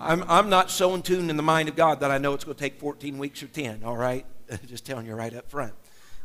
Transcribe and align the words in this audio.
I'm, 0.00 0.24
I'm 0.28 0.48
not 0.48 0.70
so 0.70 0.94
in 0.94 1.02
tune 1.02 1.28
in 1.28 1.36
the 1.36 1.42
mind 1.42 1.68
of 1.68 1.74
God 1.74 2.00
that 2.00 2.10
I 2.10 2.18
know 2.18 2.32
it's 2.34 2.44
going 2.44 2.56
to 2.56 2.60
take 2.60 2.78
14 2.78 3.18
weeks 3.18 3.42
or 3.42 3.48
10, 3.48 3.82
all 3.84 3.96
right? 3.96 4.24
Just 4.66 4.86
telling 4.86 5.06
you 5.06 5.14
right 5.14 5.34
up 5.34 5.50
front. 5.50 5.72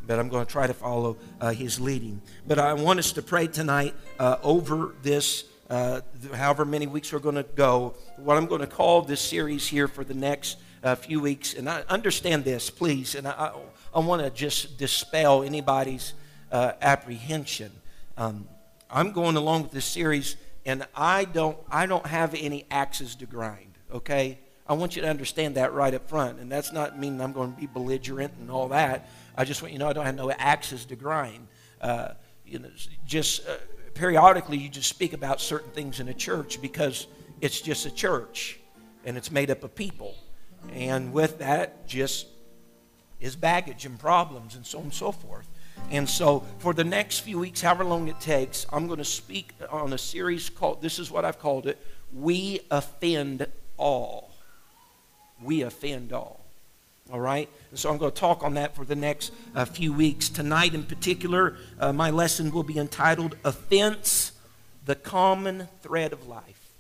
But 0.06 0.20
I'm 0.20 0.30
going 0.30 0.46
to 0.46 0.52
try 0.52 0.68
to 0.68 0.74
follow 0.74 1.18
uh, 1.42 1.52
his 1.52 1.80
leading. 1.80 2.22
But 2.48 2.60
I 2.60 2.74
want 2.74 3.00
us 3.00 3.14
to 3.14 3.24
pray 3.24 3.48
tonight 3.48 3.96
uh, 4.20 4.38
over 4.44 4.94
this, 5.02 5.46
uh, 5.70 6.02
however 6.34 6.66
many 6.66 6.86
weeks 6.86 7.12
we're 7.12 7.20
going 7.20 7.36
to 7.36 7.44
go, 7.44 7.96
what 8.18 8.38
I'm 8.38 8.46
going 8.46 8.62
to 8.62 8.68
call 8.68 9.02
this 9.02 9.22
series 9.22 9.68
here 9.68 9.88
for 9.88 10.04
the 10.04 10.14
next 10.14 10.58
uh, 10.84 10.94
few 10.94 11.20
weeks. 11.20 11.56
And 11.56 11.68
I 11.68 11.84
understand 11.90 12.44
this, 12.44 12.70
please, 12.70 13.16
and 13.16 13.28
I, 13.28 13.32
I, 13.32 13.54
I 13.96 14.00
want 14.02 14.22
to 14.22 14.30
just 14.30 14.78
dispel 14.78 15.42
anybody's 15.42 16.14
uh, 16.52 16.74
apprehension. 16.80 17.72
Um, 18.18 18.48
I'm 18.92 19.14
going 19.14 19.36
along 19.36 19.64
with 19.64 19.72
this 19.72 19.86
series 19.86 20.36
and 20.66 20.86
I 20.96 21.26
don't 21.26 21.58
I 21.70 21.86
don't 21.86 22.06
have 22.06 22.34
any 22.34 22.66
axes 22.72 23.16
to 23.16 23.26
grind, 23.26 23.78
okay? 23.92 24.40
I 24.66 24.74
want 24.74 24.96
you 24.96 25.02
to 25.02 25.10
understand 25.10 25.56
that 25.56 25.74
right 25.74 25.94
up 25.94 26.08
front. 26.08 26.40
And 26.40 26.52
that's 26.52 26.72
not 26.72 26.98
meaning 26.98 27.22
I'm 27.22 27.34
going 27.34 27.54
to 27.54 27.60
be 27.60 27.68
belligerent 27.68 28.34
and 28.40 28.50
all 28.50 28.70
that. 28.70 29.10
I 29.36 29.44
just 29.44 29.62
want 29.62 29.74
you 29.74 29.80
to 29.80 29.84
know 29.84 29.90
I 29.90 29.94
don't 29.94 30.06
have 30.06 30.16
no 30.16 30.32
axes 30.32 30.86
to 30.86 30.96
grind. 30.96 31.48
Uh, 31.82 32.10
you 32.46 32.60
know, 32.60 32.70
just 33.06 33.48
uh, 33.48 33.56
periodically 33.94 34.58
you 34.58 34.70
just 34.70 34.88
speak 34.88 35.14
about 35.14 35.42
certain 35.42 35.72
things 35.72 36.00
in 36.00 36.08
a 36.08 36.14
church 36.14 36.62
because 36.62 37.08
it's 37.42 37.60
just 37.60 37.86
a 37.86 37.92
church 37.92 38.60
and 39.04 39.18
it's 39.18 39.32
made 39.32 39.52
up 39.52 39.64
of 39.64 39.76
people. 39.76 40.16
And 40.72 41.12
with 41.12 41.40
that 41.40 41.86
just 41.88 42.28
is 43.20 43.36
baggage 43.36 43.86
and 43.86 44.00
problems 44.00 44.56
and 44.56 44.66
so 44.66 44.78
on 44.78 44.86
and 44.86 44.94
so 44.94 45.12
forth. 45.12 45.48
And 45.92 46.10
so, 46.10 46.44
for 46.60 46.74
the 46.74 46.84
next 46.84 47.20
few 47.20 47.40
weeks, 47.40 47.62
however 47.62 47.84
long 47.84 48.08
it 48.08 48.20
takes, 48.20 48.66
I'm 48.72 48.88
going 48.88 48.98
to 48.98 49.06
speak 49.06 49.54
on 49.70 49.94
a 49.94 49.98
series 49.98 50.50
called, 50.50 50.82
this 50.82 50.98
is 50.98 51.12
what 51.12 51.26
I've 51.26 51.40
called 51.40 51.68
it, 51.68 51.78
We 52.12 52.62
Offend 52.72 53.46
All. 53.78 54.32
We 55.42 55.62
Offend 55.62 56.12
All. 56.12 56.40
All 57.12 57.20
right? 57.20 57.48
And 57.70 57.78
so 57.78 57.92
I'm 57.92 57.98
going 57.98 58.12
to 58.12 58.20
talk 58.20 58.44
on 58.44 58.56
that 58.56 58.76
for 58.76 58.86
the 58.86 58.96
next 58.96 59.34
uh, 59.56 59.66
few 59.66 59.94
weeks. 59.94 60.30
Tonight, 60.30 60.74
in 60.74 60.84
particular, 60.84 61.58
uh, 61.80 61.94
my 61.94 62.10
lesson 62.10 62.50
will 62.52 62.64
be 62.64 62.80
entitled 62.80 63.36
Offense, 63.44 64.32
the 64.86 64.96
Common 64.96 65.68
Thread 65.82 66.14
of 66.14 66.28
Life. 66.28 66.72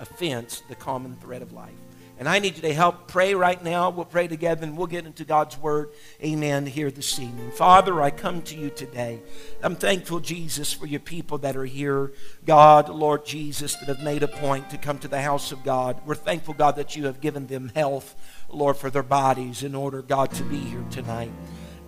Offense, 0.00 0.62
the 0.68 0.74
Common 0.74 1.16
Thread 1.16 1.42
of 1.42 1.52
Life. 1.52 1.72
And 2.18 2.28
I 2.28 2.40
need 2.40 2.56
you 2.56 2.62
to 2.62 2.74
help 2.74 3.06
pray 3.06 3.34
right 3.34 3.62
now. 3.62 3.90
We'll 3.90 4.04
pray 4.04 4.26
together 4.26 4.64
and 4.64 4.76
we'll 4.76 4.88
get 4.88 5.06
into 5.06 5.24
God's 5.24 5.56
Word. 5.56 5.90
Amen. 6.22 6.66
Here 6.66 6.90
this 6.90 7.18
evening. 7.20 7.52
Father, 7.52 8.02
I 8.02 8.10
come 8.10 8.42
to 8.42 8.56
you 8.56 8.70
today. 8.70 9.20
I'm 9.62 9.76
thankful, 9.76 10.18
Jesus, 10.18 10.72
for 10.72 10.86
your 10.86 10.98
people 10.98 11.38
that 11.38 11.56
are 11.56 11.64
here. 11.64 12.12
God, 12.44 12.88
Lord 12.88 13.24
Jesus, 13.24 13.76
that 13.76 13.88
have 13.88 14.02
made 14.02 14.24
a 14.24 14.28
point 14.28 14.68
to 14.70 14.78
come 14.78 14.98
to 14.98 15.08
the 15.08 15.22
house 15.22 15.52
of 15.52 15.62
God. 15.62 16.00
We're 16.04 16.16
thankful, 16.16 16.54
God, 16.54 16.74
that 16.74 16.96
you 16.96 17.06
have 17.06 17.20
given 17.20 17.46
them 17.46 17.70
health, 17.76 18.16
Lord, 18.48 18.76
for 18.76 18.90
their 18.90 19.04
bodies 19.04 19.62
in 19.62 19.76
order, 19.76 20.02
God, 20.02 20.32
to 20.32 20.42
be 20.42 20.58
here 20.58 20.84
tonight. 20.90 21.30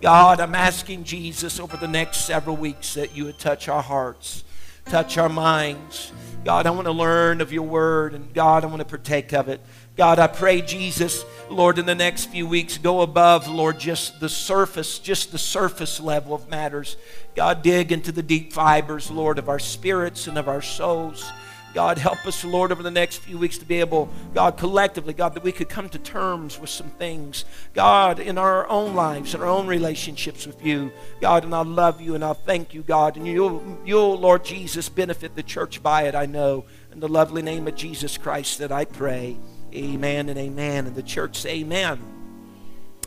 God, 0.01 0.39
I'm 0.39 0.55
asking 0.55 1.03
Jesus 1.03 1.59
over 1.59 1.75
the 1.75 1.89
next 1.89 2.25
several 2.25 2.55
weeks 2.55 2.93
that 2.93 3.15
you 3.15 3.25
would 3.25 3.37
touch 3.37 3.67
our 3.67 3.83
hearts, 3.83 4.45
touch 4.85 5.17
our 5.17 5.29
minds. 5.29 6.13
God, 6.43 6.65
I 6.65 6.71
want 6.71 6.85
to 6.85 6.91
learn 6.91 7.39
of 7.39 7.53
your 7.53 7.67
word, 7.67 8.15
and 8.15 8.33
God, 8.33 8.63
I 8.63 8.67
want 8.67 8.79
to 8.79 8.85
partake 8.85 9.31
of 9.31 9.47
it. 9.47 9.61
God, 9.97 10.19
I 10.19 10.27
pray, 10.27 10.61
Jesus, 10.61 11.25
Lord, 11.49 11.77
in 11.77 11.85
the 11.85 11.95
next 11.95 12.27
few 12.27 12.47
weeks, 12.47 12.77
go 12.77 13.01
above, 13.01 13.49
Lord, 13.49 13.77
just 13.77 14.21
the 14.21 14.29
surface, 14.29 14.99
just 14.99 15.33
the 15.33 15.37
surface 15.37 15.99
level 15.99 16.33
of 16.33 16.49
matters. 16.49 16.95
God, 17.35 17.61
dig 17.61 17.91
into 17.91 18.13
the 18.13 18.23
deep 18.23 18.53
fibers, 18.53 19.11
Lord, 19.11 19.37
of 19.37 19.49
our 19.49 19.59
spirits 19.59 20.27
and 20.27 20.37
of 20.37 20.47
our 20.47 20.61
souls. 20.61 21.29
God, 21.73 21.97
help 21.97 22.25
us, 22.25 22.43
Lord, 22.43 22.71
over 22.71 22.83
the 22.83 22.91
next 22.91 23.17
few 23.17 23.37
weeks 23.37 23.57
to 23.57 23.65
be 23.65 23.79
able, 23.79 24.09
God, 24.33 24.57
collectively, 24.57 25.13
God, 25.13 25.33
that 25.35 25.43
we 25.43 25.51
could 25.51 25.69
come 25.69 25.87
to 25.89 25.99
terms 25.99 26.59
with 26.59 26.69
some 26.69 26.89
things, 26.89 27.45
God, 27.73 28.19
in 28.19 28.37
our 28.37 28.67
own 28.69 28.93
lives, 28.93 29.33
in 29.35 29.41
our 29.41 29.47
own 29.47 29.67
relationships 29.67 30.45
with 30.45 30.65
you, 30.65 30.91
God, 31.21 31.45
and 31.45 31.55
I 31.55 31.63
love 31.63 32.01
you 32.01 32.15
and 32.15 32.23
I 32.25 32.33
thank 32.33 32.73
you, 32.73 32.81
God, 32.81 33.15
and 33.15 33.25
you'll, 33.25 33.77
you'll, 33.85 34.17
Lord 34.17 34.43
Jesus, 34.43 34.89
benefit 34.89 35.35
the 35.35 35.43
church 35.43 35.81
by 35.81 36.03
it, 36.03 36.15
I 36.15 36.25
know. 36.25 36.65
In 36.91 36.99
the 36.99 37.07
lovely 37.07 37.41
name 37.41 37.67
of 37.67 37.75
Jesus 37.75 38.17
Christ 38.17 38.59
that 38.59 38.71
I 38.71 38.83
pray. 38.83 39.37
Amen 39.73 40.27
and 40.27 40.37
amen. 40.37 40.87
And 40.87 40.95
the 40.95 41.03
church 41.03 41.37
say 41.37 41.59
amen. 41.59 41.99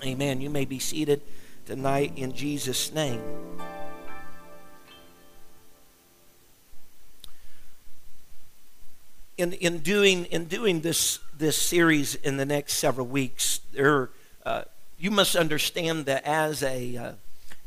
Amen. 0.02 0.40
You 0.40 0.48
may 0.48 0.64
be 0.64 0.78
seated 0.78 1.20
tonight 1.66 2.12
in 2.16 2.32
Jesus' 2.32 2.92
name. 2.92 3.22
In, 9.36 9.52
in 9.54 9.80
doing 9.80 10.24
in 10.26 10.44
doing 10.46 10.80
this 10.80 11.18
this 11.36 11.60
series 11.60 12.14
in 12.14 12.38
the 12.38 12.46
next 12.46 12.74
several 12.74 13.06
weeks, 13.06 13.60
there 13.72 14.10
uh, 14.46 14.62
you 14.98 15.10
must 15.10 15.36
understand 15.36 16.06
that 16.06 16.24
as 16.24 16.62
a 16.62 16.96
uh, 16.96 17.12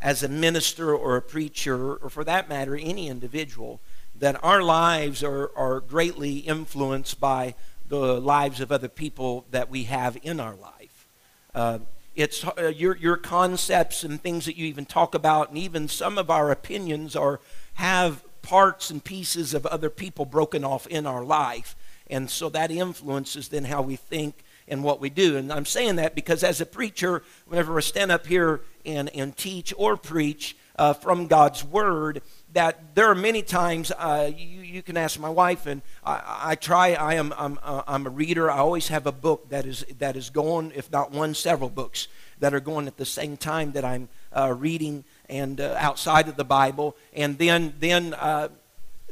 as 0.02 0.24
a 0.24 0.30
minister 0.30 0.96
or 0.96 1.18
a 1.18 1.22
preacher, 1.22 1.96
or 1.96 2.09
for 2.09 2.24
that 2.24 2.50
matter, 2.50 2.75
any 2.75 3.09
individual, 3.09 3.80
that 4.16 4.41
our 4.44 4.63
lives 4.63 5.24
are, 5.24 5.52
are 5.56 5.80
greatly 5.80 6.38
influenced 6.38 7.19
by 7.19 7.53
the 7.88 8.20
lives 8.20 8.59
of 8.59 8.72
other 8.72 8.90
people 8.90 9.46
that 9.52 9.70
we 9.70 9.84
have 9.84 10.18
in 10.22 10.40
our 10.40 10.56
life. 10.56 11.08
Uh, 11.56 11.80
it's 12.16 12.44
uh, 12.44 12.74
your, 12.75 12.98
your 12.98 13.18
concepts 13.18 14.03
and 14.03 14.22
things 14.22 14.46
that 14.46 14.58
you 14.58 14.66
even 14.66 14.86
talk 14.86 15.14
about, 15.14 15.50
and 15.50 15.58
even 15.58 15.88
some 15.88 16.18
of 16.18 16.30
our 16.30 16.52
opinions 16.52 17.16
are 17.16 17.40
have 17.75 18.24
parts 18.42 18.90
and 18.90 19.03
pieces 19.03 19.53
of 19.53 19.66
other 19.66 19.90
people 19.90 20.25
broken 20.25 20.64
off 20.64 20.88
in 20.88 21.06
our 21.06 21.24
life. 21.24 21.75
And 22.09 22.30
so 22.30 22.50
that 22.50 22.72
influences 22.72 23.50
then 23.50 23.66
how 23.66 23.81
we 23.81 23.98
think 23.98 24.44
and 24.68 24.84
what 24.84 25.00
we 25.00 25.09
do. 25.09 25.38
And 25.38 25.52
I'm 25.52 25.66
saying 25.66 25.98
that 25.98 26.16
because 26.16 26.44
as 26.44 26.62
a 26.62 26.66
preacher, 26.66 27.24
whenever 27.46 27.78
I 27.78 27.81
stand 27.81 28.12
up 28.12 28.25
here 28.25 28.62
and, 28.86 29.09
and 29.14 29.36
teach 29.36 29.74
or 29.78 29.98
preach 29.98 30.56
uh, 30.78 30.94
from 30.94 31.28
God's 31.28 31.64
Word, 31.64 32.22
that 32.53 32.96
there 32.96 33.08
are 33.08 33.16
many 33.16 33.41
times 33.41 33.91
uh, 33.91 34.31
you, 34.35 34.62
you 34.62 34.81
can 34.81 34.97
ask 34.97 35.19
my 35.19 35.30
wife, 35.30 35.66
and 35.66 35.81
I, 36.03 36.40
I 36.52 36.56
try. 36.56 36.94
I 36.94 37.16
am 37.16 37.34
I'm, 37.38 37.59
uh, 37.62 37.84
I'm 37.88 38.08
a 38.08 38.09
reader. 38.09 38.50
I 38.50 38.58
always 38.58 38.88
have 38.88 39.06
a 39.06 39.12
book 39.12 39.50
that 39.50 39.66
is 39.66 39.85
that 40.00 40.16
is 40.16 40.30
going, 40.30 40.72
if 40.75 40.91
not 40.91 41.12
one, 41.12 41.34
several 41.34 41.69
books 41.69 42.07
that 42.40 42.53
are 42.53 42.59
going 42.59 42.88
at 42.88 42.97
the 42.97 43.06
same 43.06 43.38
time 43.38 43.72
that 43.74 43.84
I'm 43.84 44.09
uh, 44.36 44.53
reading 44.57 45.03
and 45.30 45.59
uh, 45.59 45.75
outside 45.78 46.28
of 46.28 46.38
the 46.38 46.46
Bible, 46.46 46.96
and 47.13 47.38
then 47.38 47.74
then 47.80 48.13
uh, 48.13 48.50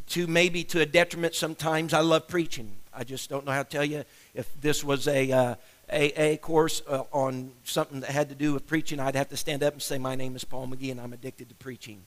to 0.09 0.27
maybe 0.27 0.63
to 0.65 0.81
a 0.81 0.85
detriment 0.85 1.35
sometimes. 1.35 1.93
I 1.93 1.99
love 1.99 2.27
preaching. 2.27 2.71
I 2.93 3.03
just 3.03 3.29
don't 3.29 3.45
know 3.45 3.51
how 3.51 3.63
to 3.63 3.69
tell 3.69 3.83
you 3.83 4.05
if 4.33 4.49
this 4.61 4.81
was 4.81 5.07
a 5.07 5.31
uh, 5.31 5.55
AA 5.91 6.37
course 6.37 6.81
uh, 6.87 7.03
on 7.11 7.51
something 7.63 7.99
that 7.99 8.09
had 8.09 8.29
to 8.29 8.35
do 8.35 8.53
with 8.53 8.65
preaching, 8.65 8.99
I'd 8.99 9.15
have 9.15 9.29
to 9.29 9.37
stand 9.37 9.63
up 9.63 9.73
and 9.73 9.81
say, 9.81 9.97
My 9.97 10.15
name 10.15 10.35
is 10.35 10.45
Paul 10.45 10.67
McGee 10.67 10.91
and 10.91 11.01
I'm 11.01 11.11
addicted 11.11 11.49
to 11.49 11.55
preaching 11.55 12.03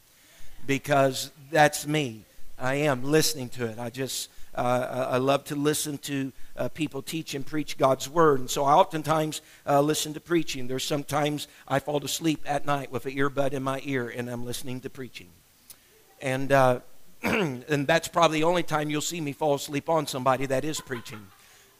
because 0.66 1.30
that's 1.50 1.86
me. 1.86 2.24
I 2.58 2.74
am 2.74 3.04
listening 3.04 3.48
to 3.50 3.66
it. 3.66 3.78
I 3.78 3.90
just, 3.90 4.30
uh, 4.54 5.08
I 5.10 5.18
love 5.18 5.44
to 5.44 5.54
listen 5.54 5.98
to 5.98 6.32
uh, 6.56 6.68
people 6.68 7.02
teach 7.02 7.34
and 7.34 7.46
preach 7.46 7.78
God's 7.78 8.08
word. 8.08 8.40
And 8.40 8.50
so 8.50 8.64
I 8.64 8.72
oftentimes 8.72 9.40
uh, 9.66 9.80
listen 9.80 10.14
to 10.14 10.20
preaching. 10.20 10.66
There's 10.66 10.84
sometimes 10.84 11.46
I 11.68 11.78
fall 11.78 12.04
asleep 12.04 12.40
at 12.44 12.66
night 12.66 12.90
with 12.90 13.06
an 13.06 13.12
earbud 13.12 13.52
in 13.52 13.62
my 13.62 13.80
ear 13.84 14.08
and 14.08 14.28
I'm 14.28 14.44
listening 14.44 14.80
to 14.80 14.90
preaching. 14.90 15.28
And, 16.20 16.50
uh, 16.50 16.80
and 17.22 17.86
that's 17.86 18.08
probably 18.08 18.40
the 18.40 18.44
only 18.44 18.64
time 18.64 18.90
you'll 18.90 19.00
see 19.00 19.20
me 19.20 19.32
fall 19.32 19.54
asleep 19.54 19.88
on 19.88 20.06
somebody 20.06 20.46
that 20.46 20.64
is 20.64 20.80
preaching. 20.80 21.26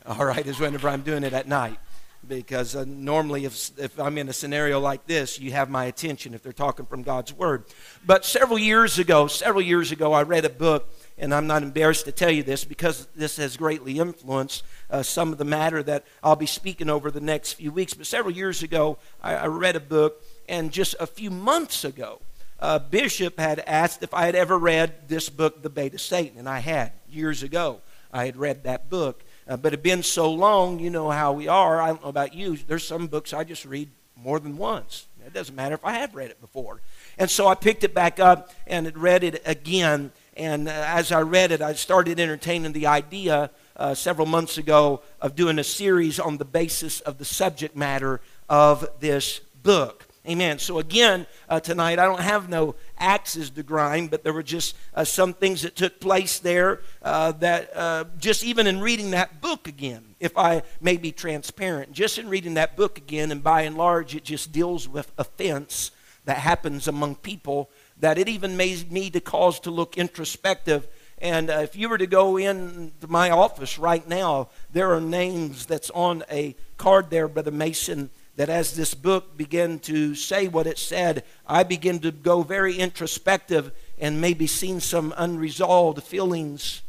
All 0.07 0.25
right, 0.25 0.47
is 0.47 0.61
whenever 0.61 0.89
I'm 0.89 1.03
doing 1.03 1.25
it 1.25 1.33
at 1.33 1.49
night 1.49 1.79
because 2.27 2.75
uh, 2.75 2.85
normally 2.87 3.45
if, 3.45 3.71
if 3.79 3.99
i'm 4.01 4.19
in 4.19 4.29
a 4.29 4.33
scenario 4.33 4.81
like 4.81 5.07
this 5.07 5.39
you 5.39 5.53
have 5.53 5.71
my 5.71 5.85
attention 5.85 6.35
if 6.35 6.43
they're 6.43 6.53
talking 6.53 6.87
from 6.87 7.03
god's 7.03 7.33
word. 7.33 7.65
But 8.05 8.25
several 8.25 8.59
years 8.59 8.99
ago 8.99 9.27
several 9.29 9.63
years 9.63 9.93
ago 9.93 10.13
i 10.13 10.23
read 10.23 10.45
a 10.45 10.51
book 10.51 10.93
and 11.17 11.33
i'm 11.33 11.47
not 11.47 11.63
embarrassed 11.63 12.07
to 12.07 12.13
tell 12.13 12.31
you 12.31 12.43
this 12.43 12.65
because 12.65 13.07
this 13.15 13.37
has 13.37 13.57
greatly 13.57 13.99
influenced 13.99 14.65
uh, 14.91 15.03
some 15.03 15.33
of 15.33 15.39
the 15.39 15.45
matter 15.45 15.83
that 15.83 16.05
i'll 16.23 16.37
be 16.37 16.47
speaking 16.47 16.91
over 16.91 17.11
the 17.11 17.21
next 17.21 17.55
few 17.55 17.71
weeks. 17.71 17.95
But 17.95 18.07
several 18.07 18.35
years 18.35 18.63
ago 18.63 18.99
i, 19.23 19.35
I 19.35 19.47
read 19.47 19.77
a 19.77 19.81
book 19.81 20.23
and 20.49 20.73
just 20.73 20.97
a 20.99 21.07
few 21.07 21.31
months 21.31 21.85
ago 21.85 22.21
uh, 22.61 22.81
bishop 22.81 23.39
had 23.39 23.61
asked 23.61 24.03
if 24.03 24.13
i 24.13 24.27
had 24.27 24.35
ever 24.35 24.59
read 24.59 25.09
this 25.09 25.29
book 25.29 25.63
the 25.63 25.71
bait 25.71 25.95
of 25.95 26.01
satan 26.01 26.39
and 26.39 26.49
i 26.49 26.59
had. 26.59 26.93
Years 27.09 27.45
ago 27.45 27.81
i 28.13 28.27
had 28.27 28.37
read 28.37 28.65
that 28.65 28.91
book 28.91 29.23
uh, 29.49 29.57
but 29.57 29.73
it 29.73 29.79
had 29.79 29.83
been 29.83 30.03
so 30.03 30.31
long, 30.31 30.79
you 30.79 30.91
know 30.91 31.11
how 31.11 31.33
we 31.33 31.49
are. 31.49 31.81
I 31.81 31.89
don't 31.89 32.03
know 32.03 32.09
about 32.09 32.35
you. 32.35 32.57
There's 32.57 32.87
some 32.87 33.07
books 33.07 33.33
I 33.33 33.45
just 33.45 33.65
read 33.65 33.91
more 34.15 34.39
than 34.39 34.57
once. 34.57 35.07
It 35.25 35.33
doesn't 35.33 35.55
matter 35.55 35.75
if 35.75 35.85
I 35.85 35.93
have 35.93 36.15
read 36.15 36.31
it 36.31 36.41
before. 36.41 36.81
And 37.19 37.31
so 37.31 37.47
I 37.47 37.55
picked 37.55 37.85
it 37.85 37.95
back 37.95 38.19
up 38.19 38.51
and 38.67 38.97
read 38.97 39.25
it 39.25 39.43
again. 39.45 40.13
And 40.37 40.69
uh, 40.69 40.73
as 40.73 41.13
I 41.13 41.21
read 41.21 41.53
it, 41.53 41.61
I 41.61 41.75
started 41.75 42.19
entertaining 42.19 42.73
the 42.73 42.87
idea 42.87 43.51
uh, 43.77 43.95
several 43.95 44.27
months 44.27 44.57
ago 44.57 45.03
of 45.21 45.35
doing 45.35 45.59
a 45.59 45.65
series 45.65 46.19
on 46.19 46.39
the 46.39 46.45
basis 46.45 47.01
of 47.01 47.19
the 47.19 47.25
subject 47.25 47.77
matter 47.77 48.21
of 48.49 48.89
this 49.01 49.41
book. 49.63 50.08
Amen. 50.29 50.59
So 50.59 50.79
again, 50.79 51.27
uh, 51.49 51.59
tonight 51.59 51.99
I 51.99 52.05
don't 52.05 52.21
have 52.21 52.51
no 52.51 52.75
axes 52.99 53.49
to 53.49 53.63
grind, 53.63 54.11
but 54.11 54.25
there 54.25 54.35
were 54.35 54.43
just 54.43 54.77
uh, 54.95 55.05
some 55.05 55.33
things 55.33 55.63
that 55.63 55.75
took 55.75 56.01
place 56.01 56.39
there 56.39 56.83
uh, 57.01 57.33
that 57.33 57.75
uh, 57.75 58.05
just 58.19 58.45
even 58.45 58.67
in 58.67 58.79
reading 58.83 59.13
that 59.13 59.41
book 59.41 59.67
again, 59.67 60.05
if 60.21 60.37
I 60.37 60.65
may 60.83 60.99
be 60.99 61.13
transparent, 61.13 61.93
just 61.93 62.19
in 62.19 62.29
reading 62.29 62.55
that 62.55 62.77
book 62.77 62.99
again, 62.99 63.33
and 63.33 63.43
by 63.43 63.63
and 63.63 63.79
large, 63.79 64.15
it 64.15 64.25
just 64.25 64.53
deals 64.53 64.87
with 64.87 65.11
offense 65.17 65.93
that 66.27 66.37
happens 66.37 66.87
among 66.87 67.15
people 67.15 67.71
that 67.99 68.19
it 68.19 68.29
even 68.29 68.55
made 68.55 68.93
me 68.93 69.09
to 69.09 69.21
cause 69.21 69.59
to 69.61 69.71
look 69.71 69.97
introspective. 69.97 70.87
And 71.23 71.49
uh, 71.49 71.61
if 71.61 71.75
you 71.75 71.89
were 71.89 71.97
to 71.97 72.07
go 72.07 72.37
into 72.37 73.09
my 73.09 73.31
office 73.31 73.79
right 73.79 74.07
now, 74.07 74.51
there 74.71 74.93
are 74.93 75.01
names 75.01 75.65
that's 75.65 75.89
on 75.91 76.23
a 76.31 76.55
card 76.77 77.09
there, 77.09 77.29
Brother 77.29 77.51
Mason, 77.51 78.11
that 78.39 78.49
as 78.49 78.75
this 78.75 78.95
book 78.95 79.37
began 79.37 79.81
to 79.81 80.15
say 80.15 80.47
what 80.47 80.69
it 80.69 80.79
said, 80.79 81.25
I 81.45 81.65
began 81.65 81.99
to 81.99 82.13
go 82.13 82.43
very 82.43 82.77
introspective 82.77 83.73
and 83.99 84.21
maybe 84.21 84.47
seen 84.47 84.79
some 84.79 85.13
unresolved 85.17 86.05
feelings, 86.05 86.83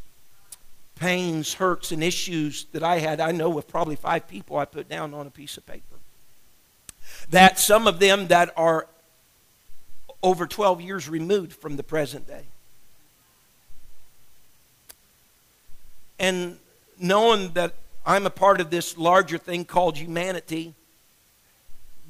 pains, 0.93 1.55
hurts, 1.55 1.91
and 1.91 2.03
issues 2.03 2.67
that 2.71 2.83
I 2.83 2.99
had. 2.99 3.19
I 3.19 3.31
know 3.31 3.49
with 3.49 3.67
probably 3.67 3.95
five 3.95 4.27
people 4.27 4.57
I 4.57 4.65
put 4.65 4.87
down 4.87 5.15
on 5.15 5.25
a 5.25 5.31
piece 5.31 5.57
of 5.57 5.65
paper. 5.65 5.95
That 7.31 7.57
some 7.57 7.87
of 7.87 7.97
them 7.97 8.27
that 8.27 8.53
are 8.55 8.85
over 10.21 10.45
12 10.45 10.81
years 10.81 11.09
removed 11.09 11.53
from 11.53 11.77
the 11.77 11.83
present 11.83 12.27
day. 12.27 12.45
And 16.19 16.59
knowing 16.99 17.53
that 17.53 17.73
I'm 18.05 18.27
a 18.27 18.29
part 18.29 18.61
of 18.61 18.69
this 18.69 18.99
larger 18.99 19.39
thing 19.39 19.65
called 19.65 19.97
humanity, 19.97 20.75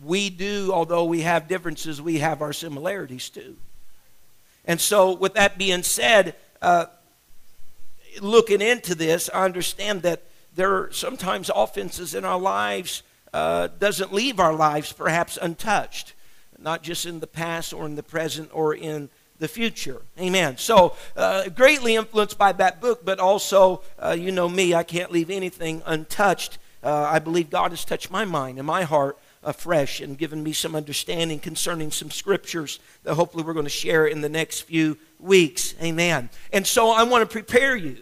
we 0.04 0.30
do, 0.30 0.72
although 0.74 1.04
we 1.04 1.22
have 1.22 1.48
differences, 1.48 2.02
we 2.02 2.20
have 2.20 2.42
our 2.42 2.54
similarities 2.54 3.30
too. 3.30 3.58
And 4.66 4.80
so, 4.80 5.14
with 5.14 5.34
that 5.34 5.58
being 5.58 5.84
said, 5.84 6.36
uh, 6.62 6.86
looking 8.22 8.62
into 8.62 8.96
this, 8.96 9.30
I 9.34 9.46
understand 9.46 10.02
that 10.04 10.24
there 10.56 10.76
are 10.76 10.92
sometimes 10.92 11.50
offenses 11.54 12.14
in 12.14 12.26
our 12.26 12.40
lives 12.40 13.04
uh, 13.34 13.68
doesn't 13.80 14.14
leave 14.14 14.40
our 14.40 14.54
lives 14.54 14.92
perhaps 14.92 15.38
untouched, 15.42 16.14
not 16.58 16.82
just 16.82 17.06
in 17.06 17.20
the 17.20 17.28
past 17.28 17.74
or 17.74 17.86
in 17.86 17.96
the 17.96 18.04
present 18.04 18.50
or 18.54 18.74
in 18.74 19.10
the 19.38 19.48
future. 19.48 20.02
Amen. 20.20 20.58
So, 20.58 20.96
uh, 21.16 21.50
greatly 21.50 21.96
influenced 21.96 22.38
by 22.38 22.52
that 22.54 22.82
book, 22.82 23.06
but 23.06 23.20
also, 23.20 23.82
uh, 23.98 24.16
you 24.18 24.32
know 24.32 24.50
me, 24.50 24.74
I 24.74 24.84
can't 24.84 25.12
leave 25.12 25.30
anything 25.30 25.82
untouched. 25.86 26.58
Uh, 26.84 27.08
I 27.10 27.20
believe 27.20 27.50
God 27.50 27.72
has 27.72 27.86
touched 27.86 28.12
my 28.12 28.26
mind 28.26 28.58
and 28.58 28.68
my 28.68 28.84
heart 28.84 29.18
afresh 29.44 30.02
and 30.02 30.18
given 30.18 30.44
me 30.44 30.54
some 30.54 30.76
understanding 30.76 31.40
concerning 31.40 31.92
some 31.92 32.12
scriptures 32.12 32.80
that 33.04 33.16
hopefully 33.16 33.44
we're 33.44 33.54
going 33.54 33.66
to 33.66 33.70
share 33.70 34.06
in 34.06 34.22
the 34.22 34.30
next 34.30 34.62
few 34.62 34.98
weeks. 35.20 35.76
Amen. 35.82 36.30
And 36.52 36.68
so 36.68 36.92
I 36.92 37.04
want 37.04 37.22
to 37.22 37.32
prepare 37.32 37.76
you 37.76 37.98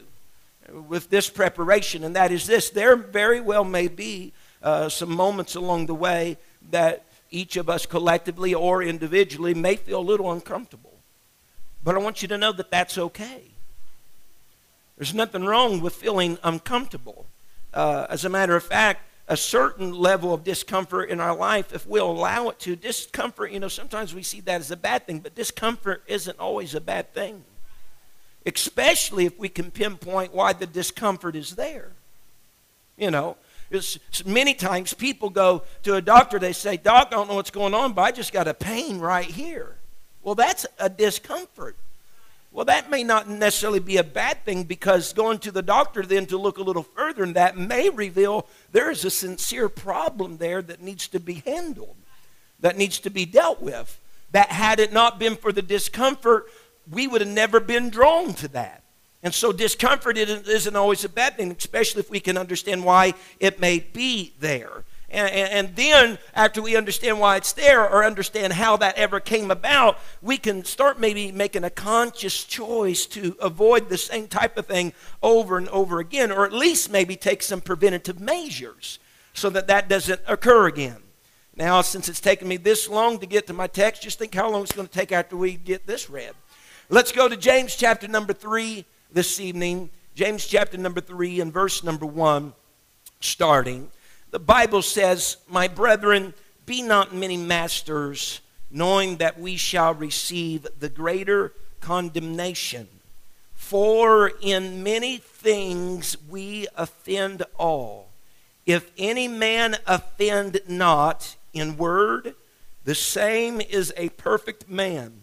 with 0.88 1.10
this 1.10 1.30
preparation, 1.30 2.04
and 2.04 2.16
that 2.16 2.32
is 2.32 2.48
this 2.48 2.70
there 2.70 2.96
very 2.96 3.40
well 3.40 3.64
may 3.64 3.88
be 3.88 4.34
uh, 4.64 4.90
some 4.90 5.12
moments 5.12 5.56
along 5.56 5.86
the 5.86 5.96
way 5.96 6.38
that 6.72 7.06
each 7.30 7.58
of 7.58 7.70
us 7.70 7.86
collectively 7.86 8.54
or 8.54 8.82
individually 8.82 9.54
may 9.54 9.76
feel 9.76 10.00
a 10.00 10.02
little 10.02 10.32
uncomfortable. 10.32 10.94
But 11.84 11.96
I 11.96 12.00
want 12.00 12.22
you 12.22 12.28
to 12.30 12.38
know 12.38 12.52
that 12.52 12.72
that's 12.72 12.98
okay. 12.98 13.44
There's 14.98 15.14
nothing 15.14 15.46
wrong 15.46 15.80
with 15.80 15.94
feeling 15.94 16.38
uncomfortable. 16.44 17.28
Uh, 17.74 18.08
as 18.10 18.26
a 18.26 18.30
matter 18.30 18.56
of 18.56 18.64
fact, 18.64 19.02
a 19.28 19.36
certain 19.36 19.92
level 19.94 20.34
of 20.34 20.44
discomfort 20.44 21.10
in 21.10 21.20
our 21.20 21.36
life, 21.36 21.74
if 21.74 21.86
we'll 21.86 22.10
allow 22.10 22.50
it 22.50 22.60
to, 22.60 22.76
discomfort, 22.76 23.52
you 23.52 23.60
know, 23.60 23.68
sometimes 23.68 24.16
we 24.16 24.24
see 24.24 24.40
that 24.42 24.62
as 24.62 24.72
a 24.72 24.78
bad 24.78 25.06
thing, 25.06 25.20
but 25.20 25.36
discomfort 25.36 26.02
isn't 26.08 26.40
always 26.40 26.74
a 26.74 26.82
bad 26.82 27.14
thing. 27.14 27.44
Especially 28.46 29.26
if 29.26 29.38
we 29.38 29.50
can 29.50 29.70
pinpoint 29.70 30.34
why 30.34 30.54
the 30.54 30.66
discomfort 30.66 31.36
is 31.36 31.56
there. 31.56 31.92
You 32.96 33.12
know, 33.12 33.36
it's, 33.70 34.00
many 34.26 34.54
times 34.54 34.94
people 34.94 35.30
go 35.30 35.64
to 35.84 35.96
a 35.96 36.02
doctor, 36.02 36.40
they 36.40 36.54
say, 36.54 36.78
Doc, 36.78 37.08
I 37.08 37.16
don't 37.16 37.28
know 37.28 37.36
what's 37.36 37.52
going 37.52 37.74
on, 37.74 37.92
but 37.94 38.04
I 38.04 38.12
just 38.12 38.32
got 38.32 38.48
a 38.48 38.54
pain 38.54 39.00
right 39.00 39.26
here. 39.26 39.76
Well, 40.24 40.36
that's 40.36 40.66
a 40.80 40.90
discomfort. 40.90 41.76
Well, 42.58 42.66
that 42.66 42.90
may 42.90 43.04
not 43.04 43.30
necessarily 43.30 43.80
be 43.80 43.98
a 43.98 44.04
bad 44.04 44.44
thing 44.44 44.64
because 44.64 45.14
going 45.14 45.38
to 45.40 45.52
the 45.52 45.62
doctor 45.62 46.02
then 46.02 46.26
to 46.26 46.40
look 46.40 46.58
a 46.58 46.64
little 46.64 46.82
further 46.82 47.22
and 47.22 47.36
that 47.36 47.56
may 47.56 47.92
reveal 47.92 48.48
there 48.72 48.90
is 48.90 49.06
a 49.06 49.12
sincere 49.12 49.70
problem 49.70 50.38
there 50.38 50.64
that 50.64 50.82
needs 50.82 51.08
to 51.10 51.20
be 51.20 51.36
handled, 51.46 51.98
that 52.60 52.76
needs 52.76 52.98
to 53.02 53.12
be 53.12 53.26
dealt 53.26 53.62
with. 53.62 54.02
That 54.32 54.50
had 54.50 54.80
it 54.80 54.92
not 54.92 55.20
been 55.20 55.36
for 55.36 55.52
the 55.52 55.62
discomfort, 55.62 56.48
we 56.90 57.06
would 57.06 57.22
have 57.22 57.30
never 57.30 57.60
been 57.60 57.92
drawn 57.92 58.34
to 58.34 58.48
that. 58.48 58.82
And 59.22 59.36
so 59.36 59.52
discomfort 59.52 60.18
isn't 60.18 60.76
always 60.76 61.06
a 61.06 61.10
bad 61.10 61.38
thing, 61.38 61.56
especially 61.56 62.00
if 62.00 62.10
we 62.10 62.20
can 62.20 62.40
understand 62.40 62.84
why 62.84 63.14
it 63.40 63.60
may 63.60 63.82
be 63.82 64.34
there. 64.40 64.84
And, 65.10 65.30
and, 65.32 65.76
then, 65.78 66.18
after 66.34 66.62
we 66.62 66.76
understand 66.76 67.22
why 67.22 67.38
it's 67.38 67.54
there 67.54 67.82
or 67.82 68.04
understand 68.04 68.52
how 68.52 68.76
that 68.78 68.98
ever 68.98 69.22
came 69.22 69.52
about, 69.52 69.98
we 70.22 70.38
can 70.38 70.66
start 70.66 71.00
maybe 71.00 71.32
making 71.32 71.64
a 71.64 71.70
conscious 71.70 72.44
choice 72.44 73.06
to 73.08 73.38
avoid 73.40 73.88
the 73.88 73.98
same 73.98 74.28
type 74.28 74.58
of 74.58 74.66
thing 74.66 74.92
over 75.24 75.58
and 75.58 75.70
over 75.70 76.00
again, 76.00 76.30
or 76.30 76.46
at 76.46 76.52
least 76.52 76.92
maybe 76.92 77.16
take 77.16 77.42
some 77.42 77.62
preventative 77.62 78.20
measures 78.20 79.00
so 79.34 79.50
that 79.50 79.68
that 79.68 79.88
doesn't 79.88 80.20
occur 80.28 80.68
again. 80.68 80.98
Now, 81.56 81.82
since 81.82 82.10
it's 82.10 82.20
taken 82.20 82.48
me 82.48 82.58
this 82.58 82.90
long 82.90 83.18
to 83.20 83.26
get 83.26 83.48
to 83.48 83.54
my 83.54 83.68
text, 83.68 84.02
just 84.02 84.20
think 84.20 84.36
how 84.36 84.50
long 84.50 84.64
it's 84.64 84.74
going 84.74 84.88
to 84.88 84.94
take 84.94 85.14
after 85.14 85.38
we 85.38 85.54
get 85.54 85.88
this 85.88 86.10
read. 86.10 86.34
Let's 86.90 87.14
go 87.14 87.30
to 87.30 87.38
James 87.38 87.76
chapter 87.76 88.10
number 88.10 88.34
3 88.34 88.84
this 89.12 89.40
evening. 89.40 89.90
James 90.16 90.46
chapter 90.46 90.78
number 90.78 91.00
3 91.00 91.40
and 91.40 91.54
verse 91.54 91.84
number 91.84 92.06
1, 92.06 92.54
starting. 93.22 93.90
The 94.32 94.40
Bible 94.40 94.82
says, 94.82 95.38
My 95.48 95.68
brethren, 95.68 96.34
be 96.66 96.82
not 96.82 97.16
many 97.16 97.38
masters, 97.38 98.42
knowing 98.70 99.18
that 99.18 99.40
we 99.40 99.56
shall 99.56 99.94
receive 99.94 100.68
the 100.80 100.90
greater 100.90 101.54
condemnation. 101.80 102.88
For 103.54 104.32
in 104.42 104.84
many 104.84 105.18
things 105.18 106.18
we 106.30 106.68
offend 106.76 107.44
all. 107.58 108.10
If 108.66 108.92
any 108.98 109.30
man 109.30 109.78
offend 109.88 110.60
not 110.68 111.38
in 111.54 111.78
word, 111.78 112.36
the 112.84 112.96
same 112.96 113.62
is 113.62 113.94
a 113.96 114.10
perfect 114.10 114.70
man, 114.70 115.22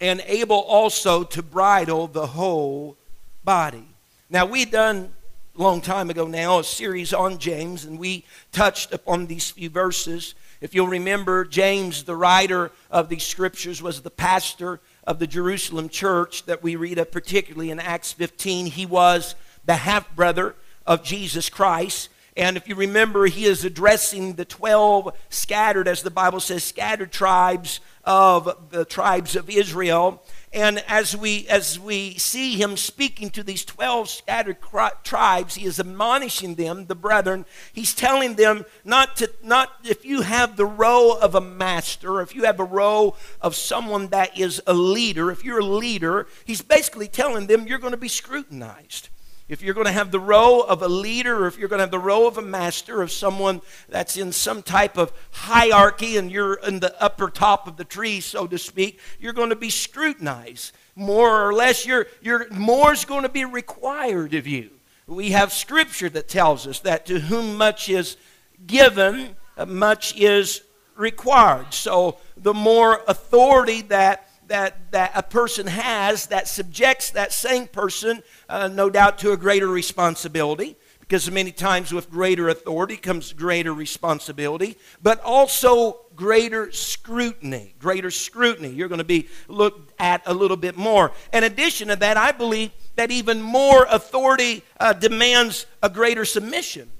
and 0.00 0.20
able 0.26 0.60
also 0.60 1.22
to 1.24 1.42
bridle 1.42 2.08
the 2.08 2.28
whole 2.28 2.96
body. 3.44 3.86
Now, 4.30 4.46
we 4.46 4.64
done 4.64 5.12
long 5.62 5.80
time 5.80 6.08
ago 6.08 6.26
now, 6.26 6.60
a 6.60 6.64
series 6.64 7.12
on 7.12 7.38
James, 7.38 7.84
and 7.84 7.98
we 7.98 8.24
touched 8.52 8.92
upon 8.92 9.26
these 9.26 9.50
few 9.50 9.68
verses. 9.68 10.36
If 10.60 10.72
you'll 10.72 10.86
remember, 10.86 11.44
James, 11.44 12.04
the 12.04 12.14
writer 12.14 12.70
of 12.92 13.08
these 13.08 13.24
scriptures, 13.24 13.82
was 13.82 14.00
the 14.00 14.10
pastor 14.10 14.78
of 15.02 15.18
the 15.18 15.26
Jerusalem 15.26 15.88
church 15.88 16.44
that 16.46 16.62
we 16.62 16.76
read 16.76 16.98
of, 16.98 17.10
particularly 17.10 17.72
in 17.72 17.80
Acts 17.80 18.12
15. 18.12 18.66
He 18.66 18.86
was 18.86 19.34
the 19.64 19.74
half 19.74 20.14
brother 20.14 20.54
of 20.86 21.02
Jesus 21.02 21.50
Christ. 21.50 22.08
And 22.36 22.56
if 22.56 22.68
you 22.68 22.76
remember, 22.76 23.26
he 23.26 23.46
is 23.46 23.64
addressing 23.64 24.34
the 24.34 24.44
12 24.44 25.12
scattered, 25.28 25.88
as 25.88 26.04
the 26.04 26.10
Bible 26.10 26.38
says, 26.38 26.62
scattered 26.62 27.10
tribes 27.10 27.80
of 28.08 28.70
the 28.70 28.86
tribes 28.86 29.36
of 29.36 29.50
Israel. 29.50 30.22
And 30.50 30.82
as 30.88 31.14
we, 31.14 31.46
as 31.46 31.78
we 31.78 32.14
see 32.14 32.56
him 32.56 32.78
speaking 32.78 33.28
to 33.30 33.42
these 33.42 33.66
12 33.66 34.08
scattered 34.08 34.56
tribes, 35.04 35.56
he 35.56 35.66
is 35.66 35.78
admonishing 35.78 36.54
them, 36.54 36.86
the 36.86 36.94
brethren. 36.94 37.44
He's 37.70 37.94
telling 37.94 38.36
them 38.36 38.64
not 38.82 39.16
to, 39.16 39.30
not 39.44 39.74
if 39.84 40.06
you 40.06 40.22
have 40.22 40.56
the 40.56 40.64
role 40.64 41.18
of 41.18 41.34
a 41.34 41.40
master, 41.42 42.22
if 42.22 42.34
you 42.34 42.44
have 42.44 42.58
a 42.58 42.64
role 42.64 43.14
of 43.42 43.54
someone 43.54 44.08
that 44.08 44.38
is 44.38 44.62
a 44.66 44.72
leader, 44.72 45.30
if 45.30 45.44
you're 45.44 45.60
a 45.60 45.64
leader, 45.64 46.26
he's 46.46 46.62
basically 46.62 47.08
telling 47.08 47.46
them 47.46 47.66
you're 47.66 47.78
going 47.78 47.90
to 47.90 47.98
be 47.98 48.08
scrutinized 48.08 49.10
if 49.48 49.62
you're 49.62 49.74
going 49.74 49.86
to 49.86 49.92
have 49.92 50.10
the 50.10 50.20
role 50.20 50.62
of 50.62 50.82
a 50.82 50.88
leader, 50.88 51.44
or 51.44 51.46
if 51.46 51.58
you're 51.58 51.68
going 51.68 51.78
to 51.78 51.84
have 51.84 51.90
the 51.90 51.98
role 51.98 52.28
of 52.28 52.36
a 52.36 52.42
master, 52.42 53.00
of 53.00 53.10
someone 53.10 53.62
that's 53.88 54.16
in 54.16 54.32
some 54.32 54.62
type 54.62 54.98
of 54.98 55.12
hierarchy 55.30 56.16
and 56.16 56.30
you're 56.30 56.54
in 56.54 56.80
the 56.80 57.00
upper 57.02 57.30
top 57.30 57.66
of 57.66 57.76
the 57.76 57.84
tree, 57.84 58.20
so 58.20 58.46
to 58.46 58.58
speak, 58.58 59.00
you're 59.18 59.32
going 59.32 59.50
to 59.50 59.56
be 59.56 59.70
scrutinized. 59.70 60.72
More 60.94 61.46
or 61.48 61.54
less, 61.54 61.86
you're, 61.86 62.06
you're, 62.20 62.48
more 62.50 62.92
is 62.92 63.04
going 63.04 63.22
to 63.22 63.28
be 63.28 63.44
required 63.44 64.34
of 64.34 64.46
you. 64.46 64.70
We 65.06 65.30
have 65.30 65.52
scripture 65.52 66.10
that 66.10 66.28
tells 66.28 66.66
us 66.66 66.80
that 66.80 67.06
to 67.06 67.18
whom 67.18 67.56
much 67.56 67.88
is 67.88 68.18
given, 68.66 69.36
much 69.66 70.14
is 70.16 70.62
required. 70.96 71.72
So 71.72 72.18
the 72.36 72.52
more 72.52 73.00
authority 73.08 73.82
that 73.82 74.27
that, 74.48 74.90
that 74.92 75.12
a 75.14 75.22
person 75.22 75.66
has 75.66 76.26
that 76.26 76.48
subjects 76.48 77.10
that 77.10 77.32
same 77.32 77.66
person, 77.66 78.22
uh, 78.48 78.68
no 78.68 78.90
doubt, 78.90 79.18
to 79.18 79.32
a 79.32 79.36
greater 79.36 79.68
responsibility. 79.68 80.76
Because 81.00 81.30
many 81.30 81.52
times 81.52 81.90
with 81.90 82.10
greater 82.10 82.50
authority 82.50 82.98
comes 82.98 83.32
greater 83.32 83.72
responsibility, 83.72 84.76
but 85.02 85.22
also 85.22 86.00
greater 86.14 86.70
scrutiny. 86.70 87.74
Greater 87.78 88.10
scrutiny. 88.10 88.68
You're 88.68 88.88
going 88.88 88.98
to 88.98 89.04
be 89.04 89.26
looked 89.46 89.94
at 89.98 90.20
a 90.26 90.34
little 90.34 90.58
bit 90.58 90.76
more. 90.76 91.12
In 91.32 91.44
addition 91.44 91.88
to 91.88 91.96
that, 91.96 92.18
I 92.18 92.32
believe 92.32 92.72
that 92.96 93.10
even 93.10 93.40
more 93.40 93.86
authority 93.88 94.62
uh, 94.78 94.92
demands 94.92 95.64
a 95.82 95.88
greater 95.88 96.26
submission. 96.26 96.90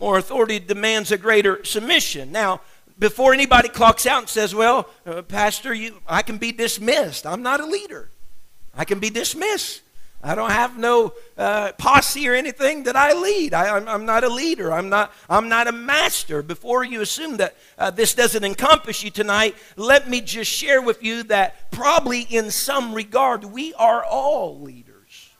More 0.00 0.16
authority 0.16 0.58
demands 0.58 1.12
a 1.12 1.18
greater 1.18 1.62
submission. 1.66 2.32
Now, 2.32 2.62
before 3.00 3.32
anybody 3.32 3.68
clocks 3.68 4.06
out 4.06 4.20
and 4.20 4.28
says, 4.28 4.54
Well, 4.54 4.88
uh, 5.04 5.22
Pastor, 5.22 5.74
you, 5.74 5.96
I 6.06 6.22
can 6.22 6.38
be 6.38 6.52
dismissed. 6.52 7.26
I'm 7.26 7.42
not 7.42 7.60
a 7.60 7.66
leader. 7.66 8.10
I 8.74 8.84
can 8.84 9.00
be 9.00 9.10
dismissed. 9.10 9.82
I 10.22 10.34
don't 10.34 10.50
have 10.50 10.76
no 10.76 11.14
uh, 11.38 11.72
posse 11.72 12.28
or 12.28 12.34
anything 12.34 12.82
that 12.82 12.94
I 12.94 13.14
lead. 13.14 13.54
I, 13.54 13.78
am 13.78 14.04
not 14.04 14.22
a 14.22 14.28
leader. 14.28 14.70
I'm 14.70 14.90
not, 14.90 15.14
I'm 15.30 15.48
not 15.48 15.66
a 15.66 15.72
master. 15.72 16.42
Before 16.42 16.84
you 16.84 17.00
assume 17.00 17.38
that 17.38 17.56
uh, 17.78 17.90
this 17.90 18.12
doesn't 18.12 18.44
encompass 18.44 19.02
you 19.02 19.10
tonight, 19.10 19.56
let 19.76 20.10
me 20.10 20.20
just 20.20 20.50
share 20.50 20.82
with 20.82 21.02
you 21.02 21.22
that 21.24 21.70
probably 21.70 22.20
in 22.20 22.50
some 22.50 22.92
regard 22.92 23.44
we 23.44 23.72
are 23.74 24.04
all 24.04 24.60
leaders. 24.60 25.30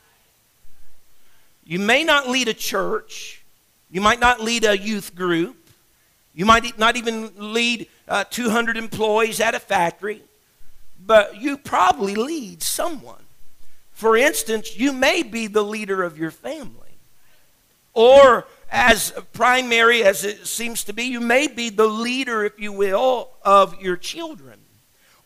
You 1.63 1.79
may 1.79 2.03
not 2.03 2.31
lead 2.31 2.49
a 2.49 2.55
church, 2.55 3.43
you 3.91 4.01
might 4.01 4.19
not 4.19 4.41
lead 4.41 4.65
a 4.65 4.79
youth 4.79 5.15
group, 5.15 5.60
you 6.35 6.45
might 6.47 6.79
not 6.79 6.97
even 6.97 7.33
lead 7.53 7.89
uh, 8.09 8.25
200 8.25 8.77
employees 8.77 9.41
at 9.41 9.55
a 9.55 9.61
factory, 9.61 10.23
but 11.05 11.41
you 11.41 11.57
probably 11.59 12.15
lead 12.15 12.63
someone. 12.63 13.23
For 13.93 14.17
instance, 14.17 14.79
you 14.79 14.93
may 14.93 15.23
be 15.23 15.47
the 15.47 15.63
leader 15.63 16.03
of 16.03 16.19
your 16.19 16.31
family. 16.31 16.77
Or, 17.93 18.47
as 18.71 19.13
primary 19.33 20.05
as 20.05 20.25
it 20.25 20.47
seems 20.47 20.85
to 20.85 20.93
be, 20.93 21.05
you 21.05 21.21
may 21.21 21.49
be 21.49 21.71
the 21.71 21.89
leader, 21.89 22.45
if 22.45 22.59
you 22.59 22.73
will, 22.73 23.31
of 23.43 23.81
your 23.83 23.97
children. 23.97 24.59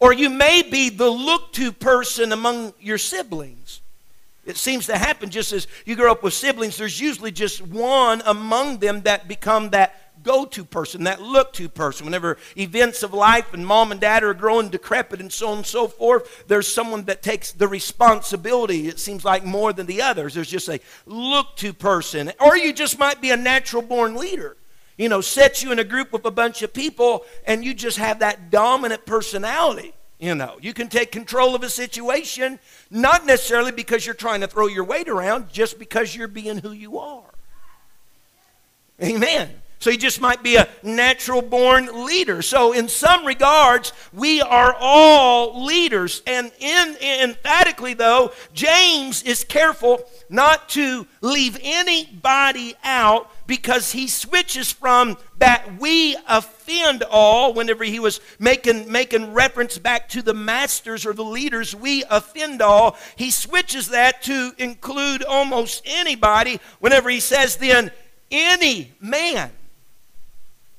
Or 0.00 0.12
you 0.12 0.30
may 0.30 0.62
be 0.62 0.88
the 0.88 1.10
look 1.10 1.52
to 1.52 1.70
person 1.70 2.32
among 2.32 2.72
your 2.80 2.98
siblings. 2.98 3.80
It 4.46 4.56
seems 4.56 4.86
to 4.86 4.98
happen 4.98 5.30
just 5.30 5.52
as 5.52 5.66
you 5.84 5.96
grow 5.96 6.12
up 6.12 6.22
with 6.22 6.34
siblings, 6.34 6.76
there's 6.76 7.00
usually 7.00 7.30
just 7.30 7.62
one 7.62 8.22
among 8.26 8.78
them 8.78 9.02
that 9.02 9.28
become 9.28 9.70
that 9.70 10.03
go 10.24 10.44
to 10.46 10.64
person, 10.64 11.04
that 11.04 11.22
look 11.22 11.52
to 11.52 11.68
person. 11.68 12.06
Whenever 12.06 12.38
events 12.56 13.02
of 13.02 13.14
life 13.14 13.54
and 13.54 13.64
mom 13.66 13.92
and 13.92 14.00
dad 14.00 14.24
are 14.24 14.34
growing 14.34 14.70
decrepit 14.70 15.20
and 15.20 15.32
so 15.32 15.50
on 15.50 15.58
and 15.58 15.66
so 15.66 15.86
forth, 15.86 16.44
there's 16.48 16.66
someone 16.66 17.04
that 17.04 17.22
takes 17.22 17.52
the 17.52 17.68
responsibility, 17.68 18.88
it 18.88 18.98
seems 18.98 19.24
like 19.24 19.44
more 19.44 19.72
than 19.72 19.86
the 19.86 20.02
others. 20.02 20.34
There's 20.34 20.50
just 20.50 20.68
a 20.68 20.80
look 21.06 21.56
to 21.56 21.72
person. 21.72 22.32
Or 22.40 22.56
you 22.56 22.72
just 22.72 22.98
might 22.98 23.20
be 23.20 23.30
a 23.30 23.36
natural 23.36 23.82
born 23.82 24.16
leader. 24.16 24.56
You 24.96 25.08
know, 25.08 25.20
set 25.20 25.62
you 25.62 25.72
in 25.72 25.78
a 25.78 25.84
group 25.84 26.12
with 26.12 26.24
a 26.24 26.30
bunch 26.30 26.62
of 26.62 26.72
people 26.72 27.24
and 27.46 27.64
you 27.64 27.74
just 27.74 27.98
have 27.98 28.20
that 28.20 28.50
dominant 28.50 29.06
personality. 29.06 29.92
You 30.18 30.34
know, 30.34 30.56
you 30.62 30.72
can 30.72 30.88
take 30.88 31.10
control 31.10 31.54
of 31.54 31.62
a 31.62 31.68
situation, 31.68 32.58
not 32.90 33.26
necessarily 33.26 33.72
because 33.72 34.06
you're 34.06 34.14
trying 34.14 34.40
to 34.40 34.46
throw 34.46 34.68
your 34.68 34.84
weight 34.84 35.08
around, 35.08 35.52
just 35.52 35.78
because 35.78 36.14
you're 36.14 36.28
being 36.28 36.58
who 36.58 36.70
you 36.70 36.98
are. 36.98 37.24
Amen. 39.02 39.50
So 39.84 39.90
he 39.90 39.98
just 39.98 40.18
might 40.18 40.42
be 40.42 40.56
a 40.56 40.66
natural 40.82 41.42
born 41.42 42.06
leader. 42.06 42.40
So, 42.40 42.72
in 42.72 42.88
some 42.88 43.26
regards, 43.26 43.92
we 44.14 44.40
are 44.40 44.74
all 44.80 45.66
leaders. 45.66 46.22
And 46.26 46.50
in, 46.58 46.96
emphatically, 47.02 47.92
though, 47.92 48.32
James 48.54 49.22
is 49.24 49.44
careful 49.44 50.02
not 50.30 50.70
to 50.70 51.06
leave 51.20 51.58
anybody 51.62 52.74
out 52.82 53.30
because 53.46 53.92
he 53.92 54.08
switches 54.08 54.72
from 54.72 55.18
that 55.36 55.78
we 55.78 56.16
offend 56.26 57.02
all 57.10 57.52
whenever 57.52 57.84
he 57.84 58.00
was 58.00 58.20
making, 58.38 58.90
making 58.90 59.34
reference 59.34 59.76
back 59.76 60.08
to 60.08 60.22
the 60.22 60.32
masters 60.32 61.04
or 61.04 61.12
the 61.12 61.22
leaders, 61.22 61.74
we 61.74 62.04
offend 62.08 62.62
all. 62.62 62.96
He 63.16 63.30
switches 63.30 63.88
that 63.88 64.22
to 64.22 64.54
include 64.56 65.22
almost 65.22 65.82
anybody 65.84 66.58
whenever 66.80 67.10
he 67.10 67.20
says, 67.20 67.56
then, 67.56 67.90
any 68.30 68.90
man 68.98 69.52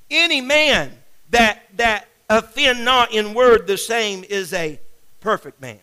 any 0.10 0.42
man 0.42 0.92
that, 1.30 1.64
that 1.78 2.08
offend 2.30 2.86
not 2.86 3.14
in 3.14 3.34
word 3.34 3.68
the 3.68 3.78
same 3.78 4.24
is 4.24 4.54
a 4.54 4.80
perfect 5.20 5.62
man. 5.62 5.80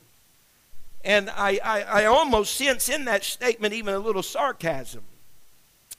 And 1.04 1.30
I, 1.30 1.58
I, 1.64 1.82
I 1.82 2.04
almost 2.04 2.54
sense 2.54 2.88
in 2.88 3.06
that 3.06 3.24
statement 3.24 3.74
even 3.74 3.94
a 3.94 3.98
little 3.98 4.22
sarcasm 4.22 5.02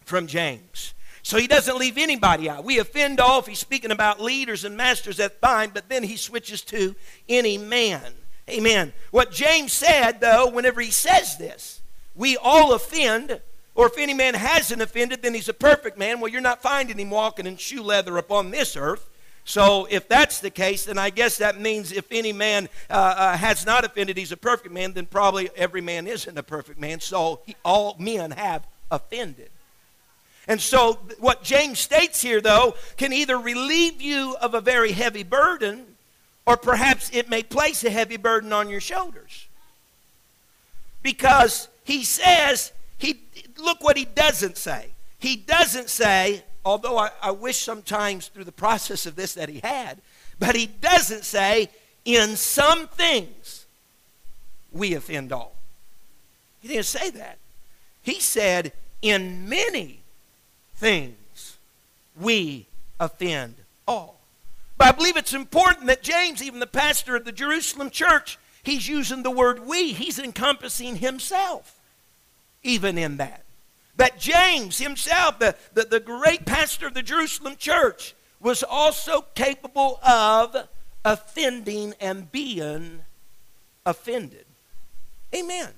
from 0.05 0.27
James. 0.27 0.93
So 1.23 1.37
he 1.37 1.47
doesn't 1.47 1.77
leave 1.77 1.97
anybody 1.97 2.49
out. 2.49 2.65
We 2.65 2.79
offend 2.79 3.19
all 3.19 3.39
if 3.39 3.47
he's 3.47 3.59
speaking 3.59 3.91
about 3.91 4.21
leaders 4.21 4.65
and 4.65 4.75
masters, 4.75 5.17
that's 5.17 5.35
fine, 5.39 5.71
but 5.73 5.87
then 5.87 6.03
he 6.03 6.17
switches 6.17 6.61
to 6.63 6.95
any 7.29 7.57
man. 7.57 8.13
Amen. 8.49 8.91
What 9.11 9.31
James 9.31 9.71
said, 9.71 10.19
though, 10.19 10.49
whenever 10.49 10.81
he 10.81 10.91
says 10.91 11.37
this, 11.37 11.81
we 12.13 12.35
all 12.35 12.73
offend, 12.73 13.39
or 13.75 13.87
if 13.87 13.97
any 13.97 14.13
man 14.13 14.35
hasn't 14.35 14.81
offended, 14.81 15.21
then 15.21 15.33
he's 15.33 15.49
a 15.49 15.53
perfect 15.53 15.97
man. 15.97 16.19
Well, 16.19 16.31
you're 16.31 16.41
not 16.41 16.61
finding 16.61 16.97
him 16.97 17.09
walking 17.09 17.47
in 17.47 17.57
shoe 17.57 17.81
leather 17.81 18.17
upon 18.17 18.51
this 18.51 18.75
earth. 18.75 19.09
So 19.45 19.87
if 19.89 20.07
that's 20.07 20.39
the 20.39 20.49
case, 20.49 20.85
then 20.85 20.97
I 20.97 21.09
guess 21.09 21.37
that 21.37 21.59
means 21.59 21.91
if 21.91 22.05
any 22.11 22.31
man 22.31 22.69
uh, 22.89 22.93
uh, 22.93 23.37
has 23.37 23.65
not 23.65 23.83
offended, 23.83 24.15
he's 24.15 24.31
a 24.31 24.37
perfect 24.37 24.71
man, 24.71 24.93
then 24.93 25.05
probably 25.05 25.49
every 25.55 25.81
man 25.81 26.07
isn't 26.07 26.37
a 26.37 26.43
perfect 26.43 26.79
man. 26.79 26.99
So 26.99 27.41
he, 27.45 27.55
all 27.65 27.95
men 27.99 28.31
have 28.31 28.65
offended. 28.89 29.49
And 30.47 30.61
so 30.61 30.99
what 31.19 31.43
James 31.43 31.79
states 31.79 32.21
here, 32.21 32.41
though, 32.41 32.75
can 32.97 33.11
either 33.11 33.37
relieve 33.37 34.01
you 34.01 34.35
of 34.39 34.53
a 34.53 34.61
very 34.61 34.91
heavy 34.91 35.23
burden, 35.23 35.85
or 36.45 36.57
perhaps 36.57 37.09
it 37.13 37.29
may 37.29 37.43
place 37.43 37.83
a 37.83 37.89
heavy 37.89 38.17
burden 38.17 38.53
on 38.53 38.69
your 38.69 38.81
shoulders. 38.81 39.47
Because 41.01 41.69
he 41.85 42.03
says 42.03 42.71
he, 42.97 43.21
look 43.57 43.83
what 43.83 43.97
he 43.97 44.05
doesn't 44.05 44.57
say. 44.57 44.87
He 45.19 45.35
doesn't 45.35 45.89
say, 45.89 46.43
although 46.65 46.97
I, 46.97 47.11
I 47.21 47.31
wish 47.31 47.57
sometimes 47.57 48.27
through 48.27 48.43
the 48.43 48.51
process 48.51 49.05
of 49.05 49.15
this 49.15 49.33
that 49.35 49.49
he 49.49 49.59
had, 49.63 49.99
but 50.39 50.55
he 50.55 50.67
doesn't 50.67 51.23
say, 51.23 51.69
in 52.05 52.35
some 52.35 52.87
things 52.87 53.65
we 54.71 54.93
offend 54.93 55.31
all. 55.31 55.55
He 56.61 56.67
didn't 56.67 56.85
say 56.85 57.09
that. 57.11 57.37
He 58.01 58.19
said, 58.19 58.73
in 59.01 59.47
many 59.47 59.99
things 60.75 61.57
we 62.19 62.65
offend 62.99 63.55
all. 63.87 64.19
But 64.77 64.87
I 64.87 64.91
believe 64.91 65.17
it's 65.17 65.33
important 65.33 65.87
that 65.87 66.03
James, 66.03 66.43
even 66.43 66.59
the 66.59 66.67
pastor 66.67 67.15
of 67.15 67.25
the 67.25 67.31
Jerusalem 67.31 67.89
church, 67.89 68.37
he's 68.63 68.87
using 68.87 69.23
the 69.23 69.31
word 69.31 69.65
we. 69.65 69.93
He's 69.93 70.19
encompassing 70.19 70.97
himself 70.97 71.72
even 72.63 72.97
in 72.97 73.17
that. 73.17 73.43
That 73.97 74.17
James 74.17 74.79
himself, 74.79 75.39
the, 75.39 75.55
the, 75.73 75.83
the 75.83 75.99
great 75.99 76.45
pastor 76.45 76.87
of 76.87 76.93
the 76.93 77.03
Jerusalem 77.03 77.55
church, 77.57 78.15
was 78.39 78.63
also 78.63 79.21
capable 79.35 79.99
of 80.03 80.67
offending 81.05 81.93
and 81.99 82.31
being 82.31 83.01
offended. 83.85 84.45
Amen. 85.35 85.69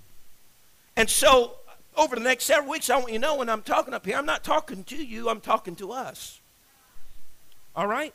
And 0.96 1.10
so, 1.10 1.56
over 1.98 2.16
the 2.16 2.22
next 2.22 2.46
several 2.46 2.72
weeks, 2.72 2.90
I 2.90 2.98
want 2.98 3.10
you 3.10 3.20
to 3.20 3.22
know 3.22 3.36
when 3.36 3.50
I'm 3.50 3.62
talking 3.62 3.94
up 3.94 4.06
here, 4.06 4.18
I'm 4.18 4.26
not 4.26 4.44
talking 4.44 4.84
to 4.86 4.96
you, 4.96 5.30
I'm 5.30 5.42
talking 5.42 5.76
to 5.78 5.92
us. 5.92 6.40
All 7.76 7.88
right? 7.88 8.14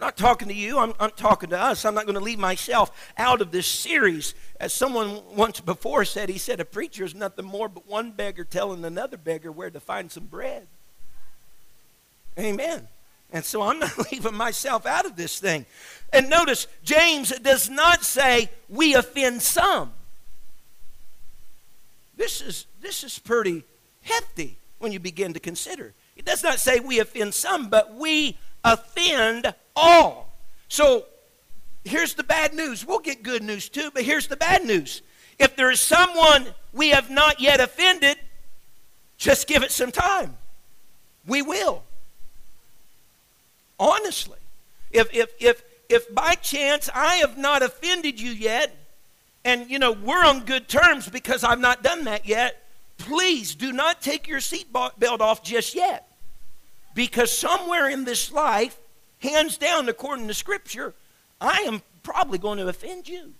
Not 0.00 0.16
talking 0.16 0.48
to 0.48 0.54
you, 0.54 0.78
I'm, 0.78 0.94
I'm 0.98 1.10
talking 1.10 1.50
to 1.50 1.60
us. 1.60 1.84
I'm 1.84 1.94
not 1.94 2.06
going 2.06 2.18
to 2.18 2.24
leave 2.24 2.38
myself 2.38 2.90
out 3.18 3.42
of 3.42 3.50
this 3.50 3.66
series. 3.66 4.34
As 4.58 4.72
someone 4.72 5.20
once 5.36 5.60
before 5.60 6.06
said, 6.06 6.30
he 6.30 6.38
said, 6.38 6.58
a 6.58 6.64
preacher 6.64 7.04
is 7.04 7.14
nothing 7.14 7.44
more 7.44 7.68
but 7.68 7.86
one 7.86 8.12
beggar 8.12 8.44
telling 8.44 8.82
another 8.84 9.18
beggar 9.18 9.52
where 9.52 9.68
to 9.68 9.78
find 9.78 10.10
some 10.10 10.24
bread. 10.24 10.66
Amen. 12.38 12.88
And 13.30 13.44
so 13.44 13.60
I'm 13.60 13.78
not 13.80 14.10
leaving 14.10 14.34
myself 14.34 14.86
out 14.86 15.04
of 15.04 15.16
this 15.16 15.38
thing. 15.38 15.66
And 16.14 16.30
notice, 16.30 16.66
James 16.82 17.30
does 17.38 17.68
not 17.68 18.02
say 18.02 18.50
we 18.70 18.94
offend 18.94 19.42
some. 19.42 19.92
This 22.16 22.40
is, 22.40 22.64
this 22.80 23.04
is 23.04 23.18
pretty 23.18 23.64
hefty 24.00 24.56
when 24.78 24.92
you 24.92 24.98
begin 24.98 25.34
to 25.34 25.40
consider. 25.40 25.92
He 26.16 26.22
does 26.22 26.42
not 26.42 26.58
say 26.58 26.80
we 26.80 27.00
offend 27.00 27.34
some, 27.34 27.68
but 27.68 27.94
we 27.94 28.38
offend 28.64 29.54
all. 29.74 30.32
So 30.68 31.06
here's 31.84 32.14
the 32.14 32.22
bad 32.24 32.54
news. 32.54 32.86
We'll 32.86 32.98
get 33.00 33.22
good 33.22 33.42
news 33.42 33.68
too, 33.68 33.90
but 33.92 34.02
here's 34.02 34.26
the 34.28 34.36
bad 34.36 34.64
news. 34.64 35.02
If 35.38 35.56
there 35.56 35.70
is 35.70 35.80
someone 35.80 36.46
we 36.72 36.90
have 36.90 37.10
not 37.10 37.40
yet 37.40 37.60
offended, 37.60 38.18
just 39.16 39.46
give 39.46 39.62
it 39.62 39.70
some 39.72 39.90
time. 39.92 40.36
We 41.26 41.42
will. 41.42 41.82
honestly. 43.80 44.38
If, 44.92 45.12
if, 45.14 45.32
if, 45.40 45.62
if 45.88 46.14
by 46.14 46.34
chance 46.34 46.90
I 46.94 47.16
have 47.16 47.38
not 47.38 47.62
offended 47.62 48.20
you 48.20 48.30
yet, 48.30 48.76
and 49.44 49.70
you 49.70 49.78
know 49.78 49.92
we're 49.92 50.24
on 50.24 50.44
good 50.44 50.68
terms 50.68 51.08
because 51.08 51.42
I've 51.42 51.60
not 51.60 51.82
done 51.82 52.04
that 52.04 52.26
yet, 52.26 52.62
please 52.98 53.54
do 53.54 53.72
not 53.72 54.02
take 54.02 54.28
your 54.28 54.40
seatbelt 54.40 55.20
off 55.20 55.42
just 55.42 55.74
yet. 55.74 56.06
Because 56.94 57.36
somewhere 57.36 57.88
in 57.88 58.04
this 58.04 58.32
life, 58.32 58.78
hands 59.20 59.56
down, 59.56 59.88
according 59.88 60.28
to 60.28 60.34
Scripture, 60.34 60.94
I 61.40 61.58
am 61.66 61.82
probably 62.02 62.38
going 62.38 62.58
to 62.58 62.68
offend 62.68 63.08
you. 63.08 63.34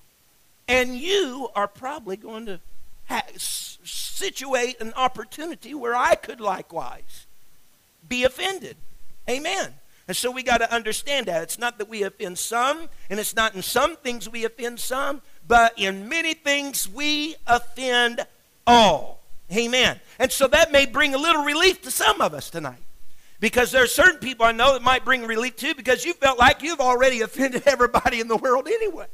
And 0.68 0.96
you 0.96 1.48
are 1.54 1.66
probably 1.66 2.16
going 2.16 2.46
to 2.46 2.60
ha- 3.08 3.26
situate 3.36 4.80
an 4.80 4.92
opportunity 4.94 5.74
where 5.74 5.96
I 5.96 6.14
could 6.14 6.40
likewise 6.40 7.26
be 8.08 8.24
offended. 8.24 8.76
Amen. 9.28 9.74
And 10.06 10.16
so 10.16 10.30
we 10.30 10.42
got 10.42 10.58
to 10.58 10.72
understand 10.72 11.26
that. 11.26 11.42
It's 11.42 11.58
not 11.58 11.78
that 11.78 11.88
we 11.88 12.02
offend 12.02 12.38
some, 12.38 12.88
and 13.08 13.20
it's 13.20 13.36
not 13.36 13.54
in 13.54 13.62
some 13.62 13.96
things 13.96 14.28
we 14.28 14.44
offend 14.44 14.80
some, 14.80 15.22
but 15.46 15.72
in 15.76 16.08
many 16.08 16.34
things 16.34 16.88
we 16.88 17.36
offend 17.46 18.26
all. 18.66 19.20
Amen. 19.52 20.00
And 20.18 20.30
so 20.30 20.46
that 20.48 20.72
may 20.72 20.86
bring 20.86 21.14
a 21.14 21.18
little 21.18 21.44
relief 21.44 21.82
to 21.82 21.90
some 21.90 22.20
of 22.20 22.34
us 22.34 22.50
tonight. 22.50 22.82
Because 23.40 23.72
there 23.72 23.82
are 23.82 23.88
certain 23.88 24.20
people 24.20 24.44
I 24.44 24.52
know 24.52 24.74
that 24.74 24.82
might 24.82 25.04
bring 25.04 25.26
relief 25.26 25.56
to 25.56 25.74
because 25.74 26.04
you 26.04 26.12
felt 26.12 26.38
like 26.38 26.62
you've 26.62 26.80
already 26.80 27.22
offended 27.22 27.62
everybody 27.66 28.20
in 28.20 28.28
the 28.28 28.36
world 28.36 28.68
anyway. 28.68 29.06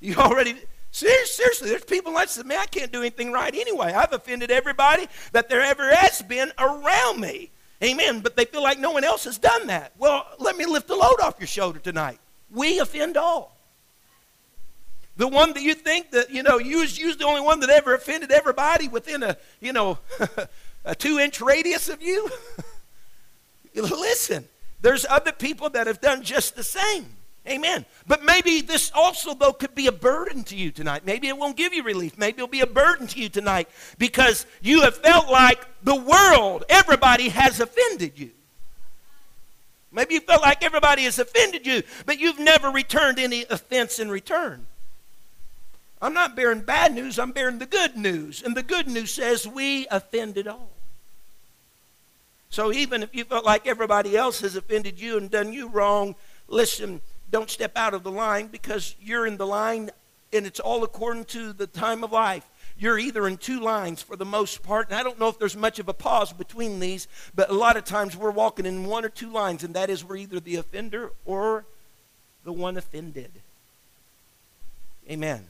You 0.00 0.14
already, 0.16 0.54
seriously, 0.92 1.68
there's 1.68 1.84
people 1.84 2.14
like 2.14 2.28
say, 2.28 2.44
man, 2.44 2.60
I 2.60 2.66
can't 2.66 2.92
do 2.92 3.00
anything 3.00 3.32
right 3.32 3.52
anyway. 3.52 3.92
I've 3.92 4.12
offended 4.12 4.52
everybody 4.52 5.08
that 5.32 5.48
there 5.48 5.62
ever 5.62 5.92
has 5.92 6.22
been 6.22 6.52
around 6.58 7.20
me. 7.20 7.50
Amen. 7.82 8.20
But 8.20 8.36
they 8.36 8.44
feel 8.44 8.62
like 8.62 8.78
no 8.78 8.92
one 8.92 9.02
else 9.02 9.24
has 9.24 9.38
done 9.38 9.66
that. 9.66 9.92
Well, 9.98 10.24
let 10.38 10.56
me 10.56 10.66
lift 10.66 10.86
the 10.86 10.96
load 10.96 11.20
off 11.20 11.34
your 11.40 11.48
shoulder 11.48 11.80
tonight. 11.80 12.20
We 12.52 12.78
offend 12.78 13.16
all. 13.16 13.56
The 15.16 15.26
one 15.26 15.52
that 15.54 15.62
you 15.62 15.74
think 15.74 16.12
that, 16.12 16.30
you 16.30 16.44
know, 16.44 16.58
you 16.58 16.82
you 16.82 17.08
was 17.08 17.16
the 17.16 17.26
only 17.26 17.40
one 17.40 17.58
that 17.60 17.70
ever 17.70 17.94
offended 17.94 18.30
everybody 18.30 18.86
within 18.86 19.24
a, 19.24 19.36
you 19.60 19.72
know, 19.72 19.98
a 20.84 20.94
two 20.94 21.18
inch 21.18 21.40
radius 21.40 21.88
of 21.88 22.00
you. 22.00 22.30
Listen, 23.74 24.44
there's 24.80 25.06
other 25.08 25.32
people 25.32 25.70
that 25.70 25.86
have 25.86 26.00
done 26.00 26.22
just 26.22 26.56
the 26.56 26.62
same. 26.62 27.06
Amen. 27.48 27.86
But 28.06 28.24
maybe 28.24 28.60
this 28.60 28.92
also, 28.94 29.34
though, 29.34 29.52
could 29.52 29.74
be 29.74 29.86
a 29.86 29.92
burden 29.92 30.44
to 30.44 30.56
you 30.56 30.70
tonight. 30.70 31.06
Maybe 31.06 31.28
it 31.28 31.36
won't 31.36 31.56
give 31.56 31.72
you 31.72 31.82
relief. 31.82 32.18
Maybe 32.18 32.36
it'll 32.36 32.48
be 32.48 32.60
a 32.60 32.66
burden 32.66 33.06
to 33.06 33.20
you 33.20 33.28
tonight 33.28 33.68
because 33.96 34.46
you 34.60 34.82
have 34.82 34.96
felt 34.96 35.30
like 35.30 35.66
the 35.82 35.96
world, 35.96 36.64
everybody 36.68 37.30
has 37.30 37.60
offended 37.60 38.18
you. 38.18 38.30
Maybe 39.90 40.14
you 40.14 40.20
felt 40.20 40.42
like 40.42 40.62
everybody 40.62 41.04
has 41.04 41.18
offended 41.18 41.66
you, 41.66 41.82
but 42.04 42.20
you've 42.20 42.38
never 42.38 42.70
returned 42.70 43.18
any 43.18 43.46
offense 43.48 43.98
in 43.98 44.10
return. 44.10 44.66
I'm 46.00 46.12
not 46.12 46.36
bearing 46.36 46.60
bad 46.60 46.94
news, 46.94 47.18
I'm 47.18 47.32
bearing 47.32 47.58
the 47.58 47.66
good 47.66 47.96
news. 47.96 48.42
And 48.42 48.56
the 48.56 48.62
good 48.62 48.86
news 48.86 49.14
says 49.14 49.48
we 49.48 49.86
offended 49.90 50.46
all. 50.46 50.70
So 52.50 52.72
even 52.72 53.02
if 53.02 53.14
you 53.14 53.24
felt 53.24 53.44
like 53.44 53.66
everybody 53.66 54.16
else 54.16 54.40
has 54.40 54.56
offended 54.56 55.00
you 55.00 55.18
and 55.18 55.30
done 55.30 55.52
you 55.52 55.68
wrong, 55.68 56.14
listen, 56.48 57.00
don't 57.30 57.50
step 57.50 57.72
out 57.76 57.94
of 57.94 58.02
the 58.02 58.10
line 58.10 58.46
because 58.46 58.94
you're 59.00 59.26
in 59.26 59.36
the 59.36 59.46
line 59.46 59.90
and 60.32 60.46
it's 60.46 60.60
all 60.60 60.82
according 60.84 61.24
to 61.26 61.52
the 61.52 61.66
time 61.66 62.04
of 62.04 62.12
life. 62.12 62.48
You're 62.78 62.98
either 62.98 63.26
in 63.26 63.38
two 63.38 63.60
lines 63.60 64.02
for 64.02 64.14
the 64.14 64.24
most 64.24 64.62
part, 64.62 64.88
and 64.88 64.96
I 64.96 65.02
don't 65.02 65.18
know 65.18 65.28
if 65.28 65.38
there's 65.38 65.56
much 65.56 65.78
of 65.80 65.88
a 65.88 65.92
pause 65.92 66.32
between 66.32 66.78
these, 66.78 67.08
but 67.34 67.50
a 67.50 67.54
lot 67.54 67.76
of 67.76 67.84
times 67.84 68.16
we're 68.16 68.30
walking 68.30 68.66
in 68.66 68.84
one 68.84 69.04
or 69.04 69.08
two 69.08 69.32
lines, 69.32 69.64
and 69.64 69.74
that 69.74 69.90
is 69.90 70.04
we're 70.04 70.16
either 70.18 70.38
the 70.38 70.56
offender 70.56 71.10
or 71.24 71.64
the 72.44 72.52
one 72.52 72.76
offended. 72.76 73.32
Amen. 75.10 75.44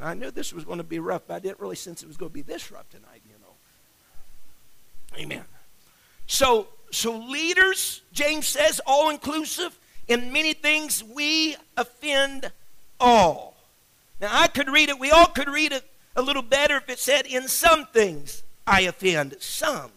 I 0.00 0.14
knew 0.14 0.32
this 0.32 0.52
was 0.52 0.64
going 0.64 0.78
to 0.78 0.84
be 0.84 0.98
rough, 0.98 1.22
but 1.28 1.34
I 1.34 1.38
didn't 1.38 1.60
really 1.60 1.76
sense 1.76 2.02
it 2.02 2.08
was 2.08 2.16
going 2.16 2.30
to 2.30 2.34
be 2.34 2.42
this 2.42 2.72
rough 2.72 2.90
tonight, 2.90 3.22
you 3.26 3.36
know. 3.40 5.22
Amen. 5.22 5.44
So, 6.26 6.68
so 6.90 7.16
leaders, 7.16 8.02
James 8.12 8.46
says, 8.46 8.80
all 8.86 9.10
inclusive, 9.10 9.78
in 10.08 10.32
many 10.32 10.52
things 10.52 11.02
we 11.02 11.56
offend 11.76 12.50
all. 13.00 13.56
Now, 14.20 14.30
I 14.32 14.48
could 14.48 14.68
read 14.68 14.88
it, 14.88 14.98
we 14.98 15.10
all 15.10 15.26
could 15.26 15.48
read 15.48 15.72
it 15.72 15.84
a 16.16 16.22
little 16.22 16.42
better 16.42 16.76
if 16.76 16.88
it 16.88 16.98
said, 16.98 17.26
In 17.26 17.48
some 17.48 17.86
things 17.86 18.42
I 18.66 18.82
offend 18.82 19.36
some. 19.40 19.90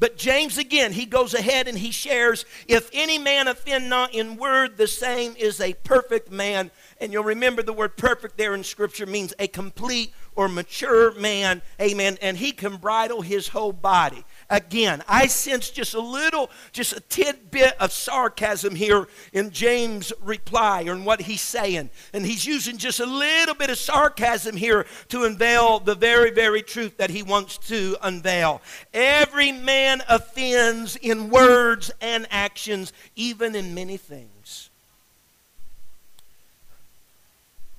But 0.00 0.16
James, 0.16 0.58
again, 0.58 0.92
he 0.92 1.06
goes 1.06 1.34
ahead 1.34 1.66
and 1.66 1.76
he 1.76 1.90
shares, 1.90 2.44
If 2.68 2.88
any 2.92 3.18
man 3.18 3.48
offend 3.48 3.90
not 3.90 4.14
in 4.14 4.36
word, 4.36 4.76
the 4.76 4.86
same 4.86 5.34
is 5.36 5.60
a 5.60 5.74
perfect 5.74 6.30
man. 6.30 6.70
And 7.00 7.12
you'll 7.12 7.24
remember 7.24 7.62
the 7.62 7.72
word 7.72 7.96
perfect 7.96 8.38
there 8.38 8.54
in 8.54 8.62
Scripture 8.62 9.06
means 9.06 9.34
a 9.40 9.48
complete 9.48 10.12
or 10.36 10.48
mature 10.48 11.12
man. 11.14 11.62
Amen. 11.80 12.16
And 12.22 12.36
he 12.36 12.52
can 12.52 12.76
bridle 12.76 13.22
his 13.22 13.48
whole 13.48 13.72
body 13.72 14.24
again. 14.50 15.02
I 15.08 15.26
sense 15.26 15.70
just 15.70 15.94
a 15.94 16.00
little, 16.00 16.50
just 16.72 16.96
a 16.96 17.00
tidbit 17.00 17.74
of 17.80 17.92
sarcasm 17.92 18.74
here 18.74 19.08
in 19.32 19.50
James' 19.50 20.12
reply 20.22 20.84
or 20.84 20.92
in 20.92 21.04
what 21.04 21.22
he's 21.22 21.40
saying. 21.40 21.90
And 22.12 22.24
he's 22.24 22.46
using 22.46 22.78
just 22.78 23.00
a 23.00 23.06
little 23.06 23.54
bit 23.54 23.70
of 23.70 23.78
sarcasm 23.78 24.56
here 24.56 24.86
to 25.08 25.24
unveil 25.24 25.80
the 25.80 25.94
very, 25.94 26.30
very 26.30 26.62
truth 26.62 26.96
that 26.96 27.10
he 27.10 27.22
wants 27.22 27.58
to 27.68 27.96
unveil. 28.02 28.62
Every 28.94 29.52
man 29.52 30.02
offends 30.08 30.96
in 30.96 31.30
words 31.30 31.90
and 32.00 32.26
actions, 32.30 32.92
even 33.16 33.54
in 33.54 33.74
many 33.74 33.96
things. 33.96 34.70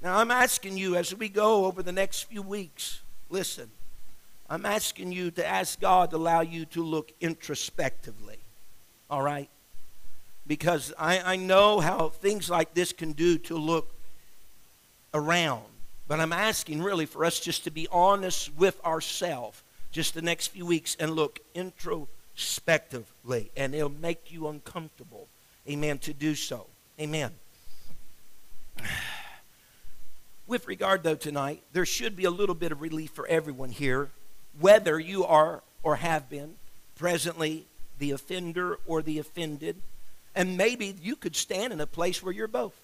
Now, 0.02 0.20
I'm 0.20 0.32
asking 0.32 0.78
you 0.78 0.96
as 0.96 1.14
we 1.14 1.28
go 1.28 1.66
over 1.66 1.84
the 1.84 1.92
next 1.92 2.24
few 2.24 2.42
weeks, 2.42 3.02
listen. 3.30 3.70
I'm 4.50 4.66
asking 4.66 5.12
you 5.12 5.30
to 5.32 5.46
ask 5.46 5.80
God 5.80 6.10
to 6.10 6.18
allow 6.18 6.42
you 6.42 6.66
to 6.66 6.84
look 6.84 7.12
introspectively. 7.22 8.40
All 9.10 9.22
right? 9.22 9.50
Because 10.48 10.92
I, 10.98 11.20
I 11.20 11.36
know 11.36 11.80
how 11.80 12.10
things 12.10 12.50
like 12.50 12.74
this 12.74 12.92
can 12.92 13.12
do 13.12 13.38
to 13.40 13.56
look 13.56 13.94
around. 15.14 15.66
But 16.08 16.20
I'm 16.20 16.34
asking 16.34 16.82
really 16.82 17.06
for 17.06 17.24
us 17.24 17.40
just 17.40 17.64
to 17.66 17.72
be 17.72 17.88
honest 17.92 18.52
with 18.58 18.84
ourselves 18.84 19.62
just 19.92 20.16
the 20.16 20.24
next 20.24 20.48
few 20.48 20.66
weeks 20.66 20.98
and 21.00 21.12
look 21.12 21.40
introspectively. 21.54 23.52
And 23.56 23.76
it'll 23.76 23.90
make 23.90 24.32
you 24.32 24.48
uncomfortable. 24.48 25.28
Amen. 25.70 26.00
To 26.00 26.14
do 26.14 26.34
so. 26.34 26.66
Amen. 27.00 27.32
With 30.48 30.68
regard, 30.68 31.04
though, 31.04 31.14
tonight, 31.14 31.62
there 31.74 31.86
should 31.86 32.16
be 32.16 32.26
a 32.26 32.32
little 32.32 32.56
bit 32.56 32.72
of 32.72 32.82
relief 32.82 33.12
for 33.12 33.28
everyone 33.28 33.70
here 33.70 34.10
whether 34.58 35.00
you 35.00 35.26
are 35.26 35.62
or 35.84 35.98
have 35.98 36.30
been 36.30 36.56
presently 36.96 37.66
the 37.98 38.12
offender 38.12 38.80
or 38.86 39.02
the 39.02 39.20
offended. 39.20 39.78
And 40.36 40.58
maybe 40.58 40.96
you 41.02 41.16
could 41.16 41.36
stand 41.36 41.74
in 41.74 41.82
a 41.82 41.88
place 41.88 42.24
where 42.24 42.34
you're 42.34 42.48
both. 42.48 42.76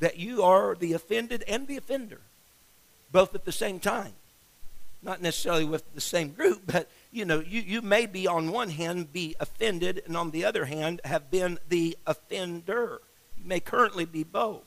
That 0.00 0.18
you 0.18 0.42
are 0.42 0.74
the 0.74 0.94
offended 0.94 1.44
and 1.46 1.66
the 1.66 1.76
offender, 1.76 2.20
both 3.12 3.34
at 3.34 3.44
the 3.44 3.52
same 3.52 3.78
time. 3.78 4.12
Not 5.02 5.20
necessarily 5.20 5.64
with 5.64 5.92
the 5.94 6.00
same 6.00 6.30
group, 6.30 6.62
but 6.66 6.88
you 7.10 7.24
know, 7.24 7.40
you, 7.40 7.60
you 7.60 7.82
may 7.82 8.06
be 8.06 8.26
on 8.26 8.50
one 8.50 8.70
hand 8.70 9.12
be 9.12 9.36
offended, 9.38 10.02
and 10.06 10.16
on 10.16 10.30
the 10.30 10.44
other 10.44 10.64
hand 10.64 11.00
have 11.04 11.30
been 11.30 11.58
the 11.68 11.96
offender. 12.06 13.00
You 13.38 13.44
may 13.44 13.60
currently 13.60 14.06
be 14.06 14.24
both. 14.24 14.64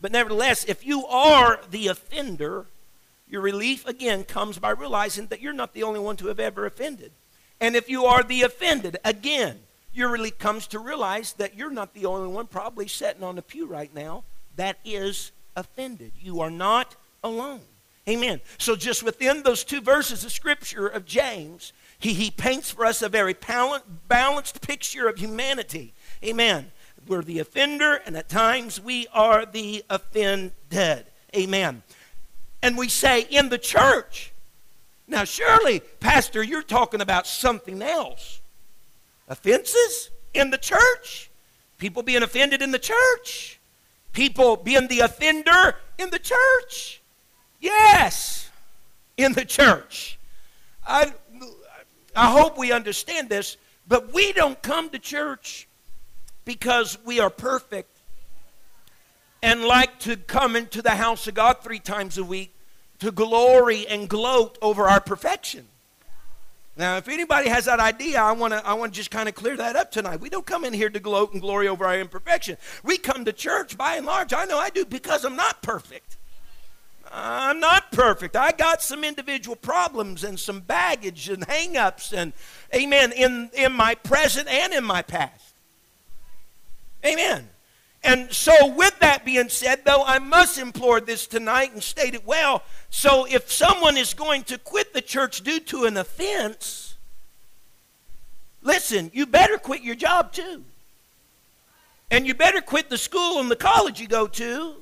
But 0.00 0.12
nevertheless, 0.12 0.64
if 0.64 0.86
you 0.86 1.06
are 1.06 1.60
the 1.70 1.88
offender, 1.88 2.66
your 3.30 3.42
relief, 3.42 3.86
again, 3.86 4.24
comes 4.24 4.58
by 4.58 4.70
realizing 4.70 5.26
that 5.26 5.40
you're 5.40 5.52
not 5.52 5.74
the 5.74 5.82
only 5.82 6.00
one 6.00 6.16
to 6.16 6.28
have 6.28 6.40
ever 6.40 6.66
offended. 6.66 7.12
And 7.60 7.76
if 7.76 7.88
you 7.88 8.04
are 8.04 8.22
the 8.22 8.42
offended, 8.42 8.96
again, 9.04 9.58
your 9.92 10.08
relief 10.10 10.38
comes 10.38 10.66
to 10.68 10.78
realize 10.78 11.34
that 11.34 11.54
you're 11.54 11.70
not 11.70 11.92
the 11.92 12.06
only 12.06 12.28
one 12.28 12.46
probably 12.46 12.88
sitting 12.88 13.22
on 13.22 13.36
the 13.36 13.42
pew 13.42 13.66
right 13.66 13.92
now 13.94 14.24
that 14.56 14.78
is 14.84 15.32
offended. 15.56 16.12
You 16.20 16.40
are 16.40 16.50
not 16.50 16.96
alone. 17.22 17.60
Amen. 18.08 18.40
So, 18.56 18.74
just 18.74 19.02
within 19.02 19.42
those 19.42 19.64
two 19.64 19.82
verses 19.82 20.24
of 20.24 20.32
Scripture 20.32 20.86
of 20.86 21.04
James, 21.04 21.74
he, 21.98 22.14
he 22.14 22.30
paints 22.30 22.70
for 22.70 22.86
us 22.86 23.02
a 23.02 23.08
very 23.08 23.36
balanced 24.08 24.62
picture 24.62 25.08
of 25.08 25.18
humanity. 25.18 25.92
Amen. 26.24 26.70
We're 27.06 27.22
the 27.22 27.40
offender, 27.40 28.00
and 28.06 28.16
at 28.16 28.28
times 28.28 28.80
we 28.80 29.08
are 29.12 29.44
the 29.44 29.84
offended. 29.90 31.06
Amen 31.36 31.82
and 32.62 32.76
we 32.76 32.88
say 32.88 33.22
in 33.22 33.48
the 33.48 33.58
church. 33.58 34.32
Now, 35.06 35.24
surely, 35.24 35.80
Pastor, 36.00 36.42
you're 36.42 36.62
talking 36.62 37.00
about 37.00 37.26
something 37.26 37.80
else. 37.82 38.40
Offenses 39.28 40.10
in 40.34 40.50
the 40.50 40.58
church? 40.58 41.30
People 41.78 42.02
being 42.02 42.22
offended 42.22 42.60
in 42.60 42.70
the 42.70 42.78
church? 42.78 43.58
People 44.12 44.56
being 44.56 44.88
the 44.88 45.00
offender 45.00 45.76
in 45.98 46.10
the 46.10 46.18
church? 46.18 47.00
Yes, 47.60 48.50
in 49.16 49.32
the 49.32 49.44
church. 49.44 50.18
I, 50.86 51.12
I 52.14 52.30
hope 52.30 52.58
we 52.58 52.72
understand 52.72 53.28
this, 53.28 53.56
but 53.86 54.12
we 54.12 54.32
don't 54.32 54.60
come 54.62 54.90
to 54.90 54.98
church 54.98 55.68
because 56.44 56.98
we 57.04 57.20
are 57.20 57.30
perfect 57.30 57.97
and 59.42 59.64
like 59.64 59.98
to 60.00 60.16
come 60.16 60.56
into 60.56 60.82
the 60.82 60.90
house 60.90 61.26
of 61.26 61.34
God 61.34 61.58
three 61.62 61.78
times 61.78 62.18
a 62.18 62.24
week 62.24 62.54
to 62.98 63.10
glory 63.10 63.86
and 63.86 64.08
gloat 64.08 64.58
over 64.60 64.88
our 64.88 65.00
perfection. 65.00 65.66
Now, 66.76 66.96
if 66.96 67.08
anybody 67.08 67.48
has 67.48 67.64
that 67.64 67.80
idea, 67.80 68.20
I 68.20 68.32
want 68.32 68.52
to 68.52 68.64
I 68.64 68.74
want 68.74 68.92
to 68.92 68.96
just 68.96 69.10
kind 69.10 69.28
of 69.28 69.34
clear 69.34 69.56
that 69.56 69.74
up 69.74 69.90
tonight. 69.90 70.20
We 70.20 70.30
don't 70.30 70.46
come 70.46 70.64
in 70.64 70.72
here 70.72 70.88
to 70.88 71.00
gloat 71.00 71.32
and 71.32 71.40
glory 71.40 71.66
over 71.66 71.84
our 71.84 71.98
imperfection. 71.98 72.56
We 72.84 72.98
come 72.98 73.24
to 73.24 73.32
church 73.32 73.76
by 73.76 73.96
and 73.96 74.06
large. 74.06 74.32
I 74.32 74.44
know 74.44 74.58
I 74.58 74.70
do 74.70 74.84
because 74.84 75.24
I'm 75.24 75.34
not 75.34 75.60
perfect. 75.60 76.16
I'm 77.10 77.58
not 77.58 77.90
perfect. 77.90 78.36
I 78.36 78.52
got 78.52 78.82
some 78.82 79.02
individual 79.02 79.56
problems 79.56 80.22
and 80.22 80.38
some 80.38 80.60
baggage 80.60 81.28
and 81.28 81.46
hangups 81.48 82.12
and 82.12 82.32
amen 82.72 83.10
in 83.12 83.50
in 83.54 83.72
my 83.72 83.96
present 83.96 84.46
and 84.46 84.72
in 84.72 84.84
my 84.84 85.02
past. 85.02 85.54
Amen. 87.04 87.48
And 88.04 88.32
so, 88.32 88.52
with 88.74 88.98
that 89.00 89.24
being 89.24 89.48
said, 89.48 89.84
though, 89.84 90.04
I 90.04 90.18
must 90.18 90.58
implore 90.58 91.00
this 91.00 91.26
tonight 91.26 91.72
and 91.72 91.82
state 91.82 92.14
it 92.14 92.24
well. 92.24 92.62
So, 92.90 93.26
if 93.26 93.50
someone 93.50 93.96
is 93.96 94.14
going 94.14 94.44
to 94.44 94.58
quit 94.58 94.94
the 94.94 95.02
church 95.02 95.42
due 95.42 95.60
to 95.60 95.84
an 95.84 95.96
offense, 95.96 96.96
listen, 98.62 99.10
you 99.12 99.26
better 99.26 99.58
quit 99.58 99.82
your 99.82 99.96
job 99.96 100.32
too. 100.32 100.64
And 102.10 102.26
you 102.26 102.34
better 102.34 102.60
quit 102.60 102.88
the 102.88 102.98
school 102.98 103.40
and 103.40 103.50
the 103.50 103.56
college 103.56 104.00
you 104.00 104.06
go 104.06 104.26
to. 104.28 104.76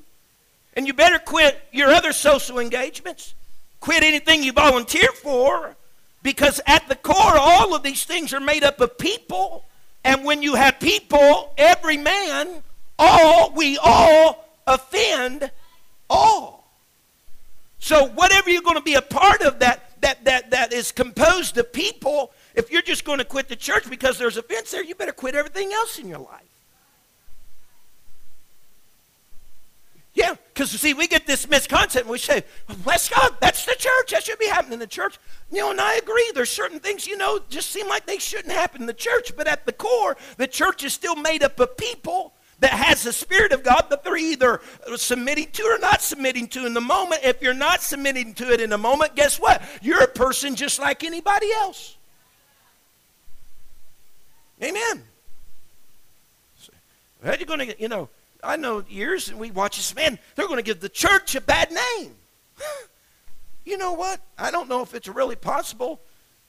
And 0.75 0.85
you 0.85 0.93
better 0.93 1.19
quit 1.19 1.59
your 1.71 1.89
other 1.89 2.13
social 2.13 2.59
engagements. 2.59 3.33
Quit 3.79 4.03
anything 4.03 4.43
you 4.43 4.53
volunteer 4.53 5.11
for. 5.11 5.75
Because 6.23 6.61
at 6.67 6.87
the 6.87 6.95
core, 6.95 7.37
all 7.37 7.75
of 7.75 7.83
these 7.83 8.05
things 8.05 8.33
are 8.33 8.39
made 8.39 8.63
up 8.63 8.79
of 8.79 8.97
people. 8.97 9.65
And 10.03 10.23
when 10.23 10.41
you 10.41 10.55
have 10.55 10.79
people, 10.79 11.53
every 11.57 11.97
man 11.97 12.63
all, 12.99 13.51
we 13.53 13.77
all 13.77 14.45
offend 14.65 15.51
all. 16.09 16.57
So 17.79 18.07
whatever 18.07 18.49
you're 18.49 18.61
going 18.61 18.77
to 18.77 18.81
be 18.81 18.95
a 18.95 19.01
part 19.01 19.41
of 19.41 19.59
that, 19.59 20.01
that, 20.01 20.25
that, 20.25 20.51
that 20.51 20.73
is 20.73 20.91
composed 20.91 21.57
of 21.57 21.71
people, 21.71 22.31
if 22.55 22.71
you're 22.71 22.81
just 22.81 23.05
going 23.05 23.19
to 23.19 23.25
quit 23.25 23.47
the 23.47 23.55
church 23.55 23.89
because 23.89 24.17
there's 24.17 24.37
offense 24.37 24.71
there, 24.71 24.83
you 24.83 24.95
better 24.95 25.11
quit 25.11 25.35
everything 25.35 25.71
else 25.73 25.99
in 25.99 26.07
your 26.07 26.19
life. 26.19 26.41
Yeah, 30.17 30.33
because 30.51 30.71
see, 30.71 30.95
we 30.95 31.07
get 31.07 31.27
this 31.27 31.47
misconception. 31.47 32.09
We 32.09 32.17
say, 32.17 32.43
bless 32.83 33.07
God, 33.07 33.35
that's 33.39 33.65
the 33.65 33.75
church. 33.77 34.09
That 34.09 34.23
should 34.23 34.39
be 34.39 34.47
happening 34.47 34.73
in 34.73 34.79
the 34.79 34.87
church. 34.87 35.19
You 35.51 35.59
know, 35.59 35.69
and 35.69 35.79
I 35.79 35.93
agree. 35.97 36.31
There's 36.33 36.49
certain 36.49 36.79
things, 36.79 37.05
you 37.05 37.17
know, 37.17 37.39
just 37.49 37.69
seem 37.69 37.87
like 37.87 38.07
they 38.07 38.17
shouldn't 38.17 38.51
happen 38.51 38.81
in 38.81 38.87
the 38.87 38.93
church. 38.95 39.37
But 39.37 39.45
at 39.45 39.67
the 39.67 39.73
core, 39.73 40.17
the 40.37 40.47
church 40.47 40.83
is 40.83 40.91
still 40.91 41.15
made 41.15 41.43
up 41.43 41.59
of 41.59 41.77
people 41.77 42.33
that 42.59 42.71
has 42.71 43.03
the 43.03 43.13
Spirit 43.13 43.51
of 43.51 43.63
God 43.63 43.85
that 43.89 44.03
they're 44.03 44.17
either 44.17 44.61
submitting 44.95 45.49
to 45.51 45.63
or 45.63 45.77
not 45.77 46.01
submitting 46.01 46.47
to 46.49 46.65
in 46.65 46.73
the 46.73 46.81
moment. 46.81 47.21
If 47.23 47.41
you're 47.41 47.53
not 47.53 47.81
submitting 47.81 48.33
to 48.35 48.51
it 48.51 48.59
in 48.59 48.71
the 48.71 48.77
moment, 48.77 49.15
guess 49.15 49.39
what? 49.39 49.61
You're 49.81 50.03
a 50.03 50.07
person 50.07 50.55
just 50.55 50.79
like 50.79 51.03
anybody 51.03 51.51
else. 51.51 51.97
Amen. 54.61 55.03
How 57.23 57.31
are 57.31 57.35
you 57.35 57.45
going 57.45 57.59
to 57.59 57.65
get, 57.65 57.79
you 57.79 57.87
know, 57.87 58.09
I 58.43 58.57
know 58.57 58.83
years 58.87 59.29
and 59.29 59.39
we 59.39 59.51
watch 59.51 59.77
this, 59.77 59.95
man, 59.95 60.17
they're 60.35 60.47
going 60.47 60.57
to 60.57 60.63
give 60.63 60.79
the 60.79 60.89
church 60.89 61.35
a 61.35 61.41
bad 61.41 61.71
name. 61.71 62.15
you 63.65 63.77
know 63.77 63.93
what? 63.93 64.19
I 64.37 64.51
don't 64.51 64.69
know 64.69 64.81
if 64.81 64.93
it's 64.93 65.07
really 65.07 65.35
possible 65.35 65.99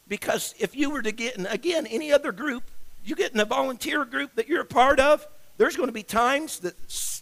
because 0.07 0.55
if 0.59 0.75
you 0.75 0.91
were 0.91 1.03
to 1.03 1.13
get, 1.13 1.37
in, 1.37 1.47
again, 1.47 1.87
any 1.87 2.13
other 2.13 2.33
group, 2.33 2.65
you 3.05 3.15
get 3.15 3.33
in 3.33 3.41
a 3.41 3.45
volunteer 3.45 4.05
group 4.05 4.35
that 4.37 4.49
you're 4.49 4.63
a 4.63 4.67
part 4.67 5.01
of, 5.01 5.27
there's 5.59 5.77
going 5.77 5.89
to 5.89 5.93
be 5.93 6.05
times 6.05 6.61
that 6.61 6.75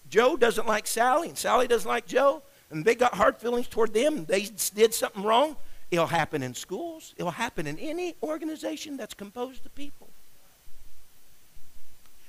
Joe 0.09 0.37
doesn't 0.37 0.67
like 0.67 0.87
Sally 0.87 1.29
and 1.29 1.37
Sally 1.37 1.67
doesn't 1.67 1.89
like 1.89 2.07
Joe, 2.07 2.43
and 2.71 2.85
they 2.85 2.95
got 2.95 3.15
hard 3.15 3.39
feelings 3.39 3.67
toward 3.67 3.93
them, 3.93 4.27
they 4.27 4.49
did 4.75 4.95
something 4.95 5.23
wrong. 5.23 5.57
It'll 5.91 6.07
happen 6.07 6.43
in 6.43 6.55
schools, 6.55 7.15
it'll 7.17 7.31
happen 7.33 7.67
in 7.67 7.79
any 7.79 8.15
organization 8.23 8.97
that's 8.97 9.15
composed 9.15 9.65
of 9.65 9.75
people. 9.75 10.09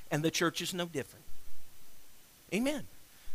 And 0.09 0.23
the 0.23 0.31
church 0.31 0.61
is 0.61 0.73
no 0.73 0.85
different. 0.85 1.25
Amen. 2.53 2.83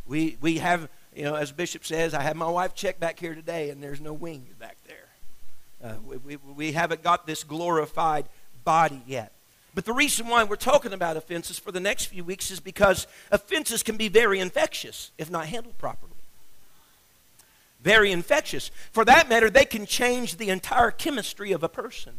We, 0.07 0.39
we 0.41 0.59
have, 0.59 0.89
you 1.15 1.25
know, 1.25 1.35
as 1.35 1.53
Bishop 1.53 1.85
says, 1.85 2.15
I 2.15 2.23
have 2.23 2.37
my 2.37 2.49
wife 2.49 2.75
check 2.75 2.99
back 2.99 3.19
here 3.19 3.35
today, 3.35 3.71
and 3.71 3.83
there's 3.83 4.01
no 4.01 4.13
wings 4.13 4.55
back 4.59 4.77
there. 4.87 5.91
Uh, 5.91 5.97
we, 6.05 6.17
we, 6.17 6.37
we 6.37 6.73
haven't 6.73 7.03
got 7.03 7.27
this 7.27 7.45
glorified 7.45 8.27
body 8.65 9.03
yet. 9.07 9.33
But 9.75 9.87
the 9.87 9.93
reason 9.93 10.29
why 10.29 10.45
we're 10.45 10.57
talking 10.57 10.93
about 10.93 11.17
offenses 11.17 11.59
for 11.59 11.73
the 11.73 11.81
next 11.81 12.07
few 12.07 12.25
weeks 12.25 12.51
is 12.51 12.61
because 12.61 13.07
offenses 13.31 13.83
can 13.83 13.97
be 13.97 14.09
very 14.09 14.39
infectious 14.39 15.13
if 15.17 15.31
not 15.31 15.47
handled 15.47 15.79
properly. 15.79 16.13
Very 17.83 18.13
infectious. 18.13 18.71
For 18.93 19.05
that 19.07 19.29
matter, 19.29 19.51
they 19.51 19.65
can 19.65 19.87
change 19.87 20.37
the 20.37 20.51
entire 20.51 20.91
chemistry 20.91 21.53
of 21.53 21.63
a 21.63 21.69
person. 21.69 22.13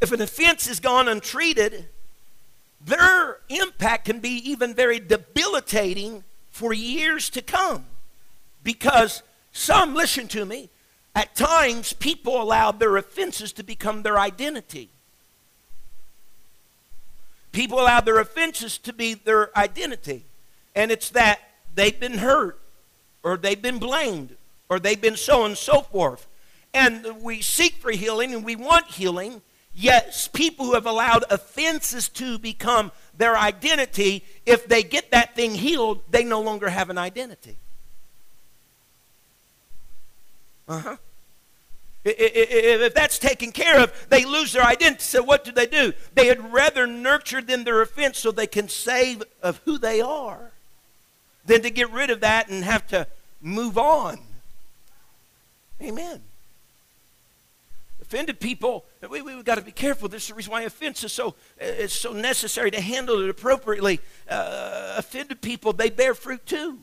If 0.00 0.12
an 0.12 0.22
offense 0.22 0.66
is 0.66 0.80
gone 0.80 1.08
untreated, 1.08 1.88
their 2.80 3.38
impact 3.48 4.06
can 4.06 4.20
be 4.20 4.50
even 4.50 4.72
very 4.74 4.98
debilitating 4.98 6.24
for 6.50 6.72
years 6.72 7.28
to 7.30 7.42
come. 7.42 7.84
Because 8.62 9.22
some, 9.52 9.94
listen 9.94 10.28
to 10.28 10.46
me, 10.46 10.70
at 11.14 11.34
times 11.34 11.92
people 11.92 12.40
allow 12.40 12.70
their 12.72 12.96
offenses 12.96 13.52
to 13.54 13.62
become 13.62 14.02
their 14.02 14.18
identity. 14.18 14.90
People 17.52 17.80
allow 17.80 18.00
their 18.00 18.18
offenses 18.18 18.78
to 18.78 18.92
be 18.92 19.14
their 19.14 19.56
identity. 19.58 20.24
And 20.74 20.90
it's 20.90 21.10
that 21.10 21.40
they've 21.74 21.98
been 21.98 22.18
hurt, 22.18 22.58
or 23.22 23.36
they've 23.36 23.60
been 23.60 23.78
blamed, 23.78 24.36
or 24.68 24.78
they've 24.78 25.00
been 25.00 25.16
so 25.16 25.44
and 25.44 25.56
so 25.56 25.82
forth. 25.82 26.26
And 26.72 27.22
we 27.22 27.42
seek 27.42 27.74
for 27.74 27.90
healing 27.90 28.32
and 28.32 28.44
we 28.44 28.54
want 28.54 28.86
healing, 28.86 29.42
yet 29.74 30.28
people 30.32 30.66
who 30.66 30.74
have 30.74 30.86
allowed 30.86 31.24
offenses 31.30 32.08
to 32.10 32.38
become 32.38 32.92
their 33.16 33.36
identity, 33.36 34.24
if 34.46 34.66
they 34.68 34.82
get 34.82 35.10
that 35.10 35.34
thing 35.34 35.54
healed, 35.56 36.02
they 36.10 36.22
no 36.22 36.40
longer 36.40 36.70
have 36.70 36.90
an 36.90 36.98
identity. 36.98 37.56
Uh 40.68 40.78
huh. 40.78 40.96
If 42.02 42.94
that's 42.94 43.18
taken 43.18 43.52
care 43.52 43.78
of, 43.78 43.92
they 44.08 44.24
lose 44.24 44.52
their 44.52 44.64
identity. 44.64 45.02
So 45.02 45.22
what 45.22 45.44
do 45.44 45.52
they 45.52 45.66
do? 45.66 45.92
They 46.14 46.26
had 46.26 46.52
rather 46.52 46.86
nurture 46.86 47.42
than 47.42 47.64
their 47.64 47.82
offense 47.82 48.18
so 48.18 48.30
they 48.30 48.46
can 48.46 48.68
save 48.68 49.22
of 49.42 49.60
who 49.64 49.76
they 49.76 50.00
are 50.00 50.52
than 51.44 51.62
to 51.62 51.70
get 51.70 51.90
rid 51.90 52.10
of 52.10 52.20
that 52.20 52.48
and 52.48 52.64
have 52.64 52.86
to 52.88 53.06
move 53.40 53.76
on. 53.76 54.18
Amen. 55.82 56.22
Offended 58.00 58.40
people, 58.40 58.84
we, 59.08 59.22
we've 59.22 59.44
got 59.44 59.56
to 59.56 59.62
be 59.62 59.70
careful. 59.70 60.08
This 60.08 60.22
is 60.22 60.28
the 60.28 60.34
reason 60.34 60.52
why 60.52 60.62
offense 60.62 61.04
is 61.04 61.12
so, 61.12 61.34
it's 61.58 61.94
so 61.94 62.12
necessary 62.12 62.70
to 62.70 62.80
handle 62.80 63.22
it 63.22 63.30
appropriately. 63.30 64.00
Uh, 64.28 64.94
offended 64.96 65.40
people, 65.40 65.72
they 65.72 65.90
bear 65.90 66.14
fruit 66.14 66.44
too. 66.46 66.78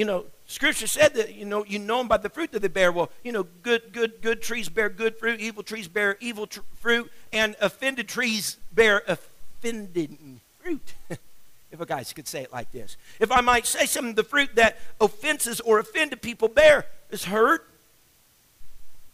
You 0.00 0.06
know, 0.06 0.24
Scripture 0.46 0.86
said 0.86 1.12
that 1.12 1.34
you 1.34 1.44
know 1.44 1.62
you 1.66 1.78
know 1.78 1.98
them 1.98 2.08
by 2.08 2.16
the 2.16 2.30
fruit 2.30 2.52
that 2.52 2.60
they 2.60 2.68
bear. 2.68 2.90
Well, 2.90 3.10
you 3.22 3.32
know, 3.32 3.42
good 3.62 3.92
good 3.92 4.22
good 4.22 4.40
trees 4.40 4.70
bear 4.70 4.88
good 4.88 5.18
fruit, 5.18 5.40
evil 5.40 5.62
trees 5.62 5.88
bear 5.88 6.16
evil 6.20 6.46
tr- 6.46 6.60
fruit, 6.76 7.12
and 7.34 7.54
offended 7.60 8.08
trees 8.08 8.56
bear 8.72 9.02
offended 9.06 10.16
fruit. 10.62 10.94
if 11.10 11.80
a 11.82 11.84
guy 11.84 12.02
could 12.02 12.26
say 12.26 12.40
it 12.40 12.50
like 12.50 12.72
this, 12.72 12.96
if 13.18 13.30
I 13.30 13.42
might 13.42 13.66
say 13.66 13.84
some 13.84 14.06
of 14.06 14.16
the 14.16 14.24
fruit 14.24 14.54
that 14.54 14.78
offenses 15.02 15.60
or 15.60 15.78
offended 15.78 16.22
people 16.22 16.48
bear 16.48 16.86
is 17.10 17.24
hurt, 17.24 17.68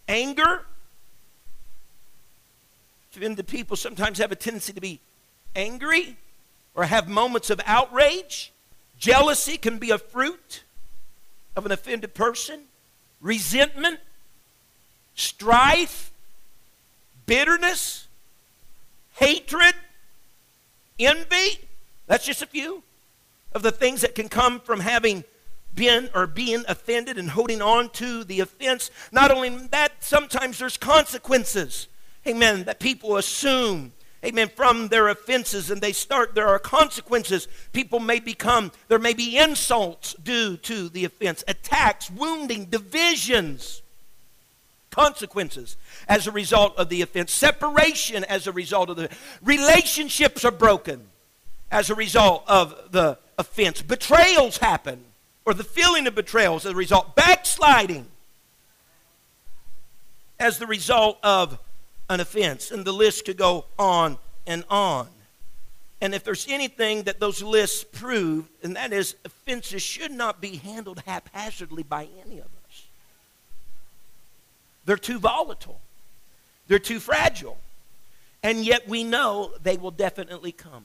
anger. 0.06 0.62
Offended 3.10 3.48
people 3.48 3.76
sometimes 3.76 4.18
have 4.18 4.30
a 4.30 4.36
tendency 4.36 4.72
to 4.72 4.80
be 4.80 5.00
angry 5.56 6.16
or 6.76 6.84
have 6.84 7.08
moments 7.08 7.50
of 7.50 7.60
outrage. 7.66 8.52
Jealousy 9.00 9.58
can 9.58 9.78
be 9.78 9.90
a 9.90 9.98
fruit 9.98 10.62
of 11.56 11.66
an 11.66 11.72
offended 11.72 12.14
person, 12.14 12.60
resentment, 13.20 13.98
strife, 15.14 16.12
bitterness, 17.24 18.06
hatred, 19.14 19.74
envy. 20.98 21.58
That's 22.06 22.26
just 22.26 22.42
a 22.42 22.46
few 22.46 22.82
of 23.52 23.62
the 23.62 23.72
things 23.72 24.02
that 24.02 24.14
can 24.14 24.28
come 24.28 24.60
from 24.60 24.80
having 24.80 25.24
been 25.74 26.08
or 26.14 26.26
being 26.26 26.64
offended 26.68 27.18
and 27.18 27.30
holding 27.30 27.62
on 27.62 27.90
to 27.90 28.24
the 28.24 28.40
offense. 28.40 28.90
Not 29.10 29.30
only 29.30 29.50
that, 29.68 29.92
sometimes 30.04 30.58
there's 30.58 30.76
consequences. 30.76 31.88
Amen. 32.26 32.64
That 32.64 32.80
people 32.80 33.16
assume 33.16 33.92
amen, 34.26 34.50
from 34.54 34.88
their 34.88 35.08
offenses 35.08 35.70
and 35.70 35.80
they 35.80 35.92
start, 35.92 36.34
there 36.34 36.48
are 36.48 36.58
consequences. 36.58 37.48
People 37.72 38.00
may 38.00 38.20
become, 38.20 38.72
there 38.88 38.98
may 38.98 39.14
be 39.14 39.38
insults 39.38 40.14
due 40.14 40.56
to 40.58 40.88
the 40.88 41.04
offense, 41.04 41.44
attacks, 41.48 42.10
wounding, 42.10 42.66
divisions, 42.66 43.82
consequences. 44.90 45.76
as 46.08 46.26
a 46.26 46.32
result 46.32 46.76
of 46.76 46.88
the 46.88 47.02
offense, 47.02 47.32
separation 47.32 48.24
as 48.24 48.46
a 48.46 48.52
result 48.52 48.90
of 48.90 48.96
the 48.96 49.10
relationships 49.42 50.44
are 50.44 50.50
broken 50.50 51.08
as 51.70 51.90
a 51.90 51.94
result 51.94 52.44
of 52.46 52.92
the 52.92 53.18
offense, 53.38 53.82
betrayals 53.82 54.58
happen, 54.58 55.04
or 55.44 55.52
the 55.52 55.64
feeling 55.64 56.06
of 56.06 56.14
betrayals 56.14 56.64
as 56.64 56.72
a 56.72 56.76
result, 56.76 57.14
backsliding 57.14 58.06
as 60.38 60.58
the 60.58 60.66
result 60.66 61.18
of 61.22 61.58
an 62.08 62.20
offense. 62.20 62.70
And 62.70 62.84
the 62.84 62.92
list 62.92 63.24
could 63.24 63.36
go 63.36 63.66
on 63.78 64.18
and 64.46 64.64
on. 64.70 65.08
And 66.00 66.14
if 66.14 66.24
there's 66.24 66.46
anything 66.48 67.04
that 67.04 67.20
those 67.20 67.42
lists 67.42 67.84
prove, 67.84 68.48
and 68.62 68.76
that 68.76 68.92
is 68.92 69.16
offenses 69.24 69.82
should 69.82 70.12
not 70.12 70.40
be 70.40 70.56
handled 70.56 71.02
haphazardly 71.06 71.82
by 71.82 72.08
any 72.24 72.38
of 72.38 72.44
us. 72.44 72.86
They're 74.84 74.96
too 74.96 75.18
volatile, 75.18 75.80
they're 76.68 76.78
too 76.78 77.00
fragile. 77.00 77.58
And 78.42 78.64
yet 78.64 78.86
we 78.86 79.02
know 79.02 79.52
they 79.62 79.76
will 79.76 79.90
definitely 79.90 80.52
come. 80.52 80.84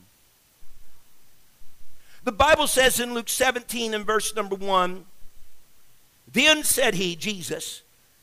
The 2.24 2.32
Bible 2.32 2.66
says 2.66 3.00
in 3.00 3.14
Luke 3.14 3.30
17 3.30 3.94
and 3.94 4.06
verse 4.06 4.36
number 4.36 4.56
1 4.56 5.06
Then 6.32 6.64
said 6.64 6.96
he, 6.96 7.16
Jesus, 7.16 7.82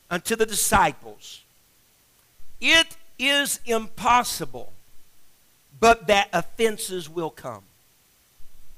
unto 0.09 0.35
the 0.35 0.45
disciples, 0.45 1.43
It 2.59 2.97
is 3.17 3.59
impossible 3.65 4.73
but 5.79 6.07
that 6.07 6.29
offenses 6.33 7.09
will 7.09 7.29
come. 7.29 7.63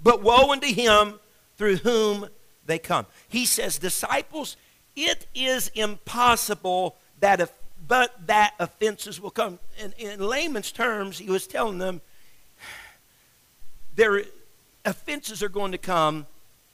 But 0.04 0.22
woe 0.22 0.52
unto 0.52 0.68
him 0.68 1.20
through 1.58 1.78
whom 1.78 2.28
they 2.66 2.80
come. 2.80 3.06
He 3.28 3.46
says, 3.46 3.78
Disciples, 3.78 4.56
it 4.96 5.28
is 5.34 5.70
impossible 5.74 6.96
that, 7.20 7.40
if, 7.40 7.52
but 7.88 8.28
that 8.28 8.54
offenses 8.60 9.20
will 9.20 9.32
come. 9.32 9.60
In, 9.80 9.94
in 9.98 10.20
layman's 10.20 10.72
terms, 10.72 11.20
he 11.20 11.30
was 11.30 11.48
telling 11.48 11.78
them, 11.78 12.02
their 13.96 14.24
offenses 14.86 15.44
are 15.44 15.50
going 15.50 15.72
to 15.72 15.78
come. 15.78 16.28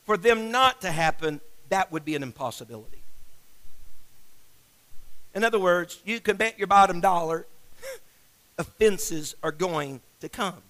For 0.06 0.15
them 0.15 0.52
not 0.52 0.82
to 0.82 0.91
happen, 0.91 1.41
that 1.70 1.91
would 1.91 2.06
be 2.06 2.15
an 2.15 2.24
impossibility. 2.24 3.02
In 5.38 5.43
other 5.43 5.60
words, 5.60 6.02
you 6.04 6.19
can 6.19 6.36
bet 6.36 6.58
your 6.58 6.65
bottom 6.65 7.00
dollar 7.00 7.45
offenses 8.58 9.36
are 9.43 9.52
going 9.52 10.02
to 10.19 10.28
come. 10.28 10.63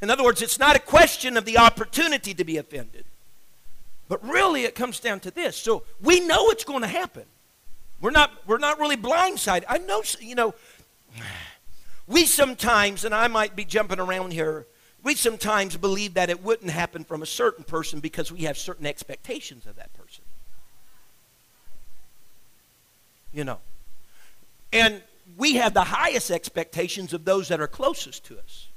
In 0.00 0.08
other 0.08 0.24
words, 0.24 0.40
it's 0.40 0.58
not 0.58 0.74
a 0.74 0.78
question 0.78 1.36
of 1.36 1.44
the 1.44 1.58
opportunity 1.58 2.32
to 2.32 2.42
be 2.42 2.56
offended. 2.56 3.04
But 4.08 4.26
really, 4.26 4.64
it 4.64 4.74
comes 4.74 5.00
down 5.00 5.20
to 5.20 5.30
this. 5.30 5.54
So 5.54 5.82
we 6.00 6.20
know 6.20 6.48
it's 6.48 6.64
going 6.64 6.80
to 6.80 6.88
happen. 6.88 7.24
We're 8.00 8.10
not, 8.10 8.32
we're 8.46 8.56
not 8.56 8.80
really 8.80 8.96
blindsided. 8.96 9.64
I 9.68 9.76
know, 9.76 10.02
you 10.18 10.34
know, 10.34 10.54
we 12.06 12.24
sometimes, 12.24 13.04
and 13.04 13.14
I 13.14 13.28
might 13.28 13.54
be 13.54 13.66
jumping 13.66 14.00
around 14.00 14.32
here, 14.32 14.64
we 15.02 15.14
sometimes 15.14 15.76
believe 15.76 16.14
that 16.14 16.30
it 16.30 16.42
wouldn't 16.42 16.70
happen 16.70 17.04
from 17.04 17.20
a 17.20 17.26
certain 17.26 17.64
person 17.64 18.00
because 18.00 18.32
we 18.32 18.44
have 18.44 18.56
certain 18.56 18.86
expectations 18.86 19.66
of 19.66 19.76
that 19.76 19.92
person. 19.92 20.24
You 23.34 23.44
know. 23.44 23.58
And 24.72 25.02
we 25.36 25.54
have 25.56 25.74
the 25.74 25.84
highest 25.84 26.30
expectations 26.30 27.12
of 27.12 27.24
those 27.24 27.48
that 27.48 27.60
are 27.60 27.68
closest 27.68 28.24
to 28.26 28.38
us. 28.38 28.68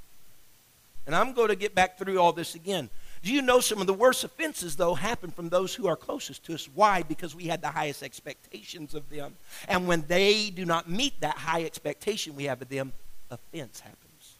And 1.06 1.14
I'm 1.14 1.32
going 1.32 1.48
to 1.48 1.56
get 1.56 1.74
back 1.74 1.98
through 1.98 2.18
all 2.18 2.32
this 2.32 2.54
again. 2.54 2.90
Do 3.22 3.32
you 3.32 3.42
know 3.42 3.60
some 3.60 3.80
of 3.80 3.86
the 3.86 3.94
worst 3.94 4.24
offenses, 4.24 4.76
though, 4.76 4.94
happen 4.94 5.30
from 5.30 5.50
those 5.50 5.74
who 5.74 5.86
are 5.86 5.96
closest 5.96 6.44
to 6.44 6.54
us? 6.54 6.68
Why? 6.74 7.02
Because 7.02 7.34
we 7.34 7.44
had 7.44 7.60
the 7.60 7.68
highest 7.68 8.02
expectations 8.02 8.94
of 8.94 9.08
them. 9.10 9.34
And 9.68 9.86
when 9.86 10.04
they 10.08 10.50
do 10.50 10.64
not 10.64 10.88
meet 10.88 11.20
that 11.20 11.36
high 11.36 11.64
expectation 11.64 12.34
we 12.34 12.44
have 12.44 12.62
of 12.62 12.68
them, 12.68 12.92
offense 13.30 13.80
happens. 13.80 14.36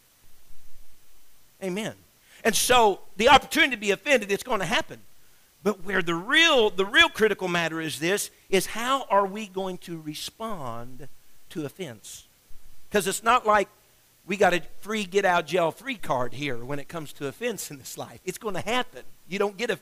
Amen. 1.62 1.94
And 2.42 2.56
so 2.56 3.00
the 3.16 3.28
opportunity 3.28 3.72
to 3.72 3.80
be 3.80 3.90
offended, 3.90 4.32
it's 4.32 4.42
going 4.42 4.60
to 4.60 4.66
happen. 4.66 5.00
But 5.62 5.84
where 5.84 6.00
the 6.00 6.14
real, 6.14 6.70
the 6.70 6.86
real 6.86 7.10
critical 7.10 7.48
matter 7.48 7.82
is 7.82 8.00
this, 8.00 8.30
is 8.48 8.64
how 8.64 9.04
are 9.10 9.26
we 9.26 9.46
going 9.46 9.76
to 9.78 10.00
respond 10.00 11.06
to 11.50 11.64
offense? 11.64 12.26
Because 12.88 13.06
it's 13.06 13.22
not 13.22 13.46
like 13.46 13.68
we 14.26 14.36
got 14.36 14.54
a 14.54 14.62
free 14.80 15.04
get 15.04 15.24
out 15.24 15.46
jail 15.46 15.70
free 15.70 15.96
card 15.96 16.34
here 16.34 16.64
when 16.64 16.78
it 16.78 16.88
comes 16.88 17.12
to 17.14 17.26
offense 17.26 17.70
in 17.70 17.78
this 17.78 17.98
life. 17.98 18.20
It's 18.24 18.38
going 18.38 18.54
to 18.54 18.60
happen. 18.60 19.02
You 19.28 19.38
don't 19.38 19.56
get 19.56 19.70
a 19.70 19.78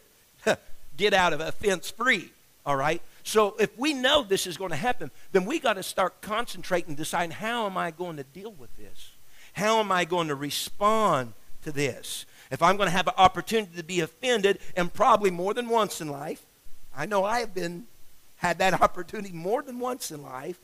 get 0.97 1.15
out 1.15 1.33
of 1.33 1.41
offense 1.41 1.91
free. 1.91 2.31
All 2.67 2.77
right? 2.77 3.01
So 3.23 3.57
if 3.59 3.77
we 3.79 3.95
know 3.95 4.23
this 4.23 4.47
is 4.47 4.57
going 4.57 4.71
to 4.71 4.77
happen, 4.77 5.11
then 5.33 5.45
we 5.47 5.59
got 5.59 5.75
to 5.75 5.83
start 5.83 6.21
concentrating, 6.21 6.95
deciding 6.95 7.31
how 7.31 7.67
am 7.67 7.77
I 7.77 7.91
going 7.91 8.17
to 8.17 8.25
deal 8.25 8.53
with 8.53 8.75
this? 8.77 9.13
How 9.55 9.81
am 9.81 9.91
I 9.91 10.05
going 10.05 10.29
to 10.29 10.35
respond 10.35 11.33
to 11.63 11.73
this? 11.73 12.27
If 12.51 12.63
I'm 12.63 12.77
going 12.77 12.87
to 12.87 12.97
have 12.97 13.07
an 13.07 13.15
opportunity 13.17 13.77
to 13.77 13.85
be 13.85 14.01
offended, 14.01 14.59
and 14.77 14.93
probably 14.93 15.31
more 15.31 15.55
than 15.55 15.69
once 15.69 16.01
in 16.01 16.09
life, 16.09 16.45
I 16.97 17.07
know 17.07 17.25
I 17.25 17.41
have 17.41 17.55
been 17.55 17.87
had 18.37 18.59
that 18.59 18.81
opportunity 18.83 19.33
more 19.33 19.63
than 19.63 19.79
once 19.79 20.11
in 20.11 20.23
life, 20.23 20.59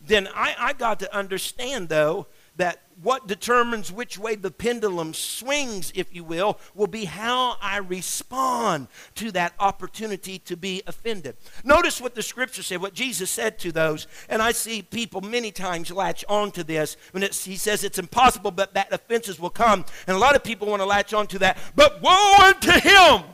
then 0.00 0.28
I, 0.34 0.54
I 0.58 0.72
got 0.72 1.00
to 1.00 1.16
understand 1.16 1.88
though 1.88 2.26
that 2.56 2.82
what 3.02 3.26
determines 3.26 3.92
which 3.92 4.18
way 4.18 4.34
the 4.34 4.50
pendulum 4.50 5.12
swings, 5.12 5.92
if 5.94 6.14
you 6.14 6.24
will, 6.24 6.58
will 6.74 6.86
be 6.86 7.04
how 7.04 7.56
I 7.60 7.78
respond 7.78 8.88
to 9.16 9.30
that 9.32 9.52
opportunity 9.58 10.38
to 10.40 10.56
be 10.56 10.82
offended. 10.86 11.36
Notice 11.62 12.00
what 12.00 12.14
the 12.14 12.22
scripture 12.22 12.62
said, 12.62 12.80
what 12.80 12.94
Jesus 12.94 13.30
said 13.30 13.58
to 13.58 13.72
those, 13.72 14.06
and 14.30 14.40
I 14.40 14.52
see 14.52 14.80
people 14.80 15.20
many 15.20 15.50
times 15.50 15.90
latch 15.90 16.24
on 16.28 16.50
to 16.52 16.64
this 16.64 16.96
when 17.10 17.22
he 17.22 17.56
says 17.56 17.84
it's 17.84 17.98
impossible, 17.98 18.50
but 18.50 18.72
that 18.72 18.90
offenses 18.90 19.38
will 19.38 19.50
come. 19.50 19.84
And 20.06 20.16
a 20.16 20.20
lot 20.20 20.34
of 20.34 20.42
people 20.42 20.68
want 20.68 20.80
to 20.80 20.86
latch 20.86 21.12
on 21.12 21.26
to 21.28 21.38
that. 21.40 21.58
But 21.74 22.00
woe 22.00 22.34
unto 22.42 22.72
him! 22.72 23.24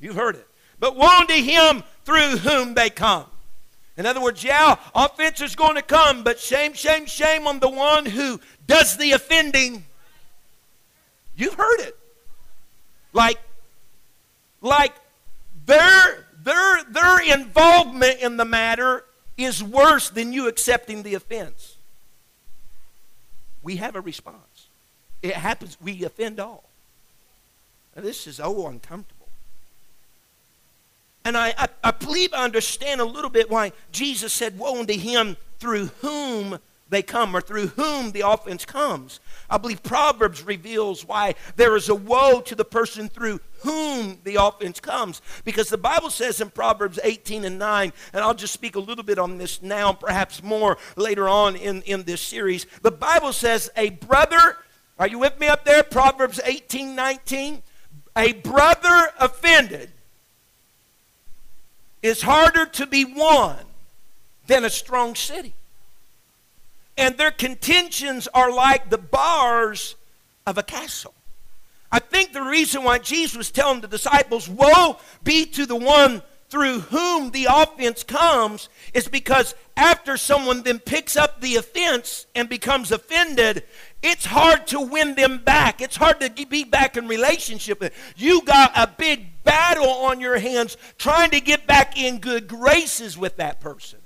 You've 0.00 0.16
heard 0.16 0.34
it. 0.34 0.48
But 0.80 0.96
woe 0.96 1.06
unto 1.06 1.34
him 1.34 1.84
through 2.04 2.38
whom 2.38 2.74
they 2.74 2.90
come. 2.90 3.26
In 3.96 4.04
other 4.04 4.20
words, 4.20 4.44
yeah, 4.44 4.76
offense 4.94 5.40
is 5.40 5.56
going 5.56 5.76
to 5.76 5.82
come, 5.82 6.22
but 6.22 6.38
shame, 6.38 6.74
shame, 6.74 7.06
shame 7.06 7.46
on 7.46 7.60
the 7.60 7.68
one 7.68 8.04
who 8.04 8.40
does 8.66 8.96
the 8.96 9.12
offending. 9.12 9.86
You've 11.36 11.54
heard 11.54 11.80
it. 11.80 11.96
Like, 13.12 13.38
like 14.60 14.92
their, 15.64 16.26
their, 16.42 16.84
their 16.84 17.34
involvement 17.34 18.20
in 18.20 18.36
the 18.36 18.44
matter 18.44 19.04
is 19.38 19.62
worse 19.62 20.10
than 20.10 20.32
you 20.32 20.48
accepting 20.48 21.02
the 21.02 21.14
offense. 21.14 21.76
We 23.62 23.76
have 23.76 23.96
a 23.96 24.00
response. 24.00 24.68
It 25.22 25.34
happens, 25.34 25.76
we 25.80 26.04
offend 26.04 26.38
all. 26.38 26.64
Now, 27.94 28.02
this 28.02 28.26
is 28.26 28.40
oh 28.40 28.66
uncomfortable. 28.66 29.15
And 31.26 31.36
I, 31.36 31.52
I, 31.58 31.66
I 31.82 31.90
believe 31.90 32.32
I 32.32 32.44
understand 32.44 33.00
a 33.00 33.04
little 33.04 33.30
bit 33.30 33.50
why 33.50 33.72
Jesus 33.90 34.32
said, 34.32 34.56
Woe 34.56 34.78
unto 34.78 34.96
him 34.96 35.36
through 35.58 35.86
whom 36.00 36.60
they 36.88 37.02
come 37.02 37.34
or 37.34 37.40
through 37.40 37.66
whom 37.66 38.12
the 38.12 38.20
offense 38.20 38.64
comes. 38.64 39.18
I 39.50 39.58
believe 39.58 39.82
Proverbs 39.82 40.44
reveals 40.44 41.04
why 41.04 41.34
there 41.56 41.74
is 41.74 41.88
a 41.88 41.96
woe 41.96 42.42
to 42.42 42.54
the 42.54 42.64
person 42.64 43.08
through 43.08 43.40
whom 43.62 44.20
the 44.22 44.36
offense 44.40 44.78
comes. 44.78 45.20
Because 45.44 45.68
the 45.68 45.76
Bible 45.76 46.10
says 46.10 46.40
in 46.40 46.50
Proverbs 46.50 47.00
18 47.02 47.44
and 47.44 47.58
9, 47.58 47.92
and 48.12 48.22
I'll 48.22 48.32
just 48.32 48.54
speak 48.54 48.76
a 48.76 48.80
little 48.80 49.02
bit 49.02 49.18
on 49.18 49.36
this 49.36 49.60
now, 49.60 49.92
perhaps 49.92 50.44
more 50.44 50.78
later 50.94 51.28
on 51.28 51.56
in, 51.56 51.82
in 51.82 52.04
this 52.04 52.20
series. 52.20 52.66
The 52.82 52.92
Bible 52.92 53.32
says, 53.32 53.68
A 53.76 53.90
brother, 53.90 54.58
are 54.96 55.08
you 55.08 55.18
with 55.18 55.40
me 55.40 55.48
up 55.48 55.64
there? 55.64 55.82
Proverbs 55.82 56.38
18 56.44 56.94
19. 56.94 57.64
A 58.16 58.32
brother 58.32 59.08
offended 59.18 59.90
is 62.02 62.22
harder 62.22 62.66
to 62.66 62.86
be 62.86 63.04
won 63.04 63.56
than 64.46 64.64
a 64.64 64.70
strong 64.70 65.14
city. 65.14 65.54
And 66.96 67.16
their 67.18 67.30
contentions 67.30 68.28
are 68.32 68.50
like 68.50 68.90
the 68.90 68.98
bars 68.98 69.96
of 70.46 70.56
a 70.58 70.62
castle. 70.62 71.14
I 71.90 71.98
think 71.98 72.32
the 72.32 72.42
reason 72.42 72.84
why 72.84 72.98
Jesus 72.98 73.36
was 73.36 73.50
telling 73.50 73.80
the 73.80 73.88
disciples, 73.88 74.48
Woe 74.48 74.98
be 75.22 75.46
to 75.46 75.66
the 75.66 75.76
one 75.76 76.22
through 76.48 76.80
whom 76.80 77.30
the 77.32 77.48
offense 77.50 78.02
comes, 78.02 78.68
is 78.94 79.08
because 79.08 79.54
after 79.76 80.16
someone 80.16 80.62
then 80.62 80.78
picks 80.78 81.16
up 81.16 81.40
the 81.40 81.56
offense 81.56 82.26
and 82.34 82.48
becomes 82.48 82.90
offended, 82.90 83.64
it's 84.02 84.24
hard 84.24 84.66
to 84.68 84.80
win 84.80 85.14
them 85.14 85.38
back. 85.38 85.82
It's 85.82 85.96
hard 85.96 86.20
to 86.20 86.30
be 86.30 86.64
back 86.64 86.96
in 86.96 87.08
relationship. 87.08 87.82
You 88.16 88.42
got 88.42 88.72
a 88.74 88.86
big 88.86 89.44
battle 89.44 89.88
on 89.88 90.18
your 90.18 90.38
hands 90.38 90.76
trying 90.96 91.30
to 91.30 91.40
get 91.40 91.66
back 91.66 91.98
in 91.98 92.18
good 92.18 92.48
graces 92.48 93.18
with 93.18 93.36
that 93.36 93.60
person. 93.60 93.98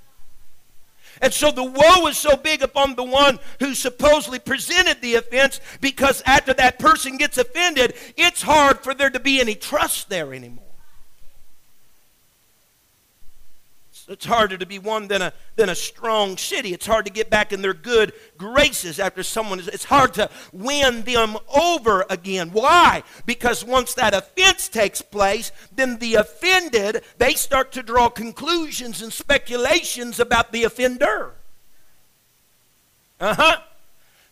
And 1.21 1.31
so 1.31 1.51
the 1.51 1.63
woe 1.63 2.07
is 2.07 2.17
so 2.17 2.35
big 2.35 2.63
upon 2.63 2.95
the 2.95 3.03
one 3.03 3.39
who 3.59 3.75
supposedly 3.75 4.39
presented 4.39 5.01
the 5.01 5.15
offense 5.15 5.61
because 5.79 6.23
after 6.25 6.53
that 6.55 6.79
person 6.79 7.17
gets 7.17 7.37
offended, 7.37 7.93
it's 8.17 8.41
hard 8.41 8.79
for 8.79 8.93
there 8.93 9.11
to 9.11 9.19
be 9.19 9.39
any 9.39 9.55
trust 9.55 10.09
there 10.09 10.33
anymore. 10.33 10.70
It's 14.11 14.25
harder 14.25 14.57
to 14.57 14.65
be 14.65 14.77
one 14.77 15.07
than 15.07 15.21
a, 15.21 15.33
than 15.55 15.69
a 15.69 15.75
strong 15.75 16.35
city. 16.35 16.73
It's 16.73 16.85
hard 16.85 17.05
to 17.05 17.11
get 17.11 17.29
back 17.29 17.53
in 17.53 17.61
their 17.61 17.73
good 17.73 18.11
graces 18.37 18.99
after 18.99 19.23
someone 19.23 19.57
is. 19.59 19.69
It's 19.69 19.85
hard 19.85 20.13
to 20.15 20.29
win 20.51 21.03
them 21.03 21.37
over 21.47 22.05
again. 22.09 22.49
Why? 22.51 23.03
Because 23.25 23.63
once 23.63 23.93
that 23.93 24.13
offense 24.13 24.67
takes 24.67 25.01
place, 25.01 25.53
then 25.73 25.97
the 25.99 26.15
offended, 26.15 27.03
they 27.19 27.35
start 27.35 27.71
to 27.71 27.83
draw 27.83 28.09
conclusions 28.09 29.01
and 29.01 29.13
speculations 29.13 30.19
about 30.19 30.51
the 30.51 30.65
offender. 30.65 31.31
Uh 33.21 33.35
huh. 33.35 33.57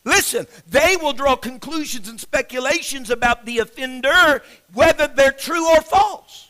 Listen, 0.03 0.45
they 0.67 0.97
will 0.97 1.13
draw 1.13 1.37
conclusions 1.37 2.09
and 2.09 2.19
speculations 2.19 3.09
about 3.09 3.45
the 3.45 3.59
offender, 3.59 4.41
whether 4.73 5.07
they're 5.07 5.31
true 5.31 5.67
or 5.67 5.81
false. 5.81 6.48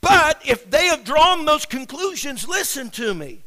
But 0.00 0.40
if 0.46 0.70
they 0.70 0.86
have 0.86 1.04
drawn 1.04 1.44
those 1.44 1.66
conclusions, 1.66 2.48
listen 2.48 2.90
to 2.90 3.12
me, 3.12 3.42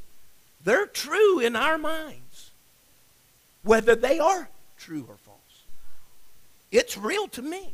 they're 0.64 0.86
true 0.86 1.40
in 1.40 1.56
our 1.56 1.78
minds, 1.78 2.52
whether 3.64 3.96
they 3.96 4.20
are 4.20 4.50
true 4.78 5.06
or 5.10 5.16
false. 5.18 5.38
It's 6.72 6.98
real 6.98 7.28
to 7.30 7.42
me. 7.42 7.74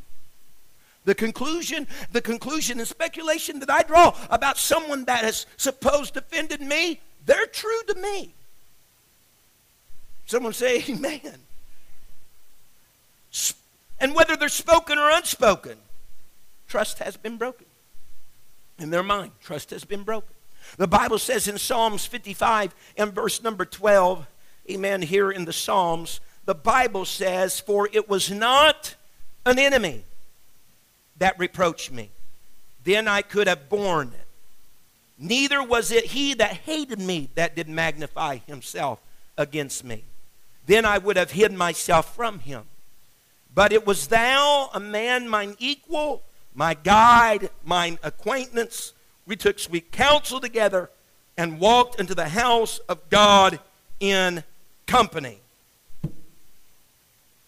The 1.05 1.15
conclusion, 1.15 1.87
the 2.11 2.21
conclusion 2.21 2.79
and 2.79 2.87
speculation 2.87 3.59
that 3.59 3.69
I 3.69 3.83
draw 3.83 4.15
about 4.29 4.57
someone 4.57 5.05
that 5.05 5.23
has 5.23 5.45
supposed 5.57 6.15
offended 6.17 6.61
me, 6.61 6.99
they're 7.25 7.47
true 7.47 7.81
to 7.87 7.95
me. 7.95 8.33
Someone 10.25 10.53
say 10.53 10.83
amen. 10.87 11.39
And 13.99 14.15
whether 14.15 14.35
they're 14.35 14.49
spoken 14.49 14.97
or 14.97 15.09
unspoken, 15.09 15.77
trust 16.67 16.99
has 16.99 17.17
been 17.17 17.37
broken 17.37 17.65
in 18.79 18.89
their 18.89 19.03
mind. 19.03 19.31
Trust 19.41 19.69
has 19.71 19.83
been 19.83 20.03
broken. 20.03 20.33
The 20.77 20.87
Bible 20.87 21.19
says 21.19 21.47
in 21.47 21.57
Psalms 21.57 22.05
55 22.05 22.75
and 22.97 23.13
verse 23.13 23.41
number 23.41 23.65
12, 23.65 24.27
amen, 24.69 25.01
here 25.01 25.31
in 25.31 25.45
the 25.45 25.53
Psalms, 25.53 26.19
the 26.45 26.55
Bible 26.55 27.05
says, 27.05 27.59
For 27.59 27.89
it 27.91 28.09
was 28.09 28.31
not 28.31 28.95
an 29.45 29.59
enemy 29.59 30.03
that 31.17 31.37
reproached 31.39 31.91
me, 31.91 32.11
then 32.83 33.07
I 33.07 33.21
could 33.21 33.47
have 33.47 33.69
borne 33.69 34.09
it. 34.09 34.25
Neither 35.17 35.61
was 35.61 35.91
it 35.91 36.05
he 36.05 36.33
that 36.35 36.53
hated 36.53 36.99
me 36.99 37.29
that 37.35 37.55
did 37.55 37.67
magnify 37.67 38.37
himself 38.37 38.99
against 39.37 39.83
me. 39.83 40.03
Then 40.65 40.85
I 40.85 40.97
would 40.97 41.17
have 41.17 41.31
hid 41.31 41.51
myself 41.51 42.15
from 42.15 42.39
him. 42.39 42.63
But 43.53 43.73
it 43.73 43.85
was 43.85 44.07
thou, 44.07 44.69
a 44.73 44.79
man 44.79 45.27
mine 45.27 45.55
equal, 45.59 46.23
my 46.53 46.73
guide, 46.73 47.49
mine 47.63 47.99
acquaintance. 48.03 48.93
We 49.25 49.35
took 49.35 49.59
sweet 49.59 49.91
counsel 49.91 50.39
together 50.39 50.89
and 51.37 51.59
walked 51.59 51.99
into 51.99 52.15
the 52.15 52.29
house 52.29 52.79
of 52.89 53.09
God 53.09 53.59
in 53.99 54.43
company. 54.87 55.39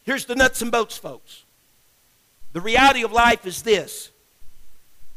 Here's 0.03 0.25
the 0.25 0.35
nuts 0.35 0.61
and 0.61 0.71
bolts, 0.71 0.97
folks. 0.97 1.43
The 2.53 2.61
reality 2.61 3.03
of 3.03 3.11
life 3.11 3.45
is 3.45 3.61
this 3.61 4.11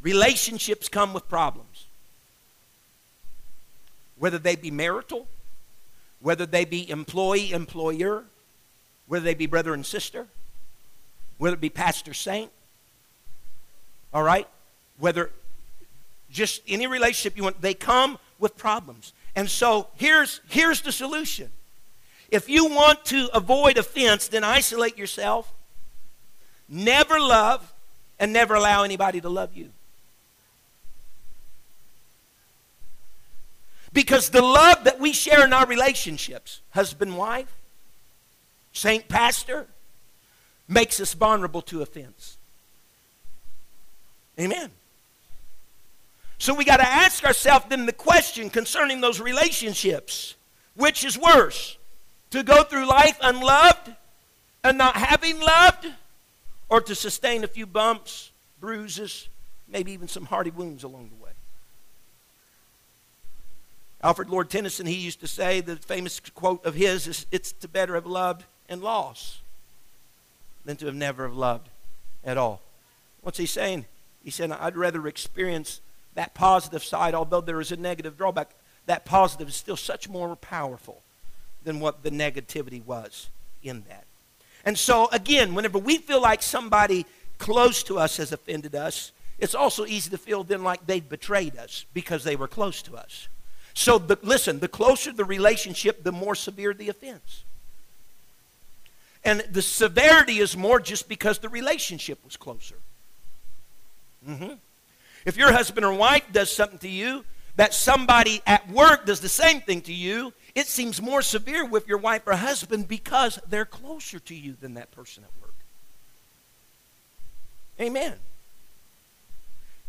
relationships 0.02 0.88
come 0.88 1.12
with 1.12 1.28
problems. 1.28 1.86
Whether 4.18 4.38
they 4.38 4.56
be 4.56 4.70
marital, 4.70 5.26
whether 6.20 6.46
they 6.46 6.64
be 6.64 6.88
employee, 6.88 7.52
employer, 7.52 8.24
whether 9.06 9.24
they 9.24 9.34
be 9.34 9.46
brother 9.46 9.74
and 9.74 9.84
sister, 9.84 10.26
whether 11.38 11.54
it 11.54 11.60
be 11.60 11.70
pastor, 11.70 12.14
saint, 12.14 12.50
all 14.14 14.22
right? 14.22 14.48
Whether 14.98 15.31
just 16.31 16.62
any 16.68 16.87
relationship 16.87 17.37
you 17.37 17.42
want, 17.42 17.61
they 17.61 17.74
come 17.74 18.18
with 18.38 18.57
problems. 18.57 19.12
And 19.37 19.50
so 19.50 19.88
here's, 19.96 20.40
here's 20.48 20.81
the 20.81 20.92
solution. 20.92 21.50
If 22.31 22.48
you 22.48 22.66
want 22.66 23.05
to 23.07 23.29
avoid 23.35 23.77
offense, 23.77 24.29
then 24.29 24.44
isolate 24.44 24.96
yourself, 24.96 25.53
never 26.68 27.20
love, 27.20 27.72
and 28.18 28.33
never 28.33 28.55
allow 28.55 28.85
anybody 28.85 29.20
to 29.20 29.29
love 29.29 29.57
you. 29.57 29.70
Because 33.92 34.31
the 34.31 34.42
love 34.42 34.85
that 34.85 34.98
we 34.98 35.12
share 35.12 35.44
in 35.44 35.53
our 35.53 35.66
relationships, 35.66 36.61
husband, 36.70 37.16
wife, 37.16 37.55
saint, 38.72 39.09
pastor, 39.09 39.66
makes 40.68 40.98
us 40.98 41.14
vulnerable 41.14 41.62
to 41.62 41.83
offense. 41.83 42.37
Amen. 44.38 44.70
So 46.38 46.54
we 46.54 46.64
got 46.64 46.78
to 46.78 46.86
ask 46.86 47.24
ourselves 47.24 47.66
then 47.68 47.86
the 47.86 47.92
question 47.92 48.50
concerning 48.50 49.00
those 49.00 49.20
relationships 49.20 50.34
which 50.74 51.04
is 51.04 51.18
worse? 51.18 51.78
To 52.30 52.42
go 52.42 52.64
through 52.64 52.86
life 52.86 53.16
unloved 53.20 53.94
and 54.64 54.76
not 54.76 54.96
having 54.96 55.40
loved, 55.40 55.86
or 56.68 56.80
to 56.80 56.94
sustain 56.94 57.44
a 57.44 57.46
few 57.46 57.66
bumps, 57.66 58.32
bruises, 58.60 59.28
maybe 59.68 59.92
even 59.92 60.08
some 60.08 60.26
hardy 60.26 60.50
wounds 60.50 60.82
along 60.82 61.10
the 61.16 61.24
way? 61.24 61.30
Alfred 64.02 64.28
Lord 64.28 64.50
Tennyson, 64.50 64.86
he 64.86 64.94
used 64.94 65.20
to 65.20 65.28
say, 65.28 65.60
the 65.60 65.76
famous 65.76 66.20
quote 66.20 66.64
of 66.66 66.74
his 66.74 67.06
is, 67.06 67.26
It's 67.30 67.52
to 67.52 67.68
better 67.68 67.94
have 67.94 68.06
loved 68.06 68.44
and 68.68 68.82
lost 68.82 69.38
than 70.64 70.76
to 70.78 70.86
have 70.86 70.94
never 70.94 71.22
have 71.22 71.36
loved 71.36 71.68
at 72.24 72.36
all. 72.36 72.60
What's 73.22 73.38
he 73.38 73.46
saying? 73.46 73.86
He 74.24 74.30
said, 74.30 74.50
I'd 74.50 74.76
rather 74.76 75.06
experience 75.06 75.80
that 76.14 76.34
positive 76.34 76.82
side, 76.82 77.14
although 77.14 77.40
there 77.40 77.60
is 77.60 77.72
a 77.72 77.76
negative 77.76 78.16
drawback. 78.16 78.50
That 78.87 79.04
positive 79.04 79.48
is 79.48 79.56
still 79.56 79.76
such 79.76 80.08
more 80.08 80.34
powerful 80.37 81.02
than 81.62 81.80
what 81.80 82.02
the 82.02 82.10
negativity 82.10 82.84
was 82.84 83.28
in 83.62 83.84
that. 83.88 84.04
And 84.64 84.78
so, 84.78 85.08
again, 85.12 85.54
whenever 85.54 85.78
we 85.78 85.98
feel 85.98 86.20
like 86.20 86.42
somebody 86.42 87.06
close 87.38 87.82
to 87.84 87.98
us 87.98 88.16
has 88.16 88.32
offended 88.32 88.74
us, 88.74 89.12
it's 89.38 89.54
also 89.54 89.84
easy 89.84 90.10
to 90.10 90.18
feel 90.18 90.44
then 90.44 90.62
like 90.62 90.87
they've 90.87 91.06
betrayed 91.06 91.56
us 91.56 91.84
because 91.92 92.24
they 92.24 92.37
were 92.37 92.48
close 92.48 92.80
to 92.82 92.96
us. 92.96 93.28
So, 93.74 93.98
the, 93.98 94.18
listen, 94.22 94.60
the 94.60 94.68
closer 94.68 95.12
the 95.12 95.24
relationship, 95.24 96.04
the 96.04 96.12
more 96.12 96.34
severe 96.34 96.72
the 96.72 96.88
offense. 96.88 97.42
And 99.24 99.40
the 99.50 99.62
severity 99.62 100.38
is 100.38 100.56
more 100.56 100.80
just 100.80 101.08
because 101.08 101.38
the 101.38 101.48
relationship 101.48 102.18
was 102.24 102.37
closer. 102.37 102.76
Mm-hmm. 104.28 104.54
If 105.24 105.37
your 105.37 105.52
husband 105.52 105.84
or 105.84 105.92
wife 105.92 106.24
does 106.32 106.54
something 106.54 106.78
to 106.78 106.88
you, 106.88 107.24
that 107.56 107.72
somebody 107.72 108.42
at 108.46 108.68
work 108.70 109.06
does 109.06 109.20
the 109.20 109.28
same 109.28 109.60
thing 109.60 109.80
to 109.82 109.92
you, 109.92 110.32
it 110.54 110.66
seems 110.66 111.00
more 111.00 111.22
severe 111.22 111.64
with 111.64 111.88
your 111.88 111.98
wife 111.98 112.22
or 112.26 112.34
husband 112.34 112.88
because 112.88 113.38
they're 113.48 113.64
closer 113.64 114.18
to 114.20 114.34
you 114.34 114.56
than 114.60 114.74
that 114.74 114.90
person 114.90 115.24
at 115.24 115.30
work. 115.42 115.54
Amen. 117.80 118.14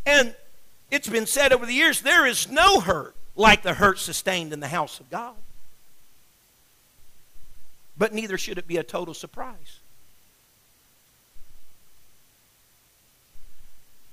And 0.06 0.36
it's 0.92 1.10
been 1.10 1.26
said 1.26 1.54
over 1.54 1.66
the 1.66 1.74
years 1.74 2.02
there 2.02 2.26
is 2.26 2.50
no 2.50 2.80
hurt 2.80 3.16
like 3.36 3.64
the 3.64 3.74
hurt 3.74 4.00
sustained 4.00 4.54
in 4.54 4.60
the 4.60 4.68
house 4.68 5.00
of 5.00 5.10
God. 5.10 5.36
But 7.98 8.14
neither 8.14 8.38
should 8.38 8.58
it 8.58 8.68
be 8.68 8.78
a 8.78 8.84
total 8.84 9.14
surprise. 9.14 9.80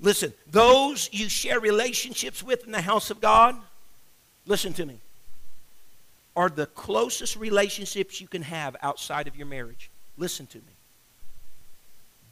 Listen, 0.02 0.34
those 0.50 1.08
you 1.12 1.28
share 1.28 1.60
relationships 1.60 2.42
with 2.42 2.66
in 2.66 2.72
the 2.72 2.82
house 2.82 3.10
of 3.10 3.20
God, 3.20 3.56
listen 4.46 4.72
to 4.74 4.84
me, 4.84 4.98
are 6.34 6.48
the 6.48 6.66
closest 6.66 7.36
relationships 7.36 8.20
you 8.20 8.26
can 8.26 8.42
have 8.42 8.76
outside 8.82 9.28
of 9.28 9.36
your 9.36 9.46
marriage. 9.46 9.90
Listen 10.18 10.46
to 10.48 10.58
me. 10.58 10.64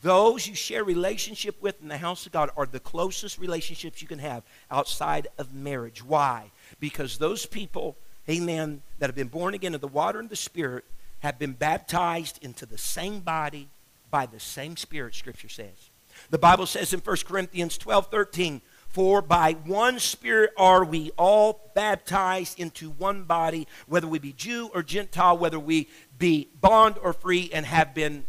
Those 0.03 0.49
you 0.49 0.55
share 0.55 0.83
relationship 0.83 1.63
with 1.63 1.81
in 1.81 1.89
the 1.89 1.99
house 1.99 2.27
of 2.27 2.33
God 2.33 2.51
are 2.57 2.67
the 2.67 2.81
closest 2.81 3.39
relationships 3.39 4.03
you 4.03 4.09
can 4.09 4.19
have 4.19 4.43
outside 4.71 5.29
of 5.39 5.55
marriage. 5.55 6.03
Why? 6.03 6.51
Because 6.81 7.19
those 7.19 7.47
people, 7.47 7.97
amen, 8.29 8.83
that 8.99 9.07
have 9.07 9.15
been 9.15 9.29
born 9.29 9.55
again 9.55 9.75
of 9.75 9.81
the 9.81 9.89
water 9.89 10.19
and 10.19 10.31
the 10.31 10.37
Spirit 10.37 10.85
have 11.21 11.39
been 11.39 11.53
baptized 11.53 12.43
into 12.43 12.67
the 12.67 12.79
same 12.79 13.21
body 13.21 13.69
by 14.11 14.27
the 14.27 14.41
same 14.41 14.77
Spirit, 14.77 15.15
Scripture 15.15 15.51
says. 15.51 15.90
The 16.29 16.39
Bible 16.39 16.67
says 16.67 16.93
in 16.93 17.01
1 17.01 17.17
Corinthians 17.27 17.79
12 17.79 18.07
13, 18.07 18.61
For 18.89 19.23
by 19.23 19.53
one 19.53 19.99
Spirit 19.99 20.51
are 20.57 20.85
we 20.85 21.11
all 21.17 21.71
baptized 21.75 22.61
into 22.61 22.91
one 22.91 23.25
body, 23.25 23.67
whether 23.87 24.07
we 24.07 24.19
be 24.19 24.33
Jew 24.33 24.71
or 24.75 24.83
Gentile, 24.83 25.39
whether 25.39 25.59
we 25.59 25.89
be 26.19 26.49
bond 26.61 26.97
or 27.03 27.13
free, 27.13 27.51
and 27.53 27.65
have 27.67 27.95
been 27.95 28.25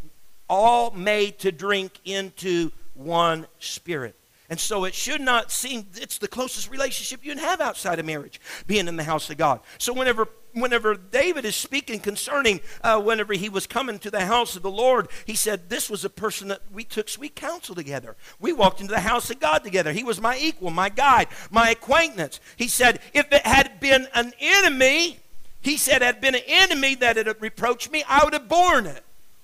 all 0.50 0.92
made 0.92 1.40
to 1.40 1.52
drink 1.52 2.00
into 2.06 2.72
one 2.94 3.48
Spirit. 3.60 4.16
And 4.50 4.60
so 4.60 4.84
it 4.84 4.94
should 4.94 5.22
not 5.22 5.50
seem, 5.50 5.88
it's 5.96 6.18
the 6.18 6.28
closest 6.28 6.70
relationship 6.70 7.24
you 7.24 7.32
can 7.32 7.42
have 7.42 7.62
outside 7.62 8.00
of 8.00 8.06
marriage, 8.06 8.42
being 8.68 8.90
in 8.90 8.98
the 8.98 9.04
house 9.04 9.30
of 9.30 9.38
God. 9.38 9.62
So 9.78 9.94
whenever 9.94 10.28
whenever 10.54 10.96
David 10.96 11.46
is 11.46 11.56
speaking 11.56 12.00
concerning 12.00 12.62
uh, 12.84 13.02
whenever 13.02 13.34
he 13.34 13.50
was 13.50 13.68
coming 13.68 14.00
to 14.00 14.12
the 14.12 14.26
house 14.26 14.56
of 14.56 14.62
the 14.62 14.72
Lord, 14.72 15.08
he 15.26 15.36
said, 15.36 15.70
This 15.70 15.90
was 15.90 16.06
a 16.06 16.10
person 16.10 16.50
that 16.50 16.62
we 16.72 16.84
took 16.84 17.10
sweet 17.10 17.36
counsel 17.36 17.76
together. 17.76 18.16
We 18.40 18.54
walked 18.54 18.82
into 18.82 18.94
the 18.94 19.02
house 19.02 19.30
of 19.30 19.40
God 19.40 19.64
together. 19.64 19.92
He 19.92 20.04
was 20.04 20.22
my 20.22 20.38
equal, 20.38 20.72
my 20.72 20.90
guide, 20.90 21.28
my 21.50 21.70
acquaintance. 21.70 22.40
He 22.56 22.68
said, 22.68 23.00
If 23.14 23.32
it 23.32 23.46
had 23.46 23.80
been 23.80 24.08
an 24.14 24.34
enemy, 24.40 25.20
he 25.62 25.78
said, 25.78 26.02
had 26.02 26.22
been 26.22 26.36
an 26.36 26.42
enemy 26.48 26.96
that 26.96 27.18
had 27.18 27.42
reproached 27.42 27.92
me, 27.92 28.04
I 28.08 28.24
would 28.24 28.34
have 28.34 28.50
borne 28.50 28.88
it. 28.88 29.04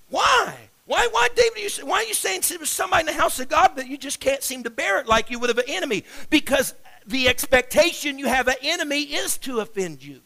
Why? 0.10 0.56
Why, 0.86 1.08
why, 1.12 1.28
David, 1.36 1.78
you, 1.78 1.86
why 1.86 1.98
are 1.98 2.04
you 2.04 2.14
saying 2.14 2.44
it 2.50 2.60
was 2.60 2.70
somebody 2.70 3.02
in 3.02 3.06
the 3.08 3.22
house 3.22 3.40
of 3.40 3.50
God 3.50 3.76
that 3.76 3.88
you 3.88 3.98
just 3.98 4.20
can't 4.20 4.42
seem 4.42 4.64
to 4.64 4.70
bear 4.70 5.00
it 5.00 5.08
like 5.08 5.30
you 5.30 5.38
would 5.38 5.50
have 5.50 5.58
an 5.58 5.66
enemy? 5.68 6.06
Because 6.30 6.74
the 7.06 7.28
expectation 7.28 8.18
you 8.18 8.28
have 8.28 8.48
an 8.48 8.56
enemy 8.62 9.02
is 9.02 9.38
to 9.40 9.60
offend 9.60 10.04
you. 10.04 10.22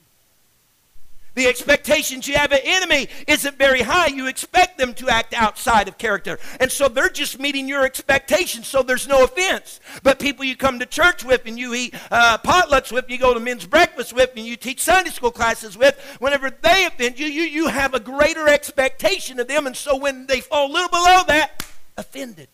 The 1.34 1.48
expectations 1.48 2.28
you 2.28 2.36
have 2.36 2.52
an 2.52 2.60
enemy 2.64 3.08
isn't 3.28 3.58
very 3.58 3.82
high. 3.82 4.08
You 4.08 4.28
expect 4.28 4.78
them 4.78 4.94
to 4.96 5.10
act 5.10 5.34
outside 5.34 5.88
of 5.88 5.98
character. 5.98 6.40
And 6.60 6.70
so 6.70 6.90
they're 6.90 7.10
just 7.10 7.40
meeting 7.40 7.68
your 7.70 7.86
expectations, 7.86 8.68
so 8.68 8.84
there's 8.84 9.08
no 9.08 9.24
offense. 9.24 9.80
But 10.04 10.20
people 10.20 10.44
you 10.44 10.58
come 10.58 10.80
to 10.80 10.86
church 10.86 11.24
with 11.24 11.46
and 11.46 11.58
you 11.58 11.74
eat 11.74 11.96
uh, 12.12 12.38
potlucks 12.40 12.92
with, 12.92 13.10
you 13.10 13.18
go 13.18 13.34
to 13.34 13.40
men's 13.40 13.66
breakfast 13.66 14.14
with, 14.14 14.32
and 14.36 14.46
you 14.46 14.58
teach 14.58 14.82
Sunday 14.82 15.12
school 15.12 15.32
classes 15.32 15.78
with, 15.78 15.98
whenever 16.20 16.50
they 16.50 16.86
offend 16.86 17.18
you, 17.18 17.28
you, 17.28 17.44
you 17.44 17.68
have 17.68 17.94
a 17.94 18.00
greater 18.00 18.50
expectation 18.50 19.40
of 19.40 19.48
them. 19.48 19.68
And 19.68 19.78
so 19.78 19.96
when 19.98 20.28
they 20.28 20.42
fall 20.42 20.70
a 20.70 20.72
little 20.72 20.90
below 20.90 21.22
that, 21.28 21.66
offended. 21.98 22.50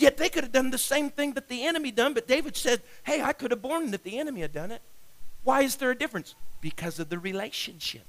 Yet 0.00 0.16
they 0.16 0.30
could 0.30 0.44
have 0.44 0.52
done 0.52 0.70
the 0.70 0.78
same 0.78 1.10
thing 1.10 1.34
that 1.34 1.48
the 1.48 1.66
enemy 1.66 1.90
done, 1.90 2.14
but 2.14 2.26
David 2.26 2.56
said, 2.56 2.80
Hey, 3.02 3.20
I 3.20 3.34
could 3.34 3.50
have 3.50 3.60
borne 3.60 3.90
that 3.90 4.02
the 4.02 4.18
enemy 4.18 4.40
had 4.40 4.54
done 4.54 4.70
it. 4.70 4.80
Why 5.44 5.60
is 5.60 5.76
there 5.76 5.90
a 5.90 5.94
difference? 5.94 6.34
Because 6.62 6.98
of 6.98 7.10
the 7.10 7.18
relationship. 7.18 8.06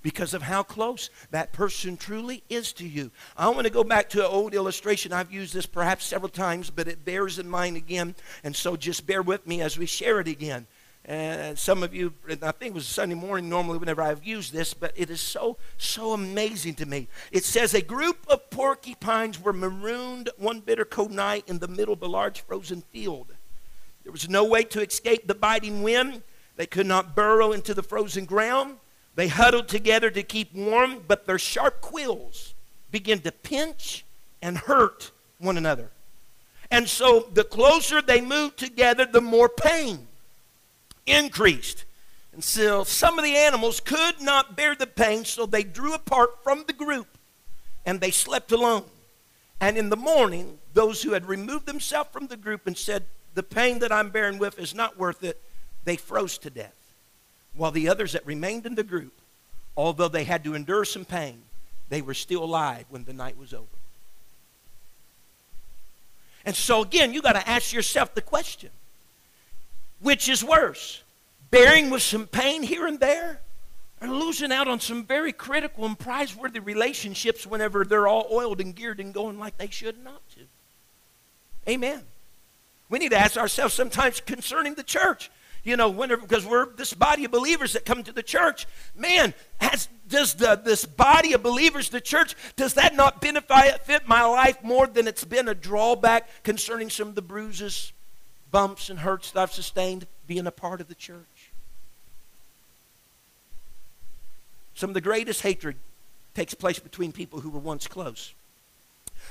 Because 0.00 0.32
of 0.32 0.40
how 0.40 0.62
close 0.62 1.10
that 1.30 1.52
person 1.52 1.98
truly 1.98 2.42
is 2.48 2.72
to 2.74 2.88
you. 2.88 3.10
I 3.36 3.50
want 3.50 3.66
to 3.66 3.72
go 3.72 3.84
back 3.84 4.08
to 4.10 4.20
an 4.20 4.32
old 4.32 4.54
illustration. 4.54 5.12
I've 5.12 5.30
used 5.30 5.52
this 5.52 5.66
perhaps 5.66 6.06
several 6.06 6.30
times, 6.30 6.70
but 6.70 6.88
it 6.88 7.04
bears 7.04 7.38
in 7.38 7.46
mind 7.46 7.76
again. 7.76 8.14
And 8.42 8.56
so 8.56 8.74
just 8.74 9.06
bear 9.06 9.20
with 9.20 9.46
me 9.46 9.60
as 9.60 9.76
we 9.76 9.84
share 9.84 10.18
it 10.18 10.28
again. 10.28 10.66
And 11.04 11.58
some 11.58 11.82
of 11.82 11.92
you, 11.92 12.14
I 12.28 12.52
think 12.52 12.70
it 12.70 12.74
was 12.74 12.86
Sunday 12.86 13.16
morning 13.16 13.48
normally 13.48 13.78
whenever 13.78 14.02
I've 14.02 14.24
used 14.24 14.52
this, 14.52 14.72
but 14.72 14.92
it 14.94 15.10
is 15.10 15.20
so, 15.20 15.56
so 15.76 16.12
amazing 16.12 16.74
to 16.76 16.86
me. 16.86 17.08
It 17.32 17.44
says, 17.44 17.74
A 17.74 17.82
group 17.82 18.24
of 18.28 18.50
porcupines 18.50 19.40
were 19.40 19.52
marooned 19.52 20.30
one 20.36 20.60
bitter 20.60 20.84
cold 20.84 21.10
night 21.10 21.44
in 21.48 21.58
the 21.58 21.66
middle 21.66 21.94
of 21.94 22.02
a 22.02 22.06
large 22.06 22.42
frozen 22.42 22.82
field. 22.92 23.34
There 24.04 24.12
was 24.12 24.28
no 24.28 24.44
way 24.44 24.62
to 24.64 24.80
escape 24.80 25.26
the 25.26 25.34
biting 25.34 25.82
wind. 25.82 26.22
They 26.56 26.66
could 26.66 26.86
not 26.86 27.16
burrow 27.16 27.50
into 27.50 27.74
the 27.74 27.82
frozen 27.82 28.24
ground. 28.24 28.76
They 29.16 29.28
huddled 29.28 29.68
together 29.68 30.10
to 30.10 30.22
keep 30.22 30.54
warm, 30.54 31.02
but 31.08 31.26
their 31.26 31.38
sharp 31.38 31.80
quills 31.80 32.54
began 32.92 33.18
to 33.20 33.32
pinch 33.32 34.04
and 34.40 34.56
hurt 34.56 35.10
one 35.38 35.56
another. 35.56 35.90
And 36.70 36.88
so 36.88 37.28
the 37.32 37.44
closer 37.44 38.00
they 38.00 38.20
moved 38.20 38.56
together, 38.56 39.04
the 39.04 39.20
more 39.20 39.48
pain 39.48 40.06
increased. 41.06 41.84
And 42.32 42.42
so 42.42 42.84
some 42.84 43.18
of 43.18 43.24
the 43.24 43.36
animals 43.36 43.80
could 43.80 44.20
not 44.20 44.56
bear 44.56 44.74
the 44.74 44.86
pain, 44.86 45.24
so 45.24 45.44
they 45.44 45.62
drew 45.62 45.94
apart 45.94 46.42
from 46.42 46.64
the 46.66 46.72
group 46.72 47.06
and 47.84 48.00
they 48.00 48.10
slept 48.10 48.52
alone. 48.52 48.84
And 49.60 49.76
in 49.76 49.90
the 49.90 49.96
morning, 49.96 50.58
those 50.74 51.02
who 51.02 51.12
had 51.12 51.26
removed 51.26 51.66
themselves 51.66 52.10
from 52.10 52.26
the 52.26 52.36
group 52.36 52.66
and 52.66 52.76
said, 52.76 53.04
The 53.34 53.42
pain 53.42 53.80
that 53.80 53.92
I'm 53.92 54.10
bearing 54.10 54.38
with 54.38 54.58
is 54.58 54.74
not 54.74 54.98
worth 54.98 55.22
it, 55.22 55.40
they 55.84 55.96
froze 55.96 56.38
to 56.38 56.50
death. 56.50 56.74
While 57.54 57.70
the 57.70 57.88
others 57.88 58.12
that 58.12 58.26
remained 58.26 58.66
in 58.66 58.74
the 58.74 58.82
group, 58.82 59.12
although 59.76 60.08
they 60.08 60.24
had 60.24 60.42
to 60.44 60.54
endure 60.54 60.84
some 60.84 61.04
pain, 61.04 61.42
they 61.90 62.00
were 62.00 62.14
still 62.14 62.42
alive 62.42 62.86
when 62.88 63.04
the 63.04 63.12
night 63.12 63.36
was 63.36 63.52
over. 63.52 63.66
And 66.44 66.56
so, 66.56 66.82
again, 66.82 67.12
you 67.12 67.22
got 67.22 67.34
to 67.34 67.48
ask 67.48 67.72
yourself 67.72 68.14
the 68.14 68.22
question 68.22 68.70
which 70.02 70.28
is 70.28 70.44
worse? 70.44 71.02
Bearing 71.50 71.90
with 71.90 72.02
some 72.02 72.26
pain 72.26 72.62
here 72.62 72.86
and 72.86 73.00
there? 73.00 73.40
Or 74.00 74.08
losing 74.08 74.50
out 74.50 74.68
on 74.68 74.80
some 74.80 75.04
very 75.04 75.32
critical 75.32 75.84
and 75.86 75.98
prizeworthy 75.98 76.64
relationships 76.64 77.46
whenever 77.46 77.84
they're 77.84 78.08
all 78.08 78.26
oiled 78.32 78.60
and 78.60 78.74
geared 78.74 79.00
and 79.00 79.14
going 79.14 79.38
like 79.38 79.56
they 79.58 79.70
should 79.70 80.02
not 80.02 80.20
to? 80.30 80.40
Amen. 81.70 82.02
We 82.88 82.98
need 82.98 83.12
to 83.12 83.18
ask 83.18 83.36
ourselves 83.36 83.74
sometimes 83.74 84.20
concerning 84.20 84.74
the 84.74 84.82
church. 84.82 85.30
You 85.64 85.76
know, 85.76 85.90
whenever 85.90 86.22
because 86.22 86.44
we're 86.44 86.66
this 86.74 86.92
body 86.92 87.24
of 87.24 87.30
believers 87.30 87.74
that 87.74 87.84
come 87.84 88.02
to 88.02 88.12
the 88.12 88.22
church, 88.22 88.66
man, 88.96 89.32
has, 89.60 89.88
does 90.08 90.34
the, 90.34 90.56
this 90.56 90.84
body 90.84 91.34
of 91.34 91.42
believers, 91.44 91.88
the 91.88 92.00
church, 92.00 92.34
does 92.56 92.74
that 92.74 92.96
not 92.96 93.20
benefit 93.20 94.08
my 94.08 94.24
life 94.24 94.62
more 94.64 94.88
than 94.88 95.06
it's 95.06 95.24
been 95.24 95.46
a 95.46 95.54
drawback 95.54 96.28
concerning 96.42 96.90
some 96.90 97.08
of 97.08 97.14
the 97.14 97.22
bruises, 97.22 97.92
bumps 98.52 98.90
and 98.90 99.00
hurts 99.00 99.32
that 99.32 99.40
I've 99.40 99.52
sustained 99.52 100.06
being 100.28 100.46
a 100.46 100.52
part 100.52 100.80
of 100.80 100.88
the 100.88 100.94
church. 100.94 101.50
Some 104.74 104.90
of 104.90 104.94
the 104.94 105.00
greatest 105.00 105.42
hatred 105.42 105.76
takes 106.34 106.54
place 106.54 106.78
between 106.78 107.12
people 107.12 107.40
who 107.40 107.50
were 107.50 107.58
once 107.58 107.86
close. 107.88 108.32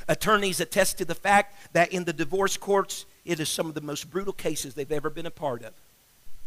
Attorneys 0.08 0.60
attest 0.60 0.98
to 0.98 1.06
the 1.06 1.16
fact 1.16 1.74
that 1.74 1.94
in 1.94 2.04
the 2.04 2.14
divorce 2.14 2.58
courts, 2.58 3.06
it 3.26 3.40
is 3.40 3.50
some 3.50 3.68
of 3.68 3.76
the 3.76 3.82
most 3.82 4.10
brutal 4.10 4.34
cases 4.34 4.74
they've 4.74 4.92
ever 4.92 5.10
been 5.10 5.26
a 5.26 5.32
part 5.32 5.64
of. 5.64 5.74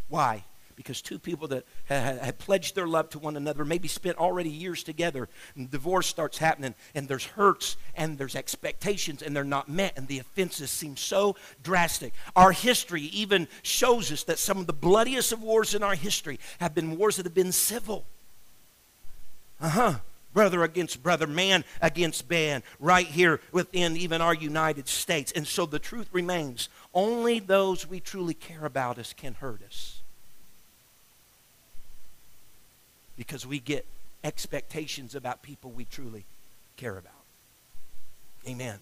Why? 0.09 0.45
Because 0.77 1.03
two 1.03 1.19
people 1.19 1.49
that 1.49 1.65
had 1.87 2.39
pledged 2.39 2.75
their 2.75 2.87
love 2.87 3.11
to 3.11 3.19
one 3.19 3.37
another, 3.37 3.65
maybe 3.65 3.89
spent 3.89 4.19
already 4.19 4.51
years 4.51 4.83
together, 4.83 5.29
and 5.55 5.71
divorce 5.71 6.07
starts 6.07 6.39
happening, 6.39 6.75
and 6.95 7.09
there's 7.09 7.25
hurts 7.25 7.77
and 7.95 8.19
there's 8.19 8.37
expectations, 8.37 9.23
and 9.23 9.35
they're 9.35 9.45
not 9.45 9.69
met, 9.69 9.95
and 9.97 10.09
the 10.09 10.19
offenses 10.19 10.71
seem 10.71 10.97
so 10.97 11.37
drastic. 11.63 12.13
Our 12.37 12.53
history 12.53 13.03
even 13.03 13.49
shows 13.63 14.11
us 14.13 14.25
that 14.25 14.39
some 14.39 14.59
of 14.59 14.67
the 14.67 14.73
bloodiest 14.73 15.33
of 15.33 15.43
wars 15.43 15.75
in 15.75 15.83
our 15.83 15.95
history 15.95 16.39
have 16.59 16.75
been 16.75 16.97
wars 16.97 17.17
that 17.17 17.27
have 17.27 17.35
been 17.35 17.53
civil. 17.53 18.05
Uh 19.61 19.69
huh 19.69 19.95
brother 20.35 20.65
against 20.65 21.03
brother, 21.03 21.27
man 21.27 21.65
against 21.81 22.29
man, 22.29 22.63
right 22.79 23.07
here 23.07 23.41
within 23.53 23.97
even 23.97 24.21
our 24.21 24.35
United 24.35 24.89
States. 24.89 25.33
And 25.33 25.47
so 25.47 25.65
the 25.65 25.79
truth 25.79 26.09
remains 26.13 26.69
only 26.93 27.39
those 27.39 27.87
we 27.89 28.01
truly 28.01 28.35
care 28.35 28.67
about 28.67 28.99
us 28.99 29.15
can 29.15 29.35
hurt 29.35 29.63
us. 29.63 29.94
Because 33.17 33.47
we 33.47 33.59
get 33.59 33.87
expectations 34.23 35.15
about 35.15 35.43
people 35.43 35.71
we 35.71 35.85
truly 35.85 36.25
care 36.77 36.97
about. 36.97 37.13
Amen. 38.49 38.79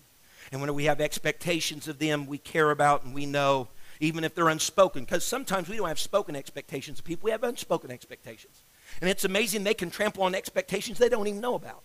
And 0.50 0.60
when 0.60 0.72
we 0.74 0.84
have 0.84 1.00
expectations 1.00 1.88
of 1.88 1.98
them 1.98 2.26
we 2.26 2.38
care 2.38 2.70
about 2.70 3.04
and 3.04 3.14
we 3.14 3.26
know, 3.26 3.68
even 4.00 4.24
if 4.24 4.34
they're 4.34 4.48
unspoken, 4.48 5.04
because 5.04 5.24
sometimes 5.24 5.68
we 5.68 5.76
don't 5.76 5.88
have 5.88 6.00
spoken 6.00 6.34
expectations 6.34 6.98
of 6.98 7.04
people, 7.04 7.26
we 7.26 7.30
have 7.30 7.44
unspoken 7.44 7.90
expectations. 7.90 8.62
And 9.00 9.08
it's 9.08 9.24
amazing 9.24 9.64
they 9.64 9.74
can 9.74 9.90
trample 9.90 10.24
on 10.24 10.34
expectations 10.34 10.98
they 10.98 11.08
don't 11.08 11.26
even 11.26 11.40
know 11.40 11.54
about. 11.54 11.82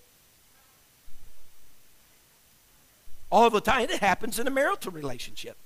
All 3.29 3.49
the 3.49 3.61
time. 3.61 3.89
It 3.89 3.99
happens 3.99 4.39
in 4.39 4.47
a 4.47 4.51
marital 4.51 4.91
relationship. 4.91 5.57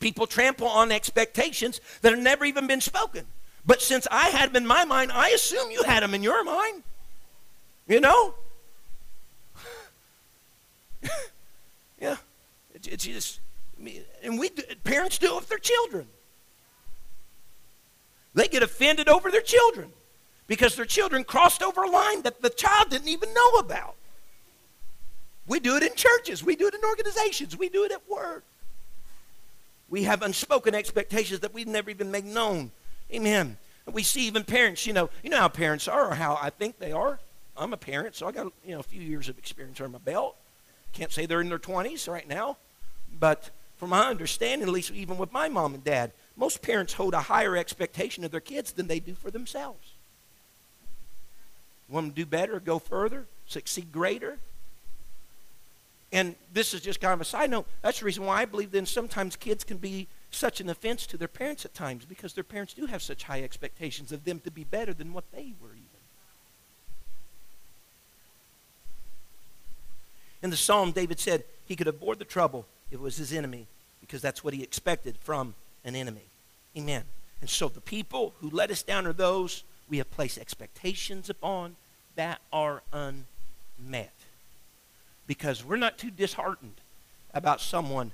People 0.00 0.26
trample 0.26 0.66
on 0.66 0.92
expectations 0.92 1.80
that 2.02 2.12
have 2.12 2.20
never 2.20 2.44
even 2.44 2.66
been 2.66 2.80
spoken. 2.80 3.26
But 3.66 3.82
since 3.82 4.06
I 4.10 4.28
had 4.28 4.50
them 4.50 4.62
in 4.62 4.66
my 4.66 4.84
mind, 4.84 5.10
I 5.12 5.30
assume 5.30 5.70
you 5.70 5.82
had 5.82 6.02
them 6.02 6.14
in 6.14 6.22
your 6.22 6.44
mind. 6.44 6.84
You 7.88 8.00
know? 8.00 8.34
yeah. 12.00 12.16
It, 12.74 12.86
it's 12.86 13.04
just, 13.04 13.40
and 14.22 14.38
we, 14.38 14.50
parents 14.84 15.18
do 15.18 15.32
it 15.32 15.36
with 15.36 15.48
their 15.48 15.58
children. 15.58 16.06
They 18.34 18.46
get 18.48 18.62
offended 18.62 19.08
over 19.08 19.30
their 19.30 19.40
children 19.40 19.90
because 20.46 20.76
their 20.76 20.84
children 20.84 21.24
crossed 21.24 21.62
over 21.62 21.82
a 21.82 21.90
line 21.90 22.22
that 22.22 22.42
the 22.42 22.50
child 22.50 22.90
didn't 22.90 23.08
even 23.08 23.34
know 23.34 23.50
about. 23.58 23.96
We 25.48 25.58
do 25.58 25.76
it 25.76 25.82
in 25.82 25.94
churches, 25.94 26.44
we 26.44 26.56
do 26.56 26.66
it 26.66 26.74
in 26.74 26.84
organizations, 26.84 27.56
we 27.56 27.68
do 27.68 27.84
it 27.84 27.92
at 27.92 28.02
work. 28.08 28.44
We 29.88 30.02
have 30.02 30.22
unspoken 30.22 30.74
expectations 30.74 31.40
that 31.40 31.54
we've 31.54 31.68
never 31.68 31.90
even 31.90 32.10
made 32.10 32.24
known 32.24 32.72
Amen. 33.12 33.56
We 33.92 34.02
see 34.02 34.26
even 34.26 34.44
parents, 34.44 34.86
you 34.86 34.92
know, 34.92 35.10
you 35.22 35.30
know 35.30 35.38
how 35.38 35.48
parents 35.48 35.86
are 35.86 36.10
or 36.10 36.14
how 36.14 36.38
I 36.40 36.50
think 36.50 36.78
they 36.78 36.92
are. 36.92 37.20
I'm 37.56 37.72
a 37.72 37.76
parent, 37.76 38.14
so 38.14 38.26
I 38.26 38.32
got 38.32 38.52
you 38.64 38.72
know 38.72 38.80
a 38.80 38.82
few 38.82 39.00
years 39.00 39.28
of 39.28 39.38
experience 39.38 39.80
under 39.80 39.92
my 39.92 39.98
belt. 39.98 40.36
Can't 40.92 41.12
say 41.12 41.26
they're 41.26 41.40
in 41.40 41.48
their 41.48 41.58
20s 41.58 42.10
right 42.10 42.28
now, 42.28 42.56
but 43.18 43.50
from 43.76 43.90
my 43.90 44.08
understanding, 44.08 44.68
at 44.68 44.72
least 44.72 44.90
even 44.90 45.18
with 45.18 45.32
my 45.32 45.48
mom 45.48 45.74
and 45.74 45.84
dad, 45.84 46.12
most 46.36 46.62
parents 46.62 46.94
hold 46.94 47.14
a 47.14 47.20
higher 47.20 47.56
expectation 47.56 48.24
of 48.24 48.30
their 48.30 48.40
kids 48.40 48.72
than 48.72 48.86
they 48.86 49.00
do 49.00 49.14
for 49.14 49.30
themselves. 49.30 49.92
Want 51.88 52.06
them 52.06 52.14
to 52.14 52.16
do 52.16 52.26
better, 52.26 52.58
go 52.58 52.78
further, 52.78 53.26
succeed 53.46 53.92
greater. 53.92 54.38
And 56.12 56.34
this 56.52 56.72
is 56.74 56.80
just 56.80 57.00
kind 57.00 57.12
of 57.12 57.20
a 57.20 57.24
side 57.24 57.50
note. 57.50 57.66
That's 57.82 58.00
the 58.00 58.06
reason 58.06 58.24
why 58.24 58.42
I 58.42 58.44
believe 58.44 58.70
then 58.70 58.86
sometimes 58.86 59.36
kids 59.36 59.64
can 59.64 59.76
be 59.76 60.08
such 60.30 60.60
an 60.60 60.68
offense 60.68 61.06
to 61.06 61.16
their 61.16 61.28
parents 61.28 61.64
at 61.64 61.74
times 61.74 62.04
because 62.04 62.34
their 62.34 62.44
parents 62.44 62.74
do 62.74 62.86
have 62.86 63.02
such 63.02 63.24
high 63.24 63.42
expectations 63.42 64.12
of 64.12 64.24
them 64.24 64.40
to 64.40 64.50
be 64.50 64.64
better 64.64 64.92
than 64.92 65.12
what 65.12 65.24
they 65.32 65.52
were 65.60 65.72
even. 65.72 65.86
In 70.42 70.50
the 70.50 70.56
psalm, 70.56 70.92
David 70.92 71.18
said 71.18 71.44
he 71.66 71.76
could 71.76 71.98
bore 71.98 72.14
the 72.14 72.24
trouble 72.24 72.66
if 72.90 72.94
it 72.94 73.00
was 73.00 73.16
his 73.16 73.32
enemy 73.32 73.66
because 74.00 74.22
that's 74.22 74.44
what 74.44 74.54
he 74.54 74.62
expected 74.62 75.16
from 75.20 75.54
an 75.84 75.96
enemy. 75.96 76.28
Amen. 76.76 77.02
And 77.40 77.50
so 77.50 77.68
the 77.68 77.80
people 77.80 78.34
who 78.40 78.50
let 78.50 78.70
us 78.70 78.82
down 78.82 79.06
are 79.06 79.12
those 79.12 79.64
we 79.88 79.98
have 79.98 80.10
placed 80.10 80.38
expectations 80.38 81.30
upon 81.30 81.76
that 82.16 82.40
are 82.52 82.82
unmet. 82.92 84.12
Because 85.26 85.64
we're 85.64 85.76
not 85.76 85.98
too 85.98 86.10
disheartened 86.10 86.80
about 87.34 87.60
someone 87.60 88.12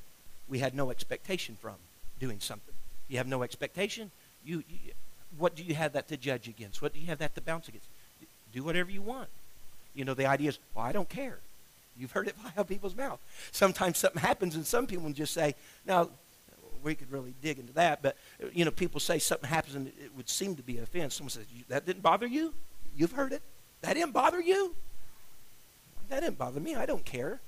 we 0.48 0.58
had 0.58 0.74
no 0.74 0.90
expectation 0.90 1.56
from 1.60 1.74
doing 2.22 2.38
something. 2.38 2.74
You 3.08 3.18
have 3.18 3.26
no 3.26 3.42
expectation. 3.42 4.12
You, 4.44 4.62
you, 4.68 4.92
what 5.36 5.56
do 5.56 5.64
you 5.64 5.74
have 5.74 5.92
that 5.94 6.06
to 6.08 6.16
judge 6.16 6.46
against? 6.46 6.80
What 6.80 6.94
do 6.94 7.00
you 7.00 7.06
have 7.06 7.18
that 7.18 7.34
to 7.34 7.40
bounce 7.40 7.68
against? 7.68 7.88
Do 8.52 8.62
whatever 8.62 8.90
you 8.92 9.02
want. 9.02 9.28
You 9.94 10.04
know, 10.04 10.14
the 10.14 10.26
idea 10.26 10.50
is, 10.50 10.58
well, 10.74 10.84
I 10.84 10.92
don't 10.92 11.08
care. 11.08 11.38
You've 11.98 12.12
heard 12.12 12.28
it 12.28 12.36
out 12.56 12.68
people's 12.68 12.96
mouth. 12.96 13.18
Sometimes 13.50 13.98
something 13.98 14.22
happens, 14.22 14.54
and 14.54 14.64
some 14.64 14.86
people 14.86 15.10
just 15.10 15.34
say, 15.34 15.56
now, 15.84 16.10
we 16.84 16.94
could 16.94 17.10
really 17.10 17.34
dig 17.42 17.58
into 17.58 17.72
that, 17.74 18.02
but, 18.02 18.16
you 18.52 18.64
know, 18.64 18.70
people 18.70 19.00
say 19.00 19.18
something 19.18 19.48
happens 19.48 19.74
and 19.74 19.86
it 19.86 20.10
would 20.16 20.28
seem 20.28 20.56
to 20.56 20.62
be 20.62 20.78
an 20.78 20.84
offense. 20.84 21.14
Someone 21.14 21.30
says, 21.30 21.46
that 21.68 21.86
didn't 21.86 22.02
bother 22.02 22.26
you? 22.26 22.54
You've 22.96 23.12
heard 23.12 23.32
it? 23.32 23.42
That 23.82 23.94
didn't 23.94 24.12
bother 24.12 24.40
you? 24.40 24.74
That 26.08 26.20
didn't 26.20 26.38
bother 26.38 26.60
me. 26.60 26.74
I 26.74 26.86
don't 26.86 27.04
care. 27.04 27.40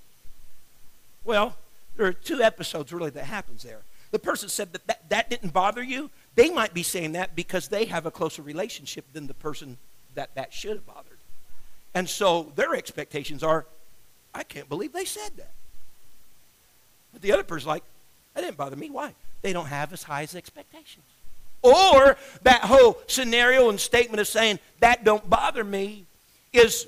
Well, 1.24 1.56
there 1.96 2.06
are 2.06 2.12
two 2.12 2.42
episodes 2.42 2.92
really 2.92 3.10
that 3.10 3.24
happens 3.24 3.62
there. 3.62 3.80
The 4.14 4.20
person 4.20 4.48
said 4.48 4.72
that, 4.74 4.86
that 4.86 5.08
that 5.08 5.28
didn't 5.28 5.52
bother 5.52 5.82
you. 5.82 6.08
They 6.36 6.48
might 6.48 6.72
be 6.72 6.84
saying 6.84 7.12
that 7.14 7.34
because 7.34 7.66
they 7.66 7.86
have 7.86 8.06
a 8.06 8.12
closer 8.12 8.42
relationship 8.42 9.04
than 9.12 9.26
the 9.26 9.34
person 9.34 9.76
that 10.14 10.36
that 10.36 10.52
should 10.52 10.76
have 10.76 10.86
bothered. 10.86 11.18
And 11.94 12.08
so 12.08 12.52
their 12.54 12.76
expectations 12.76 13.42
are, 13.42 13.66
I 14.32 14.44
can't 14.44 14.68
believe 14.68 14.92
they 14.92 15.04
said 15.04 15.30
that. 15.38 15.50
But 17.12 17.22
the 17.22 17.32
other 17.32 17.42
person's 17.42 17.66
like, 17.66 17.82
that 18.34 18.42
didn't 18.42 18.56
bother 18.56 18.76
me. 18.76 18.88
Why? 18.88 19.14
They 19.42 19.52
don't 19.52 19.66
have 19.66 19.92
as 19.92 20.04
high 20.04 20.22
as 20.22 20.36
expectations. 20.36 21.06
Or 21.62 22.16
that 22.44 22.60
whole 22.60 23.00
scenario 23.08 23.68
and 23.68 23.80
statement 23.80 24.20
of 24.20 24.28
saying, 24.28 24.60
that 24.78 25.02
don't 25.02 25.28
bother 25.28 25.64
me, 25.64 26.04
is 26.52 26.86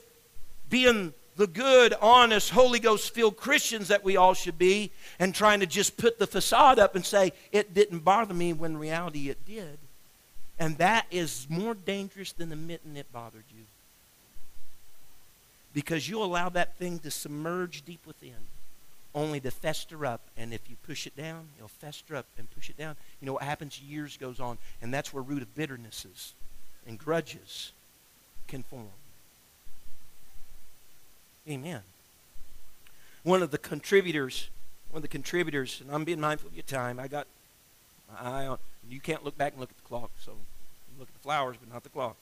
being 0.71 1.13
the 1.37 1.47
good, 1.47 1.95
honest, 2.01 2.51
Holy 2.51 2.79
Ghost 2.79 3.15
filled 3.15 3.37
Christians 3.37 3.89
that 3.89 4.03
we 4.03 4.17
all 4.17 4.35
should 4.35 4.59
be 4.59 4.91
and 5.19 5.35
trying 5.35 5.61
to 5.61 5.67
just 5.67 5.97
put 5.97 6.19
the 6.19 6.27
facade 6.27 6.79
up 6.79 6.95
and 6.95 7.05
say, 7.05 7.33
it 7.53 7.75
didn't 7.75 8.01
bother 8.01 8.35
me 8.35 8.53
when 8.53 8.79
reality 8.79 9.29
it 9.29 9.45
did. 9.47 9.79
And 10.59 10.79
that 10.79 11.07
is 11.11 11.47
more 11.51 11.75
dangerous 11.75 12.33
than 12.33 12.51
admitting 12.51 12.97
it 12.97 13.13
bothered 13.13 13.45
you. 13.55 13.65
Because 15.75 16.09
you 16.09 16.23
allow 16.23 16.49
that 16.49 16.77
thing 16.77 16.99
to 17.01 17.11
submerge 17.11 17.85
deep 17.85 18.01
within, 18.07 18.49
only 19.15 19.39
to 19.41 19.51
fester 19.51 20.07
up. 20.07 20.23
And 20.39 20.55
if 20.55 20.63
you 20.71 20.77
push 20.87 21.07
it 21.07 21.15
down, 21.15 21.49
it'll 21.59 21.69
fester 21.69 22.17
up 22.17 22.25
and 22.39 22.51
push 22.53 22.71
it 22.71 22.79
down. 22.79 22.97
You 23.21 23.27
know 23.27 23.35
what 23.35 23.43
happens? 23.43 23.79
Years 23.79 24.17
goes 24.17 24.41
on, 24.41 24.57
and 24.81 24.95
that's 24.95 25.13
where 25.13 25.23
root 25.23 25.43
of 25.43 25.55
bitternesses 25.55 26.33
and 26.87 26.99
grudges 26.99 27.73
can 28.49 28.63
form. 28.63 28.89
Amen. 31.49 31.81
One 33.23 33.43
of 33.43 33.51
the 33.51 33.59
contributors, 33.59 34.49
one 34.91 34.99
of 34.99 35.03
the 35.03 35.09
contributors, 35.09 35.81
and 35.81 35.95
I'm 35.95 36.05
being 36.05 36.21
mindful 36.21 36.49
of 36.49 36.55
your 36.55 36.63
time. 36.63 36.99
I 36.99 37.09
got 37.09 37.27
my 38.13 38.21
eye 38.21 38.47
on. 38.47 38.59
You 38.89 39.01
can't 39.01 39.25
look 39.25 39.37
back 39.37 39.53
and 39.53 39.61
look 39.61 39.71
at 39.71 39.77
the 39.77 39.89
clock, 39.89 40.11
so 40.25 40.33
look 40.99 41.09
at 41.09 41.15
the 41.15 41.21
flowers, 41.21 41.57
but 41.59 41.73
not 41.73 41.83
the 41.83 41.89
clock. 41.89 42.17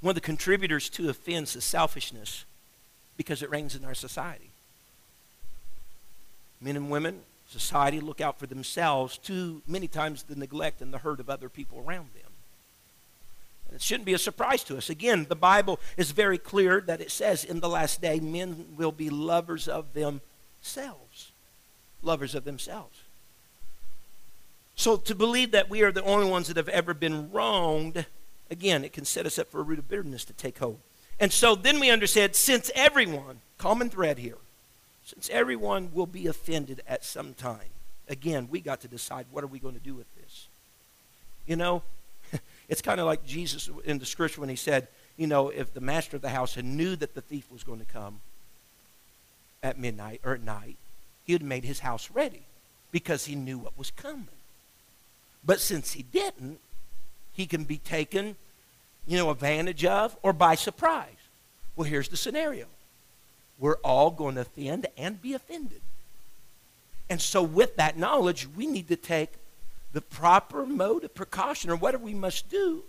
One 0.00 0.10
of 0.10 0.14
the 0.16 0.20
contributors 0.20 0.88
to 0.90 1.08
offense 1.08 1.54
is 1.54 1.64
selfishness 1.64 2.44
because 3.16 3.42
it 3.42 3.50
reigns 3.50 3.76
in 3.76 3.84
our 3.84 3.94
society. 3.94 4.50
Men 6.60 6.76
and 6.76 6.90
women, 6.90 7.20
society 7.48 8.00
look 8.00 8.20
out 8.20 8.38
for 8.38 8.46
themselves 8.46 9.18
too 9.18 9.62
many 9.66 9.88
times 9.88 10.24
the 10.24 10.36
neglect 10.36 10.80
and 10.80 10.92
the 10.92 10.98
hurt 10.98 11.20
of 11.20 11.30
other 11.30 11.48
people 11.48 11.78
around 11.86 12.08
them. 12.14 12.31
It 13.74 13.82
shouldn't 13.82 14.06
be 14.06 14.14
a 14.14 14.18
surprise 14.18 14.64
to 14.64 14.76
us. 14.76 14.90
Again, 14.90 15.26
the 15.28 15.36
Bible 15.36 15.80
is 15.96 16.10
very 16.10 16.38
clear 16.38 16.80
that 16.82 17.00
it 17.00 17.10
says 17.10 17.44
in 17.44 17.60
the 17.60 17.68
last 17.68 18.00
day, 18.00 18.20
men 18.20 18.66
will 18.76 18.92
be 18.92 19.10
lovers 19.10 19.68
of 19.68 19.92
themselves. 19.94 21.32
Lovers 22.02 22.34
of 22.34 22.44
themselves. 22.44 23.00
So 24.74 24.96
to 24.96 25.14
believe 25.14 25.52
that 25.52 25.70
we 25.70 25.82
are 25.82 25.92
the 25.92 26.02
only 26.02 26.28
ones 26.28 26.48
that 26.48 26.56
have 26.56 26.68
ever 26.68 26.94
been 26.94 27.30
wronged, 27.30 28.06
again, 28.50 28.84
it 28.84 28.92
can 28.92 29.04
set 29.04 29.26
us 29.26 29.38
up 29.38 29.50
for 29.50 29.60
a 29.60 29.62
root 29.62 29.78
of 29.78 29.88
bitterness 29.88 30.24
to 30.24 30.32
take 30.32 30.58
hold. 30.58 30.78
And 31.20 31.32
so 31.32 31.54
then 31.54 31.78
we 31.78 31.90
understand 31.90 32.34
since 32.34 32.70
everyone, 32.74 33.40
common 33.58 33.90
thread 33.90 34.18
here, 34.18 34.38
since 35.04 35.28
everyone 35.30 35.90
will 35.92 36.06
be 36.06 36.26
offended 36.26 36.80
at 36.86 37.04
some 37.04 37.34
time, 37.34 37.70
again, 38.08 38.48
we 38.50 38.60
got 38.60 38.80
to 38.80 38.88
decide 38.88 39.26
what 39.30 39.44
are 39.44 39.48
we 39.48 39.58
going 39.58 39.74
to 39.74 39.80
do 39.80 39.94
with 39.94 40.12
this. 40.16 40.48
You 41.46 41.56
know, 41.56 41.82
it's 42.72 42.80
kind 42.80 42.98
of 42.98 43.04
like 43.04 43.26
Jesus 43.26 43.68
in 43.84 43.98
the 43.98 44.06
scripture 44.06 44.40
when 44.40 44.48
he 44.48 44.56
said, 44.56 44.88
you 45.18 45.26
know, 45.26 45.50
if 45.50 45.74
the 45.74 45.80
master 45.82 46.16
of 46.16 46.22
the 46.22 46.30
house 46.30 46.54
had 46.54 46.64
knew 46.64 46.96
that 46.96 47.14
the 47.14 47.20
thief 47.20 47.44
was 47.52 47.62
going 47.62 47.80
to 47.80 47.84
come 47.84 48.20
at 49.62 49.78
midnight 49.78 50.22
or 50.24 50.32
at 50.32 50.42
night, 50.42 50.78
he 51.24 51.34
had 51.34 51.42
made 51.42 51.64
his 51.64 51.80
house 51.80 52.08
ready 52.14 52.40
because 52.90 53.26
he 53.26 53.34
knew 53.34 53.58
what 53.58 53.76
was 53.76 53.90
coming. 53.90 54.26
But 55.44 55.60
since 55.60 55.92
he 55.92 56.02
didn't, 56.02 56.60
he 57.34 57.44
can 57.44 57.64
be 57.64 57.76
taken, 57.76 58.36
you 59.06 59.18
know, 59.18 59.30
advantage 59.30 59.84
of 59.84 60.16
or 60.22 60.32
by 60.32 60.54
surprise. 60.54 61.08
Well, 61.76 61.86
here's 61.86 62.08
the 62.08 62.16
scenario. 62.16 62.64
We're 63.58 63.80
all 63.84 64.10
going 64.10 64.36
to 64.36 64.40
offend 64.40 64.86
and 64.96 65.20
be 65.20 65.34
offended. 65.34 65.82
And 67.10 67.20
so 67.20 67.42
with 67.42 67.76
that 67.76 67.98
knowledge, 67.98 68.48
we 68.56 68.66
need 68.66 68.88
to 68.88 68.96
take 68.96 69.32
the 69.92 70.00
proper 70.00 70.64
mode 70.64 71.04
of 71.04 71.14
precaution 71.14 71.70
or 71.70 71.76
whatever 71.76 72.04
we 72.04 72.14
must 72.14 72.48
do 72.48 72.84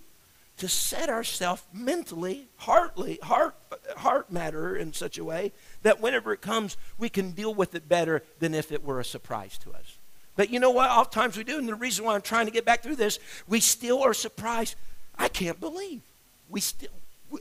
to 0.57 0.67
set 0.67 1.09
ourselves 1.09 1.63
mentally, 1.73 2.47
heartly, 2.57 3.19
heart, 3.23 3.55
heart 3.97 4.31
matter 4.31 4.75
in 4.75 4.93
such 4.93 5.17
a 5.17 5.23
way 5.23 5.51
that 5.81 5.99
whenever 5.99 6.31
it 6.31 6.41
comes, 6.41 6.77
we 6.97 7.09
can 7.09 7.31
deal 7.31 7.53
with 7.53 7.73
it 7.75 7.89
better 7.89 8.23
than 8.39 8.53
if 8.53 8.71
it 8.71 8.83
were 8.83 8.99
a 8.99 9.05
surprise 9.05 9.57
to 9.57 9.71
us. 9.71 9.97
But 10.35 10.49
you 10.49 10.59
know 10.59 10.71
what? 10.71 10.89
Oftentimes 10.89 11.37
we 11.37 11.43
do, 11.43 11.57
and 11.57 11.67
the 11.67 11.75
reason 11.75 12.05
why 12.05 12.15
I'm 12.15 12.21
trying 12.21 12.45
to 12.45 12.51
get 12.51 12.65
back 12.65 12.81
through 12.81 12.95
this, 12.95 13.19
we 13.47 13.59
still 13.59 14.01
are 14.01 14.13
surprised. 14.13 14.75
I 15.17 15.27
can't 15.27 15.59
believe. 15.59 16.01
We 16.49 16.61
still, 16.61 16.89
we, 17.29 17.39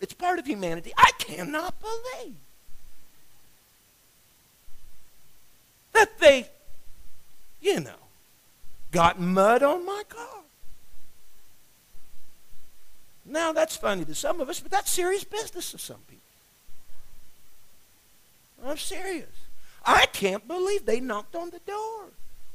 it's 0.00 0.14
part 0.14 0.38
of 0.38 0.46
humanity. 0.46 0.92
I 0.96 1.10
cannot 1.18 1.74
believe 1.80 2.34
that 5.92 6.18
they, 6.18 6.48
you 7.60 7.80
know, 7.80 8.07
got 8.90 9.20
mud 9.20 9.62
on 9.62 9.84
my 9.84 10.02
car. 10.08 10.42
Now, 13.24 13.52
that's 13.52 13.76
funny 13.76 14.04
to 14.06 14.14
some 14.14 14.40
of 14.40 14.48
us, 14.48 14.60
but 14.60 14.70
that's 14.70 14.90
serious 14.90 15.24
business 15.24 15.72
to 15.72 15.78
some 15.78 16.00
people. 16.08 16.18
I'm 18.64 18.78
serious. 18.78 19.26
I 19.84 20.06
can't 20.06 20.46
believe 20.48 20.86
they 20.86 21.00
knocked 21.00 21.36
on 21.36 21.50
the 21.50 21.60
door. 21.60 22.06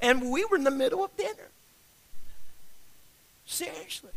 And 0.02 0.32
we 0.32 0.44
were 0.46 0.58
in 0.58 0.64
the 0.64 0.72
middle 0.72 1.04
of 1.04 1.16
dinner. 1.16 1.50
Seriously. 3.46 4.10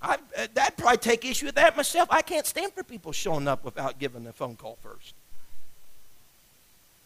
I, 0.00 0.14
uh, 0.36 0.46
I'd 0.60 0.76
probably 0.76 0.96
take 0.96 1.24
issue 1.24 1.46
with 1.46 1.54
that 1.54 1.76
myself. 1.76 2.08
I 2.10 2.22
can't 2.22 2.46
stand 2.46 2.72
for 2.72 2.82
people 2.82 3.12
showing 3.12 3.46
up 3.46 3.64
without 3.64 3.98
giving 3.98 4.26
a 4.26 4.32
phone 4.32 4.56
call 4.56 4.76
first. 4.82 5.14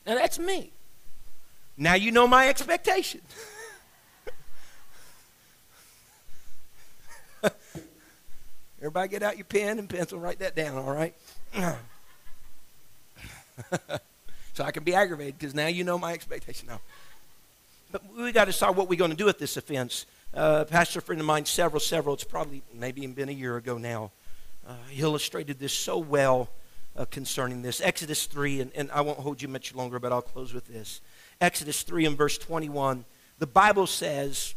Now, 0.07 0.15
that's 0.15 0.39
me. 0.39 0.71
Now 1.77 1.95
you 1.95 2.11
know 2.11 2.27
my 2.27 2.49
expectation. 2.49 3.21
Everybody 8.79 9.09
get 9.09 9.23
out 9.23 9.37
your 9.37 9.45
pen 9.45 9.79
and 9.79 9.89
pencil, 9.89 10.19
write 10.19 10.39
that 10.39 10.57
down, 10.57 10.79
all 10.79 10.95
right? 10.95 11.15
so 14.55 14.65
I 14.65 14.71
can 14.71 14.85
be 14.85 14.95
aggravated 14.95 15.39
because 15.39 15.55
now 15.55 15.67
you 15.67 15.85
know 15.85 15.99
my 15.99 16.13
expectation. 16.13 16.69
Now, 16.69 16.81
but 17.93 18.03
we 18.17 18.33
got 18.33 18.47
to 18.47 18.53
decide 18.53 18.77
what 18.77 18.89
we're 18.89 18.99
going 18.99 19.11
to 19.11 19.17
do 19.17 19.27
with 19.27 19.39
this 19.39 19.57
offense. 19.57 20.07
Uh, 20.35 20.65
pastor 20.65 21.01
friend 21.01 21.21
of 21.21 21.27
mine, 21.27 21.45
several, 21.45 21.81
several, 21.81 22.15
it's 22.15 22.25
probably 22.25 22.63
maybe 22.75 23.03
even 23.03 23.15
been 23.15 23.29
a 23.29 23.33
year 23.33 23.57
ago 23.57 23.79
now, 23.79 24.11
uh, 24.67 24.75
he 24.91 25.01
illustrated 25.01 25.59
this 25.59 25.73
so 25.73 25.99
well 25.99 26.49
uh, 26.97 27.05
concerning 27.07 27.63
this. 27.63 27.81
Exodus 27.81 28.27
3, 28.27 28.61
and, 28.61 28.73
and 28.75 28.91
I 28.91 29.01
won't 29.01 29.19
hold 29.21 29.41
you 29.41 29.49
much 29.49 29.75
longer, 29.75 29.99
but 29.99 30.13
I'll 30.13 30.23
close 30.23 30.53
with 30.53 30.67
this. 30.67 31.01
Exodus 31.41 31.83
3 31.83 32.07
and 32.07 32.17
verse 32.17 32.39
21, 32.39 33.05
the 33.39 33.47
Bible 33.47 33.87
says, 33.87 34.55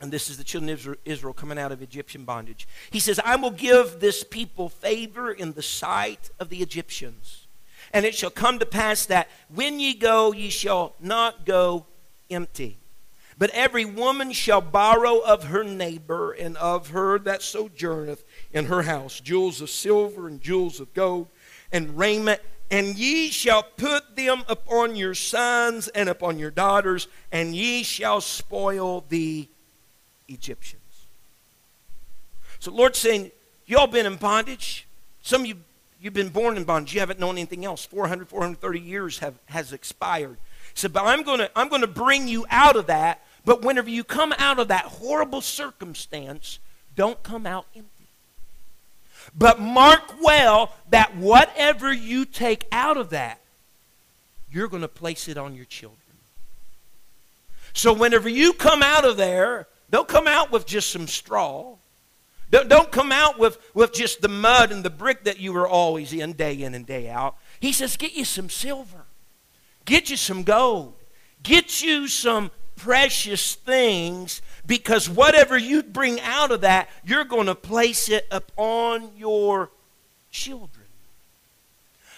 and 0.00 0.12
this 0.12 0.30
is 0.30 0.36
the 0.36 0.44
children 0.44 0.70
of 0.70 0.96
Israel 1.04 1.32
coming 1.32 1.58
out 1.58 1.72
of 1.72 1.82
Egyptian 1.82 2.24
bondage. 2.24 2.68
He 2.90 3.00
says, 3.00 3.18
I 3.24 3.36
will 3.36 3.50
give 3.50 3.98
this 3.98 4.22
people 4.22 4.68
favor 4.68 5.32
in 5.32 5.54
the 5.54 5.62
sight 5.62 6.30
of 6.38 6.50
the 6.50 6.58
Egyptians, 6.58 7.46
And 7.92 8.04
it 8.04 8.14
shall 8.14 8.30
come 8.30 8.58
to 8.58 8.66
pass 8.66 9.06
that 9.06 9.28
when 9.52 9.80
ye 9.80 9.94
go, 9.94 10.32
ye 10.32 10.50
shall 10.50 10.94
not 11.00 11.46
go 11.46 11.86
empty. 12.30 12.78
But 13.38 13.50
every 13.50 13.84
woman 13.84 14.32
shall 14.32 14.60
borrow 14.60 15.18
of 15.20 15.44
her 15.44 15.62
neighbor 15.62 16.32
and 16.32 16.56
of 16.56 16.90
her 16.90 17.18
that 17.20 17.42
sojourneth 17.42 18.24
in 18.52 18.66
her 18.66 18.82
house 18.82 19.20
jewels 19.20 19.60
of 19.60 19.70
silver 19.70 20.26
and 20.26 20.40
jewels 20.40 20.80
of 20.80 20.92
gold 20.92 21.28
and 21.72 21.96
raiment. 21.96 22.40
And 22.70 22.98
ye 22.98 23.30
shall 23.30 23.62
put 23.62 24.16
them 24.16 24.44
upon 24.48 24.94
your 24.94 25.14
sons 25.14 25.88
and 25.88 26.08
upon 26.08 26.38
your 26.38 26.50
daughters, 26.50 27.08
and 27.32 27.54
ye 27.54 27.82
shall 27.82 28.20
spoil 28.20 29.04
the 29.08 29.48
Egyptians. 30.28 30.82
So, 32.58 32.70
Lord's 32.70 32.98
saying, 32.98 33.30
Y'all 33.68 33.86
been 33.86 34.06
in 34.06 34.16
bondage. 34.16 34.86
Some 35.20 35.42
of 35.42 35.46
you, 35.46 35.56
you've 36.00 36.14
been 36.14 36.30
born 36.30 36.56
in 36.56 36.64
bondage. 36.64 36.94
You 36.94 37.00
haven't 37.00 37.20
known 37.20 37.36
anything 37.36 37.66
else. 37.66 37.84
400, 37.84 38.26
430 38.26 38.80
years 38.80 39.18
have, 39.18 39.34
has 39.44 39.74
expired. 39.74 40.38
He 40.72 40.80
said, 40.80 40.94
But 40.94 41.04
I'm 41.04 41.22
going 41.22 41.40
to 41.40 41.50
I'm 41.54 41.68
to 41.68 41.86
bring 41.86 42.28
you 42.28 42.46
out 42.48 42.76
of 42.76 42.86
that. 42.86 43.22
But 43.44 43.62
whenever 43.62 43.90
you 43.90 44.04
come 44.04 44.34
out 44.38 44.58
of 44.58 44.68
that 44.68 44.84
horrible 44.84 45.42
circumstance, 45.42 46.58
don't 46.96 47.22
come 47.22 47.46
out 47.46 47.66
empty. 47.76 47.97
But 49.36 49.60
mark 49.60 50.22
well 50.22 50.72
that 50.90 51.16
whatever 51.16 51.92
you 51.92 52.24
take 52.24 52.66
out 52.72 52.96
of 52.96 53.10
that, 53.10 53.40
you're 54.50 54.68
going 54.68 54.82
to 54.82 54.88
place 54.88 55.28
it 55.28 55.36
on 55.36 55.54
your 55.54 55.66
children. 55.66 55.98
So 57.72 57.92
whenever 57.92 58.28
you 58.28 58.52
come 58.52 58.82
out 58.82 59.04
of 59.04 59.16
there, 59.16 59.66
don't 59.90 60.08
come 60.08 60.26
out 60.26 60.50
with 60.50 60.66
just 60.66 60.90
some 60.90 61.06
straw. 61.06 61.76
Don't, 62.50 62.68
don't 62.68 62.90
come 62.90 63.12
out 63.12 63.38
with, 63.38 63.58
with 63.74 63.92
just 63.92 64.22
the 64.22 64.28
mud 64.28 64.72
and 64.72 64.82
the 64.82 64.90
brick 64.90 65.24
that 65.24 65.38
you 65.38 65.52
were 65.52 65.68
always 65.68 66.12
in, 66.12 66.32
day 66.32 66.54
in 66.62 66.74
and 66.74 66.86
day 66.86 67.08
out. 67.08 67.36
He 67.60 67.72
says, 67.72 67.96
get 67.96 68.14
you 68.14 68.24
some 68.24 68.48
silver, 68.48 69.04
get 69.84 70.08
you 70.08 70.16
some 70.16 70.44
gold, 70.44 70.94
get 71.42 71.82
you 71.82 72.08
some 72.08 72.50
precious 72.76 73.54
things 73.54 74.40
because 74.68 75.08
whatever 75.08 75.58
you 75.58 75.82
bring 75.82 76.20
out 76.20 76.52
of 76.52 76.60
that, 76.60 76.88
you're 77.04 77.24
going 77.24 77.46
to 77.46 77.56
place 77.56 78.08
it 78.08 78.28
upon 78.30 79.10
your 79.16 79.70
children. 80.30 80.86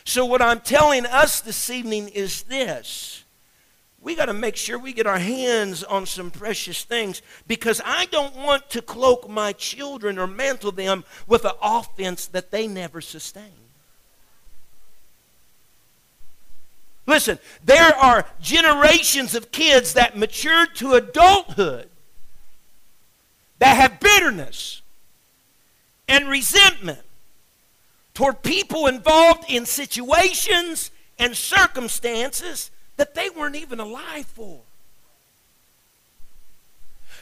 So, 0.04 0.26
what 0.26 0.42
I'm 0.42 0.60
telling 0.60 1.06
us 1.06 1.40
this 1.40 1.70
evening 1.70 2.08
is 2.08 2.42
this 2.42 3.24
we 4.02 4.14
got 4.14 4.26
to 4.26 4.32
make 4.32 4.56
sure 4.56 4.78
we 4.78 4.92
get 4.92 5.06
our 5.06 5.18
hands 5.18 5.84
on 5.84 6.06
some 6.06 6.30
precious 6.30 6.84
things 6.84 7.22
because 7.46 7.80
I 7.84 8.06
don't 8.06 8.34
want 8.34 8.70
to 8.70 8.82
cloak 8.82 9.28
my 9.28 9.52
children 9.52 10.18
or 10.18 10.26
mantle 10.26 10.72
them 10.72 11.04
with 11.26 11.44
an 11.44 11.52
offense 11.62 12.26
that 12.28 12.50
they 12.50 12.66
never 12.66 13.00
sustain. 13.00 13.52
Listen, 17.06 17.38
there 17.62 17.94
are 17.96 18.24
generations 18.40 19.34
of 19.34 19.52
kids 19.52 19.92
that 19.94 20.16
matured 20.16 20.74
to 20.76 20.94
adulthood 20.94 21.90
that 23.60 23.76
have 23.76 24.00
bitterness 24.00 24.82
and 26.08 26.28
resentment 26.28 26.98
toward 28.12 28.42
people 28.42 28.88
involved 28.88 29.44
in 29.48 29.64
situations 29.64 30.90
and 31.18 31.36
circumstances 31.36 32.70
that 32.96 33.14
they 33.14 33.30
weren't 33.30 33.56
even 33.56 33.78
alive 33.78 34.26
for. 34.26 34.60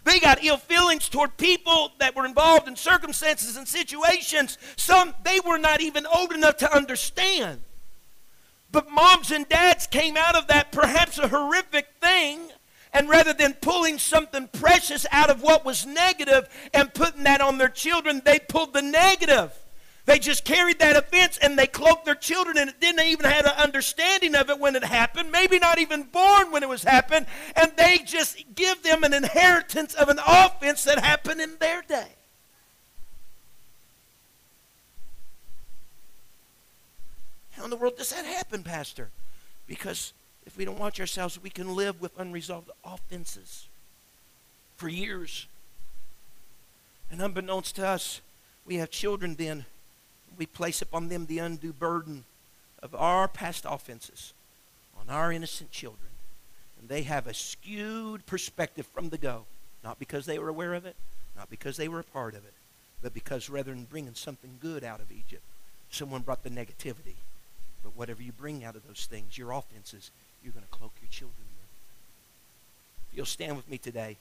They 0.04 0.20
got 0.20 0.42
ill 0.42 0.56
feelings 0.56 1.08
toward 1.08 1.36
people 1.36 1.92
that 1.98 2.16
were 2.16 2.24
involved 2.24 2.66
in 2.66 2.76
circumstances 2.76 3.56
and 3.56 3.68
situations 3.68 4.56
some 4.76 5.14
they 5.24 5.40
were 5.46 5.58
not 5.58 5.80
even 5.80 6.06
old 6.06 6.32
enough 6.32 6.56
to 6.58 6.74
understand. 6.74 7.60
But 8.70 8.90
moms 8.90 9.30
and 9.30 9.48
dads 9.48 9.86
came 9.86 10.16
out 10.16 10.36
of 10.36 10.46
that 10.46 10.72
perhaps 10.72 11.18
a 11.18 11.28
horrific 11.28 11.88
thing, 12.00 12.40
and 12.92 13.08
rather 13.08 13.32
than 13.32 13.54
pulling 13.54 13.98
something 13.98 14.48
precious 14.48 15.06
out 15.10 15.30
of 15.30 15.42
what 15.42 15.64
was 15.64 15.86
negative 15.86 16.48
and 16.72 16.92
putting 16.94 17.24
that 17.24 17.40
on 17.40 17.58
their 17.58 17.68
children, 17.68 18.22
they 18.24 18.38
pulled 18.38 18.72
the 18.72 18.82
negative. 18.82 19.52
They 20.08 20.18
just 20.18 20.44
carried 20.46 20.78
that 20.78 20.96
offense 20.96 21.36
and 21.36 21.58
they 21.58 21.66
cloaked 21.66 22.06
their 22.06 22.14
children 22.14 22.56
and 22.56 22.72
didn't 22.80 23.06
even 23.06 23.26
have 23.26 23.44
an 23.44 23.52
understanding 23.58 24.34
of 24.34 24.48
it 24.48 24.58
when 24.58 24.74
it 24.74 24.82
happened, 24.82 25.30
maybe 25.30 25.58
not 25.58 25.78
even 25.78 26.04
born 26.04 26.50
when 26.50 26.62
it 26.62 26.68
was 26.68 26.82
happened, 26.82 27.26
and 27.54 27.72
they 27.76 27.98
just 27.98 28.42
give 28.54 28.82
them 28.82 29.04
an 29.04 29.12
inheritance 29.12 29.92
of 29.92 30.08
an 30.08 30.18
offense 30.26 30.84
that 30.84 30.98
happened 30.98 31.42
in 31.42 31.56
their 31.60 31.82
day. 31.82 32.08
How 37.50 37.64
in 37.64 37.70
the 37.70 37.76
world 37.76 37.98
does 37.98 38.08
that 38.10 38.24
happen, 38.24 38.62
Pastor? 38.62 39.10
Because 39.66 40.14
if 40.48 40.56
we 40.56 40.64
don't 40.64 40.78
watch 40.78 40.98
ourselves, 40.98 41.40
we 41.42 41.50
can 41.50 41.76
live 41.76 42.00
with 42.00 42.18
unresolved 42.18 42.70
offenses 42.82 43.68
for 44.76 44.88
years. 44.88 45.46
And 47.10 47.20
unbeknownst 47.20 47.76
to 47.76 47.86
us, 47.86 48.22
we 48.64 48.76
have 48.76 48.90
children 48.90 49.34
then 49.34 49.66
we 50.38 50.46
place 50.46 50.80
upon 50.80 51.08
them 51.08 51.26
the 51.26 51.38
undue 51.38 51.74
burden 51.74 52.24
of 52.82 52.94
our 52.94 53.28
past 53.28 53.66
offenses 53.68 54.32
on 54.98 55.14
our 55.14 55.30
innocent 55.30 55.70
children. 55.70 56.08
And 56.80 56.88
they 56.88 57.02
have 57.02 57.26
a 57.26 57.34
skewed 57.34 58.24
perspective 58.24 58.86
from 58.86 59.10
the 59.10 59.18
go, 59.18 59.44
not 59.84 59.98
because 59.98 60.24
they 60.24 60.38
were 60.38 60.48
aware 60.48 60.72
of 60.72 60.86
it, 60.86 60.96
not 61.36 61.50
because 61.50 61.76
they 61.76 61.88
were 61.88 62.00
a 62.00 62.04
part 62.04 62.34
of 62.34 62.46
it, 62.46 62.54
but 63.02 63.12
because 63.12 63.50
rather 63.50 63.72
than 63.72 63.84
bringing 63.84 64.14
something 64.14 64.56
good 64.62 64.82
out 64.82 65.00
of 65.00 65.12
Egypt, 65.12 65.42
someone 65.90 66.22
brought 66.22 66.42
the 66.42 66.48
negativity. 66.48 67.16
But 67.82 67.94
whatever 67.96 68.22
you 68.22 68.32
bring 68.32 68.64
out 68.64 68.76
of 68.76 68.86
those 68.86 69.06
things, 69.10 69.36
your 69.36 69.52
offenses, 69.52 70.10
you're 70.42 70.52
going 70.52 70.64
to 70.64 70.70
cloak 70.70 70.92
your 71.00 71.10
children 71.10 71.34
with. 71.38 73.16
You'll 73.16 73.26
stand 73.26 73.56
with 73.56 73.68
me 73.68 73.78
today. 73.78 74.16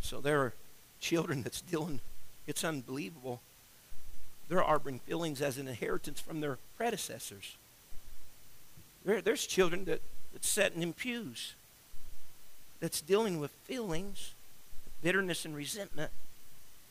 So 0.00 0.20
there 0.20 0.40
are 0.40 0.52
children 1.00 1.42
that's 1.42 1.60
dealing 1.60 2.00
it's 2.46 2.64
unbelievable. 2.64 3.40
They're 4.48 4.60
harboring 4.60 4.98
feelings 5.00 5.40
as 5.40 5.58
an 5.58 5.68
inheritance 5.68 6.20
from 6.20 6.40
their 6.40 6.58
predecessors. 6.76 7.56
There, 9.04 9.20
there's 9.20 9.46
children 9.46 9.84
that, 9.86 10.00
that's 10.32 10.48
sitting 10.48 10.82
in 10.82 10.92
pews 10.92 11.54
that's 12.80 13.00
dealing 13.00 13.38
with 13.38 13.52
feelings, 13.64 14.34
bitterness 15.02 15.44
and 15.44 15.54
resentment, 15.54 16.10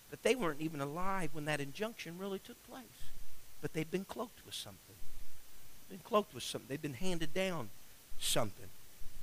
but 0.10 0.24
they 0.24 0.36
weren't 0.36 0.62
even 0.62 0.80
alive 0.80 1.32
when 1.34 1.46
that 1.46 1.60
injunction 1.60 2.18
really 2.18 2.40
took 2.40 2.62
place. 2.68 2.86
But 3.62 3.74
they've 3.74 3.92
been 3.92 4.06
cloaked 4.06 4.46
with 4.46 4.56
something. 4.56 4.96
Been 5.92 6.00
cloaked 6.00 6.34
with 6.34 6.44
something. 6.44 6.70
They've 6.70 6.82
been 6.82 6.94
handed 6.94 7.34
down 7.34 7.70
something. 8.18 8.68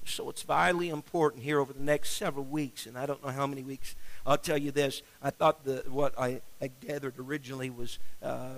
So 0.05 0.29
it's 0.29 0.43
vitally 0.43 0.91
important 0.91 1.43
here 1.43 1.61
over 1.61 1.73
the 1.73 1.83
next 1.83 2.11
several 2.11 2.45
weeks, 2.45 2.85
and 2.85 2.99
I 2.99 3.07
don't 3.07 3.25
know 3.25 3.31
how 3.31 3.47
many 3.47 3.63
weeks. 3.63 3.95
I'll 4.27 4.37
tell 4.37 4.59
you 4.59 4.71
this: 4.71 5.01
I 5.23 5.31
thought 5.31 5.65
the 5.65 5.83
what 5.89 6.13
I, 6.19 6.43
I 6.61 6.71
gathered 6.87 7.15
originally 7.19 7.71
was 7.71 7.99
uh, 8.23 8.57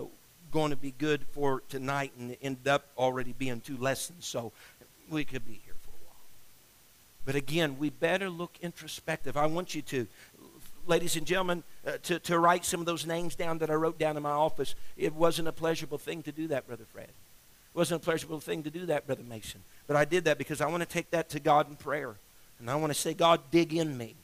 going 0.50 0.70
to 0.70 0.76
be 0.76 0.92
good 0.98 1.20
for 1.30 1.62
tonight, 1.68 2.12
and 2.18 2.32
it 2.32 2.40
ended 2.42 2.66
up 2.66 2.84
already 2.98 3.32
being 3.32 3.60
two 3.60 3.76
lessons. 3.76 4.26
So 4.26 4.50
we 5.08 5.24
could 5.24 5.46
be 5.46 5.60
here 5.64 5.74
for 5.82 5.90
a 5.90 6.04
while. 6.06 6.16
But 7.24 7.36
again, 7.36 7.78
we 7.78 7.90
better 7.90 8.28
look 8.28 8.52
introspective. 8.60 9.36
I 9.36 9.46
want 9.46 9.74
you 9.76 9.82
to, 9.82 10.08
ladies 10.84 11.14
and 11.14 11.26
gentlemen, 11.26 11.62
uh, 11.86 11.92
to, 12.04 12.18
to 12.18 12.40
write 12.40 12.64
some 12.64 12.80
of 12.80 12.86
those 12.86 13.06
names 13.06 13.36
down 13.36 13.58
that 13.58 13.70
I 13.70 13.74
wrote 13.74 14.00
down 14.00 14.16
in 14.16 14.22
my 14.24 14.30
office. 14.30 14.74
It 14.96 15.14
wasn't 15.14 15.46
a 15.46 15.52
pleasurable 15.52 15.98
thing 15.98 16.24
to 16.24 16.32
do 16.32 16.48
that, 16.48 16.66
Brother 16.66 16.86
Fred. 16.92 17.10
It 17.74 17.78
wasn't 17.78 18.02
a 18.02 18.04
pleasurable 18.04 18.40
thing 18.40 18.62
to 18.64 18.70
do 18.70 18.86
that, 18.86 19.06
Brother 19.06 19.22
Mason. 19.22 19.60
But 19.86 19.96
I 19.96 20.04
did 20.04 20.24
that 20.24 20.38
because 20.38 20.60
I 20.60 20.66
want 20.66 20.82
to 20.82 20.88
take 20.88 21.10
that 21.10 21.28
to 21.30 21.40
God 21.40 21.68
in 21.68 21.76
prayer. 21.76 22.14
And 22.58 22.70
I 22.70 22.74
want 22.76 22.92
to 22.92 22.98
say, 22.98 23.14
God, 23.14 23.40
dig 23.50 23.72
in 23.72 23.96
me, 23.96 24.14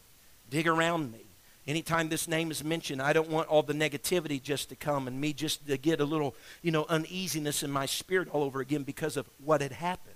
dig 0.50 0.66
around 0.66 1.12
me. 1.12 1.20
Anytime 1.66 2.08
this 2.08 2.28
name 2.28 2.50
is 2.50 2.62
mentioned, 2.62 3.02
I 3.02 3.12
don't 3.12 3.28
want 3.28 3.48
all 3.48 3.62
the 3.62 3.72
negativity 3.72 4.40
just 4.40 4.68
to 4.68 4.76
come 4.76 5.08
and 5.08 5.20
me 5.20 5.32
just 5.32 5.66
to 5.66 5.76
get 5.76 6.00
a 6.00 6.04
little, 6.04 6.34
you 6.62 6.70
know, 6.70 6.86
uneasiness 6.88 7.62
in 7.62 7.70
my 7.72 7.86
spirit 7.86 8.28
all 8.30 8.44
over 8.44 8.60
again 8.60 8.84
because 8.84 9.16
of 9.16 9.28
what 9.44 9.60
had 9.60 9.72
happened. 9.72 10.14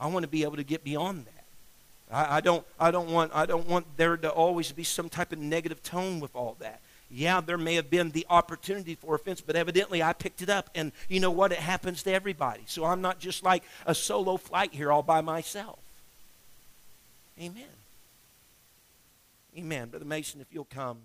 I 0.00 0.08
want 0.08 0.24
to 0.24 0.28
be 0.28 0.42
able 0.42 0.56
to 0.56 0.64
get 0.64 0.82
beyond 0.82 1.26
that. 1.26 1.44
I, 2.10 2.38
I, 2.38 2.40
don't, 2.40 2.64
I, 2.80 2.90
don't 2.90 3.10
want, 3.10 3.32
I 3.34 3.46
don't 3.46 3.68
want 3.68 3.86
there 3.96 4.16
to 4.16 4.30
always 4.30 4.72
be 4.72 4.84
some 4.84 5.08
type 5.08 5.32
of 5.32 5.38
negative 5.38 5.82
tone 5.82 6.18
with 6.18 6.34
all 6.34 6.56
that 6.60 6.80
yeah, 7.10 7.40
there 7.40 7.58
may 7.58 7.74
have 7.74 7.88
been 7.90 8.10
the 8.10 8.26
opportunity 8.28 8.94
for 8.94 9.14
offense, 9.14 9.40
but 9.40 9.56
evidently 9.56 10.02
I 10.02 10.12
picked 10.12 10.42
it 10.42 10.50
up. 10.50 10.68
And 10.74 10.92
you 11.08 11.20
know 11.20 11.30
what? 11.30 11.52
It 11.52 11.58
happens 11.58 12.02
to 12.02 12.12
everybody. 12.12 12.62
So 12.66 12.84
I'm 12.84 13.00
not 13.00 13.18
just 13.18 13.42
like 13.42 13.62
a 13.86 13.94
solo 13.94 14.36
flight 14.36 14.72
here 14.72 14.92
all 14.92 15.02
by 15.02 15.20
myself. 15.20 15.78
Amen. 17.40 17.64
Amen. 19.56 19.88
Brother 19.88 20.04
Mason, 20.04 20.40
if 20.40 20.48
you'll 20.52 20.64
come, 20.64 20.98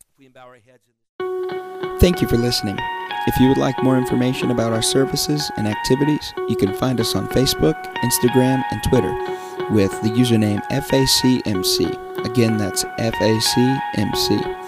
if 0.00 0.18
we 0.18 0.28
bow 0.28 0.46
our 0.46 0.54
heads. 0.54 2.00
Thank 2.00 2.22
you 2.22 2.28
for 2.28 2.36
listening. 2.36 2.78
If 3.26 3.38
you 3.40 3.48
would 3.48 3.58
like 3.58 3.82
more 3.82 3.98
information 3.98 4.50
about 4.50 4.72
our 4.72 4.82
services 4.82 5.50
and 5.56 5.68
activities, 5.68 6.32
you 6.48 6.56
can 6.56 6.72
find 6.72 7.00
us 7.00 7.14
on 7.14 7.28
Facebook, 7.28 7.74
Instagram, 7.96 8.64
and 8.70 8.82
Twitter 8.84 9.12
with 9.70 9.90
the 10.02 10.08
username 10.08 10.62
FACMC. 10.70 12.24
Again, 12.24 12.56
that's 12.56 12.84
FACMC. 12.84 14.67